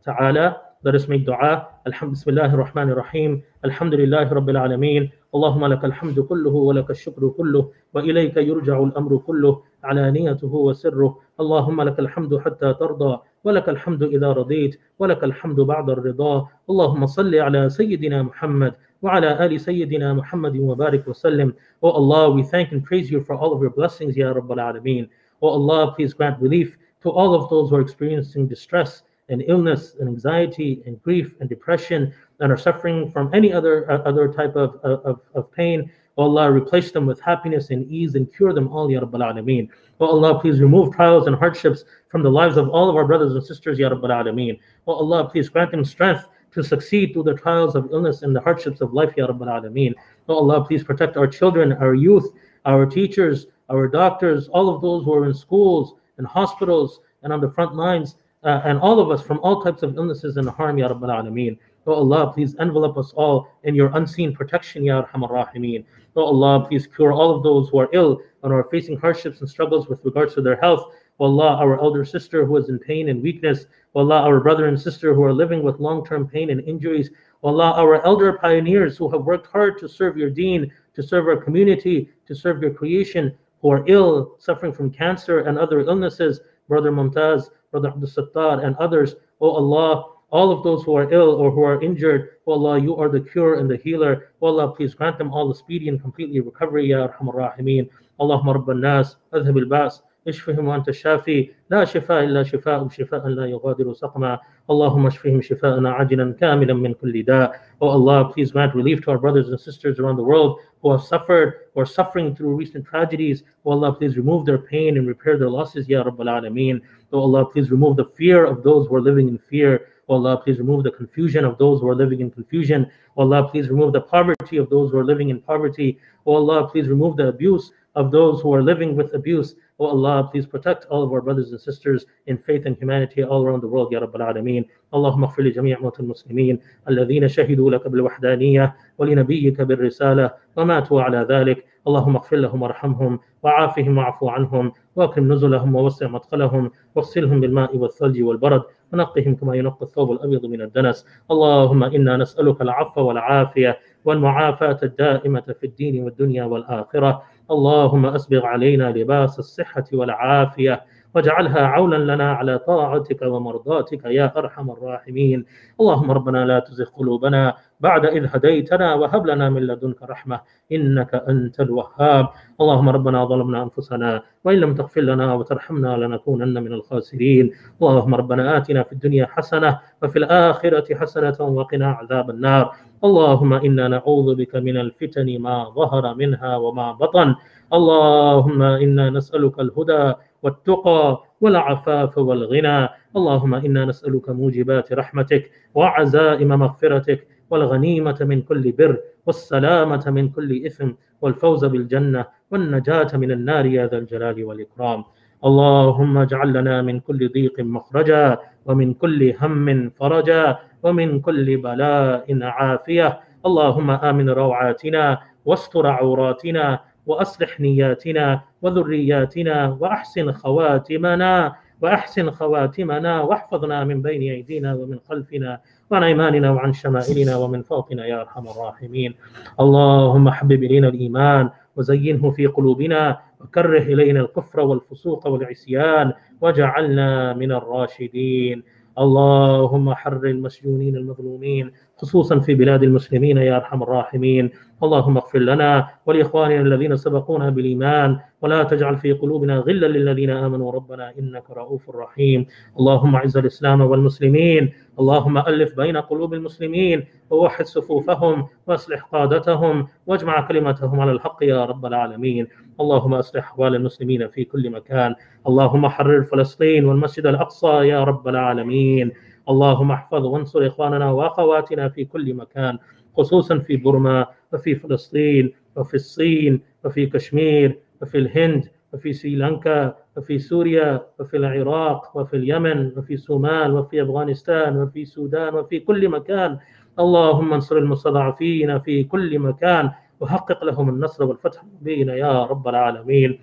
ta'ala. 0.05 0.61
Let 0.83 0.93
us 0.93 1.07
make 1.07 1.25
dua. 1.25 1.75
الحمد 1.87 2.11
بسم 2.11 2.29
الله 2.29 2.53
الرحمن 2.53 2.89
الرحيم 2.89 3.41
الحمد 3.65 3.93
لله 3.93 4.33
رب 4.33 4.49
العالمين 4.49 5.09
اللهم 5.35 5.65
لك 5.65 5.85
الحمد 5.85 6.19
كله 6.19 6.51
ولك 6.51 6.89
الشكر 6.89 7.29
كله 7.29 7.71
وإليك 7.93 8.37
يرجع 8.37 8.83
الأمر 8.83 9.17
كله 9.17 9.61
علانيته 9.83 10.53
وسره 10.55 11.17
اللهم 11.39 11.81
لك 11.81 11.99
الحمد 11.99 12.37
حتى 12.37 12.73
ترضى 12.73 13.19
ولك 13.43 13.69
الحمد 13.69 14.03
إذا 14.03 14.31
رضيت 14.31 14.79
ولك 14.99 15.23
الحمد 15.23 15.59
بعد 15.59 15.89
الرضا 15.89 16.47
اللهم 16.69 17.05
صل 17.05 17.35
على 17.35 17.69
سيدنا 17.69 18.23
محمد 18.23 18.73
وعلى 19.01 19.45
آل 19.45 19.59
سيدنا 19.59 20.13
محمد 20.13 20.57
وبارك 20.57 21.07
وسلم 21.07 21.53
Oh 21.83 21.91
Allah, 21.91 22.31
we 22.31 22.41
thank 22.41 22.71
and 22.71 22.83
praise 22.83 23.11
you 23.11 23.21
for 23.21 23.35
all 23.35 23.53
of 23.53 23.61
your 23.61 23.69
blessings, 23.69 24.17
Ya 24.17 24.33
Rabbal 24.33 24.57
Alameen. 24.57 25.07
Oh 25.42 25.48
Allah, 25.48 25.92
please 25.94 26.12
grant 26.12 26.40
relief 26.40 26.76
to 27.02 27.10
all 27.10 27.34
of 27.34 27.48
those 27.48 27.70
who 27.70 27.76
are 27.76 27.80
experiencing 27.80 28.46
distress 28.46 29.02
and 29.30 29.42
illness 29.46 29.94
and 29.98 30.08
anxiety 30.08 30.82
and 30.86 31.00
grief 31.02 31.34
and 31.40 31.48
depression 31.48 32.12
and 32.40 32.52
are 32.52 32.58
suffering 32.58 33.10
from 33.10 33.32
any 33.32 33.52
other 33.52 33.90
uh, 33.90 33.98
other 33.98 34.32
type 34.32 34.56
of, 34.56 34.76
of, 34.82 35.20
of 35.34 35.52
pain. 35.52 35.90
Oh 36.18 36.24
Allah, 36.24 36.50
replace 36.50 36.90
them 36.90 37.06
with 37.06 37.20
happiness 37.20 37.70
and 37.70 37.90
ease 37.90 38.16
and 38.16 38.30
cure 38.34 38.52
them 38.52 38.68
all, 38.68 38.90
Ya 38.90 39.00
Rabbal 39.00 39.22
Alameen. 39.32 39.68
Oh 40.00 40.06
Allah, 40.06 40.40
please 40.40 40.60
remove 40.60 40.94
trials 40.94 41.26
and 41.26 41.36
hardships 41.36 41.84
from 42.08 42.22
the 42.22 42.30
lives 42.30 42.56
of 42.56 42.68
all 42.68 42.90
of 42.90 42.96
our 42.96 43.06
brothers 43.06 43.34
and 43.34 43.42
sisters, 43.42 43.78
Ya 43.78 43.88
Rabbal 43.88 44.10
Alameen. 44.10 44.58
Oh 44.86 44.94
Allah, 44.94 45.30
please 45.30 45.48
grant 45.48 45.70
them 45.70 45.84
strength 45.84 46.26
to 46.52 46.62
succeed 46.62 47.12
through 47.12 47.22
the 47.22 47.34
trials 47.34 47.76
of 47.76 47.88
illness 47.92 48.22
and 48.22 48.34
the 48.34 48.40
hardships 48.40 48.80
of 48.80 48.92
life, 48.92 49.14
Ya 49.16 49.26
Rabbal 49.28 49.46
Alameen. 49.46 49.94
Oh 50.28 50.34
Allah, 50.34 50.64
please 50.64 50.82
protect 50.82 51.16
our 51.16 51.28
children, 51.28 51.72
our 51.74 51.94
youth, 51.94 52.28
our 52.66 52.84
teachers, 52.84 53.46
our 53.70 53.88
doctors, 53.88 54.48
all 54.48 54.74
of 54.74 54.82
those 54.82 55.04
who 55.04 55.14
are 55.14 55.26
in 55.26 55.34
schools 55.34 55.94
and 56.18 56.26
hospitals 56.26 57.00
and 57.22 57.32
on 57.32 57.40
the 57.40 57.50
front 57.50 57.74
lines 57.74 58.16
uh, 58.42 58.62
and 58.64 58.78
all 58.78 58.98
of 58.98 59.10
us 59.10 59.22
from 59.22 59.38
all 59.40 59.62
types 59.62 59.82
of 59.82 59.96
illnesses 59.96 60.36
and 60.36 60.48
harm, 60.48 60.78
Ya 60.78 60.88
Rabbal 60.88 61.08
Alameen. 61.08 61.58
Oh 61.86 61.94
Allah, 61.94 62.32
please 62.32 62.54
envelop 62.58 62.96
us 62.98 63.12
all 63.14 63.48
in 63.64 63.74
your 63.74 63.90
unseen 63.96 64.34
protection, 64.34 64.84
Ya 64.84 65.02
Arhamar 65.02 65.30
Rahimeen. 65.30 65.84
Oh 66.16 66.24
Allah, 66.24 66.66
please 66.66 66.86
cure 66.86 67.12
all 67.12 67.34
of 67.34 67.42
those 67.42 67.68
who 67.68 67.78
are 67.78 67.88
ill 67.92 68.20
and 68.42 68.52
are 68.52 68.64
facing 68.64 68.98
hardships 68.98 69.40
and 69.40 69.48
struggles 69.48 69.88
with 69.88 70.04
regards 70.04 70.34
to 70.34 70.42
their 70.42 70.56
health. 70.56 70.92
Oh 71.18 71.26
Allah, 71.26 71.56
our 71.56 71.78
elder 71.78 72.04
sister 72.04 72.44
who 72.46 72.56
is 72.56 72.68
in 72.68 72.78
pain 72.78 73.08
and 73.08 73.22
weakness. 73.22 73.66
Oh 73.94 74.00
Allah, 74.00 74.20
our 74.22 74.40
brother 74.40 74.66
and 74.66 74.80
sister 74.80 75.14
who 75.14 75.22
are 75.22 75.32
living 75.32 75.62
with 75.62 75.80
long 75.80 76.04
term 76.04 76.26
pain 76.26 76.50
and 76.50 76.60
injuries. 76.62 77.10
Oh 77.42 77.48
Allah, 77.48 77.72
our 77.76 78.04
elder 78.06 78.34
pioneers 78.34 78.96
who 78.96 79.10
have 79.10 79.24
worked 79.24 79.46
hard 79.46 79.78
to 79.78 79.88
serve 79.88 80.16
your 80.16 80.30
deen, 80.30 80.70
to 80.94 81.02
serve 81.02 81.28
our 81.28 81.36
community, 81.36 82.08
to 82.26 82.34
serve 82.34 82.62
your 82.62 82.72
creation, 82.72 83.36
who 83.60 83.70
are 83.70 83.84
ill, 83.86 84.36
suffering 84.38 84.72
from 84.72 84.90
cancer 84.90 85.40
and 85.40 85.58
other 85.58 85.80
illnesses. 85.80 86.40
Brother 86.68 86.92
Mumtaz, 86.92 87.50
Brother 87.70 87.88
Abdul 87.88 88.08
Sattar, 88.08 88.64
and 88.64 88.76
others. 88.76 89.16
Oh 89.40 89.50
Allah, 89.50 90.12
all 90.30 90.52
of 90.52 90.62
those 90.62 90.84
who 90.84 90.96
are 90.96 91.12
ill 91.12 91.30
or 91.34 91.50
who 91.50 91.62
are 91.62 91.82
injured, 91.82 92.36
oh 92.46 92.52
Allah, 92.52 92.78
you 92.78 92.96
are 92.96 93.08
the 93.08 93.20
cure 93.20 93.58
and 93.58 93.68
the 93.68 93.76
healer. 93.76 94.28
Oh 94.40 94.46
Allah, 94.46 94.74
please 94.74 94.94
grant 94.94 95.18
them 95.18 95.32
all 95.32 95.48
the 95.48 95.54
speedy 95.54 95.88
and 95.88 96.00
completely 96.00 96.40
recovery, 96.40 96.86
Ya 96.86 97.08
Arhamar 97.08 97.34
Rahimeen. 97.34 97.88
Allahumma 98.20 98.56
Rabban 98.56 98.80
Nas, 98.80 99.16
Adhab 99.32 99.58
al-Bas, 99.60 100.02
اشفهم 100.27 100.67
وانت 100.67 100.89
الشافي 100.89 101.49
لا 101.69 101.85
شفاء 101.85 102.23
الا 102.23 102.43
شفاء 102.43 102.87
شفاء 102.89 103.27
لا 103.27 103.45
يغادر 103.45 103.93
سقما 103.93 104.39
اللهم 104.69 105.07
اشفهم 105.07 105.41
شفاء 105.41 105.85
عاجلا 105.85 106.33
كاملا 106.39 106.73
من 106.73 106.93
كل 106.93 107.23
داء 107.23 107.51
Oh 107.81 107.89
Allah, 107.89 108.31
please 108.33 108.51
grant 108.51 108.73
relief 108.73 109.01
to 109.03 109.11
our 109.11 109.17
brothers 109.17 109.49
and 109.49 109.59
sisters 109.59 109.99
around 109.99 110.15
the 110.15 110.23
world 110.23 110.59
who 110.81 110.91
have 110.91 111.03
suffered 111.03 111.53
or 111.75 111.85
suffering 111.85 112.33
through 112.35 112.55
recent 112.55 112.85
tragedies. 112.85 113.43
Oh 113.65 113.71
Allah, 113.71 113.93
please 113.93 114.15
remove 114.17 114.45
their 114.45 114.57
pain 114.57 114.97
and 114.97 115.07
repair 115.07 115.37
their 115.37 115.49
losses, 115.49 115.89
Ya 115.89 116.03
Rabbal 116.03 116.29
Alameen. 116.35 116.81
Oh 117.11 117.19
Allah, 117.19 117.45
please 117.45 117.69
remove 117.69 117.97
the 117.97 118.05
fear 118.17 118.45
of 118.45 118.63
those 118.63 118.87
who 118.87 118.95
are 118.95 119.01
living 119.01 119.27
in 119.27 119.37
fear. 119.37 119.87
Oh 120.07 120.15
Allah, 120.15 120.37
please 120.37 120.57
remove 120.57 120.83
the 120.83 120.91
confusion 120.91 121.43
of 121.43 121.57
those 121.57 121.81
who 121.81 121.89
are 121.89 121.95
living 121.95 122.21
in 122.21 122.31
confusion. 122.31 122.89
Oh 123.17 123.23
Allah, 123.23 123.49
please 123.49 123.67
remove 123.69 123.91
the 123.93 124.01
poverty 124.01 124.57
of 124.57 124.69
those 124.69 124.91
who 124.91 124.97
are 124.99 125.05
living 125.05 125.29
in 125.29 125.41
poverty. 125.41 125.99
Oh 126.25 126.35
Allah, 126.35 126.67
please 126.69 126.87
remove 126.87 127.17
the 127.17 127.27
abuse 127.27 127.71
of 127.95 128.11
those 128.11 128.41
who 128.41 128.53
are 128.53 128.63
living 128.63 128.95
with 128.95 129.13
abuse. 129.13 129.55
Oh 129.79 129.87
Allah, 129.87 130.29
please 130.31 130.45
protect 130.45 130.85
all 130.85 131.03
of 131.03 131.11
our 131.11 131.21
brothers 131.21 131.51
and 131.51 131.59
sisters 131.59 132.05
in 132.27 132.37
faith 132.37 132.65
and 132.65 132.77
humanity 132.77 133.23
all 133.23 133.43
around 133.43 133.61
the 133.61 133.67
world, 133.67 133.91
Ya 133.91 133.99
Rabbil 133.99 134.21
Alameen. 134.21 134.65
اللهم 134.93 135.23
اغفر 135.23 135.43
لجميع 135.43 135.79
موتى 135.79 135.99
المسلمين 136.03 136.59
الذين 136.89 137.27
شهدوا 137.27 137.71
لك 137.71 137.87
بالوحدانية 137.87 138.75
ولنبيك 138.97 139.61
بالرسالة 139.61 140.31
وماتوا 140.57 141.01
على 141.01 141.27
ذلك 141.29 141.65
اللهم 141.87 142.15
اغفر 142.15 142.35
لهم 142.37 142.61
وارحمهم 142.61 143.19
وعافهم 143.43 143.97
واعف 143.97 144.23
عنهم 144.23 144.71
واكرم 144.95 145.33
نزلهم 145.33 145.75
ووسع 145.75 146.07
مدخلهم 146.07 146.71
واغسلهم 146.95 147.39
بالماء 147.39 147.77
والثلج 147.77 148.23
والبرد 148.23 148.63
ونقهم 148.93 149.35
كما 149.35 149.55
ينقى 149.55 149.81
الثوب 149.81 150.11
الابيض 150.11 150.45
من 150.45 150.61
الدنس 150.61 151.05
اللهم 151.31 151.83
انا 151.83 152.17
نسالك 152.17 152.61
العفو 152.61 153.01
والعافيه 153.01 153.79
والمعافاه 154.05 154.77
الدائمه 154.83 155.41
في 155.59 155.63
الدين 155.63 156.03
والدنيا 156.03 156.43
والاخره 156.43 157.23
اللهم 157.50 158.06
اسبغ 158.06 158.46
علينا 158.46 158.84
لباس 158.90 159.38
الصحة 159.38 159.84
والعافية 159.92 160.84
واجعلها 161.14 161.66
عونا 161.66 161.96
لنا 161.96 162.32
على 162.32 162.58
طاعتك 162.58 163.22
ومرضاتك 163.22 164.04
يا 164.04 164.32
أرحم 164.36 164.70
الراحمين. 164.70 165.44
اللهم 165.80 166.10
ربنا 166.10 166.44
لا 166.44 166.58
تزغ 166.58 166.84
قلوبنا 166.84 167.54
بعد 167.80 168.06
إذ 168.06 168.26
هديتنا 168.34 168.94
وهب 168.94 169.26
لنا 169.26 169.50
من 169.50 169.62
لدنك 169.66 170.02
رحمة 170.02 170.40
إنك 170.72 171.14
أنت 171.14 171.60
الوهاب. 171.60 172.26
اللهم 172.60 172.88
ربنا 172.88 173.24
ظلمنا 173.24 173.62
أنفسنا 173.62 174.22
وإن 174.44 174.58
لم 174.58 174.74
تغفر 174.74 175.00
لنا 175.00 175.34
وترحمنا 175.34 175.96
لنكونن 175.96 176.62
من 176.62 176.72
الخاسرين. 176.72 177.50
اللهم 177.82 178.14
ربنا 178.14 178.56
آتنا 178.56 178.82
في 178.82 178.92
الدنيا 178.92 179.26
حسنة 179.26 179.78
وفي 180.02 180.18
الآخرة 180.18 180.94
حسنة 180.94 181.36
وقنا 181.40 181.86
عذاب 181.90 182.30
النار. 182.30 182.72
اللهم 183.04 183.52
إنا 183.52 183.88
نعوذ 183.88 184.34
بك 184.34 184.56
من 184.56 184.76
الفتن 184.76 185.38
ما 185.38 185.70
ظهر 185.70 186.14
منها 186.14 186.56
وما 186.56 186.92
بطن. 186.92 187.34
اللهم 187.72 188.62
إنا 188.62 189.10
نسألك 189.10 189.60
الهدى 189.60 190.14
والتقى 190.42 191.22
والعفاف 191.40 192.18
والغنى. 192.18 192.88
اللهم 193.16 193.54
إنا 193.54 193.84
نسألك 193.84 194.28
موجبات 194.28 194.92
رحمتك 194.92 195.50
وعزائم 195.74 196.48
مغفرتك 196.48 197.26
والغنيمة 197.50 198.18
من 198.20 198.42
كل 198.42 198.72
بر 198.72 199.00
والسلامة 199.26 200.04
من 200.06 200.28
كل 200.28 200.66
إثم 200.66 200.90
والفوز 201.20 201.64
بالجنة 201.64 202.24
والنجاة 202.50 203.08
من 203.14 203.30
النار 203.30 203.66
يا 203.66 203.86
ذا 203.86 203.98
الجلال 203.98 204.44
والإكرام. 204.44 205.04
اللهم 205.44 206.18
اجعل 206.18 206.52
لنا 206.52 206.82
من 206.82 207.00
كل 207.00 207.28
ضيق 207.32 207.60
مخرجا 207.60 208.38
ومن 208.66 208.94
كل 208.94 209.34
هم 209.40 209.90
فرجا 209.90 210.58
ومن 210.82 211.20
كل 211.20 211.56
بلاء 211.56 212.38
عافية. 212.42 213.20
اللهم 213.46 213.90
آمن 213.90 214.30
روعاتنا 214.30 215.18
واستر 215.44 215.86
عوراتنا 215.86 216.80
وأصلح 217.06 217.60
نياتنا 217.60 218.40
وذرياتنا 218.62 219.76
وأحسن 219.80 220.32
خواتمنا 220.32 221.54
وأحسن 221.82 222.30
خواتمنا 222.30 223.20
واحفظنا 223.20 223.84
من 223.84 224.02
بين 224.02 224.22
أيدينا 224.32 224.74
ومن 224.74 224.98
خلفنا 225.08 225.60
وعن 225.90 226.02
أيماننا 226.02 226.50
وعن 226.50 226.72
شمائلنا 226.72 227.36
ومن 227.36 227.62
فوقنا 227.62 228.06
يا 228.06 228.20
أرحم 228.20 228.48
الراحمين. 228.48 229.14
اللهم 229.60 230.30
حبب 230.30 230.62
إلينا 230.62 230.88
الإيمان 230.88 231.50
وزينه 231.76 232.30
في 232.30 232.46
قلوبنا 232.46 233.18
وكره 233.40 233.82
إلينا 233.82 234.20
الكفر 234.20 234.60
والفسوق 234.60 235.26
والعصيان 235.26 236.12
وجعلنا 236.40 237.34
من 237.34 237.52
الراشدين. 237.52 238.62
اللهم 238.98 239.94
حر 239.94 240.24
المسجونين 240.26 240.96
المظلومين 240.96 241.70
خصوصا 241.96 242.38
في 242.38 242.54
بلاد 242.54 242.82
المسلمين 242.82 243.36
يا 243.36 243.56
أرحم 243.56 243.82
الراحمين. 243.82 244.50
اللهم 244.82 245.16
اغفر 245.16 245.38
لنا 245.38 245.88
ولإخواننا 246.06 246.60
الذين 246.60 246.96
سبقونا 246.96 247.50
بالإيمان 247.50 248.18
ولا 248.42 248.62
تجعل 248.62 248.96
في 248.96 249.12
قلوبنا 249.12 249.56
غلا 249.58 249.86
للذين 249.86 250.30
آمنوا 250.30 250.72
ربنا 250.72 251.12
إنك 251.18 251.50
رؤوف 251.50 251.90
رحيم. 251.90 252.46
اللهم 252.78 253.16
أعز 253.16 253.36
الإسلام 253.36 253.80
والمسلمين 253.80 254.72
اللهم 255.00 255.38
ألف 255.38 255.76
بين 255.76 255.96
قلوب 255.96 256.34
المسلمين 256.34 257.04
ووحد 257.30 257.64
صفوفهم 257.64 258.46
وأصلح 258.66 259.02
قادتهم 259.02 259.86
واجمع 260.06 260.48
كلمتهم 260.48 261.00
على 261.00 261.12
الحق 261.12 261.38
يا 261.42 261.64
رب 261.64 261.86
العالمين. 261.86 262.46
اللهم 262.80 263.14
أصلح 263.14 263.44
أحوال 263.44 263.74
المسلمين 263.74 264.28
في 264.28 264.44
كل 264.44 264.70
مكان. 264.70 265.14
اللهم 265.46 265.88
حرر 265.88 266.22
فلسطين 266.22 266.84
والمسجد 266.84 267.26
الأقصى 267.26 267.66
يا 267.66 268.04
رب 268.04 268.28
العالمين. 268.28 269.12
اللهم 269.48 269.90
احفظ 269.90 270.24
وانصر 270.24 270.66
إخواننا 270.66 271.10
وأخواتنا 271.10 271.88
في 271.88 272.04
كل 272.04 272.34
مكان 272.34 272.78
خصوصا 273.16 273.58
في 273.58 273.76
بورما. 273.76 274.26
وفي 274.52 274.74
فلسطين 274.74 275.52
وفي 275.76 275.94
الصين 275.94 276.60
وفي 276.84 277.06
كشمير 277.06 277.78
وفي 278.02 278.18
الهند 278.18 278.68
وفي 278.92 279.12
سريلانكا 279.12 279.96
وفي 280.16 280.38
سوريا 280.38 281.00
وفي 281.18 281.36
العراق 281.36 282.16
وفي 282.16 282.36
اليمن 282.36 282.92
وفي 282.98 283.14
الصومال 283.14 283.72
وفي 283.74 284.02
أفغانستان 284.02 284.76
وفي 284.76 285.02
السودان 285.02 285.54
وفي 285.54 285.80
كل 285.80 286.08
مكان. 286.08 286.58
اللهم 286.98 287.52
انصر 287.52 287.76
المستضعفين 287.78 288.78
في 288.78 289.04
كل 289.04 289.38
مكان 289.38 289.90
وحقق 290.20 290.64
لهم 290.64 290.88
النصر 290.88 291.24
والفتح 291.24 291.62
المبين 291.62 292.08
يا 292.08 292.44
رب 292.44 292.68
العالمين. 292.68 293.38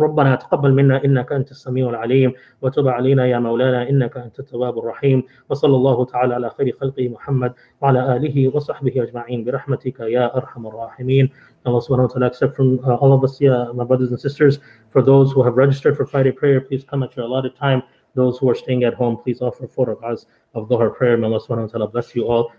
ربنا 0.00 0.34
تقبل 0.34 0.72
منا 0.72 1.04
انك 1.04 1.32
انت 1.32 1.50
السميع 1.50 1.90
العليم 1.90 2.32
وتب 2.62 2.88
علينا 2.88 3.26
يا 3.26 3.38
مولانا 3.38 3.88
انك 3.88 4.16
انت 4.16 4.40
التواب 4.40 4.78
الرحيم 4.78 5.22
وصلى 5.50 5.76
الله 5.76 6.04
تعالى 6.04 6.34
على 6.34 6.50
خير 6.50 6.72
خلقه 6.80 7.08
محمد 7.08 7.52
وعلى 7.80 8.16
اله 8.16 8.56
وصحبه 8.56 9.02
اجمعين 9.02 9.44
برحمتك 9.44 10.00
يا 10.00 10.36
ارحم 10.36 10.66
الراحمين. 10.66 11.30
Allah 11.66 11.82
subhanahu 11.82 12.06
wa 12.06 12.12
ta'ala 12.14 12.26
accept 12.26 12.54
from 12.54 12.78
uh, 12.84 12.94
all 12.94 13.12
of 13.12 13.24
us, 13.24 13.40
yeah, 13.40 13.72
my 13.74 13.82
brothers 13.82 14.10
and 14.10 14.20
sisters. 14.20 14.60
For 14.90 15.02
those 15.02 15.32
who 15.32 15.42
have 15.42 15.56
registered 15.56 15.96
for 15.96 16.06
Friday 16.06 16.30
prayer, 16.30 16.60
please 16.60 16.84
come 16.84 17.02
at 17.02 17.16
your 17.16 17.24
allotted 17.26 17.56
time. 17.56 17.82
Those 18.14 18.38
who 18.38 18.48
are 18.48 18.54
staying 18.54 18.84
at 18.84 18.94
home, 18.94 19.16
please 19.16 19.42
offer 19.42 19.66
four 19.66 19.86
rak'ahs 19.86 20.26
of 20.54 20.68
Dhuhr 20.68 20.94
prayer. 20.96 21.16
May 21.16 21.26
Allah 21.26 21.40
subhanahu 21.40 21.66
wa 21.66 21.72
ta'ala 21.72 21.88
bless 21.88 22.14
you 22.14 22.24
all. 22.24 22.52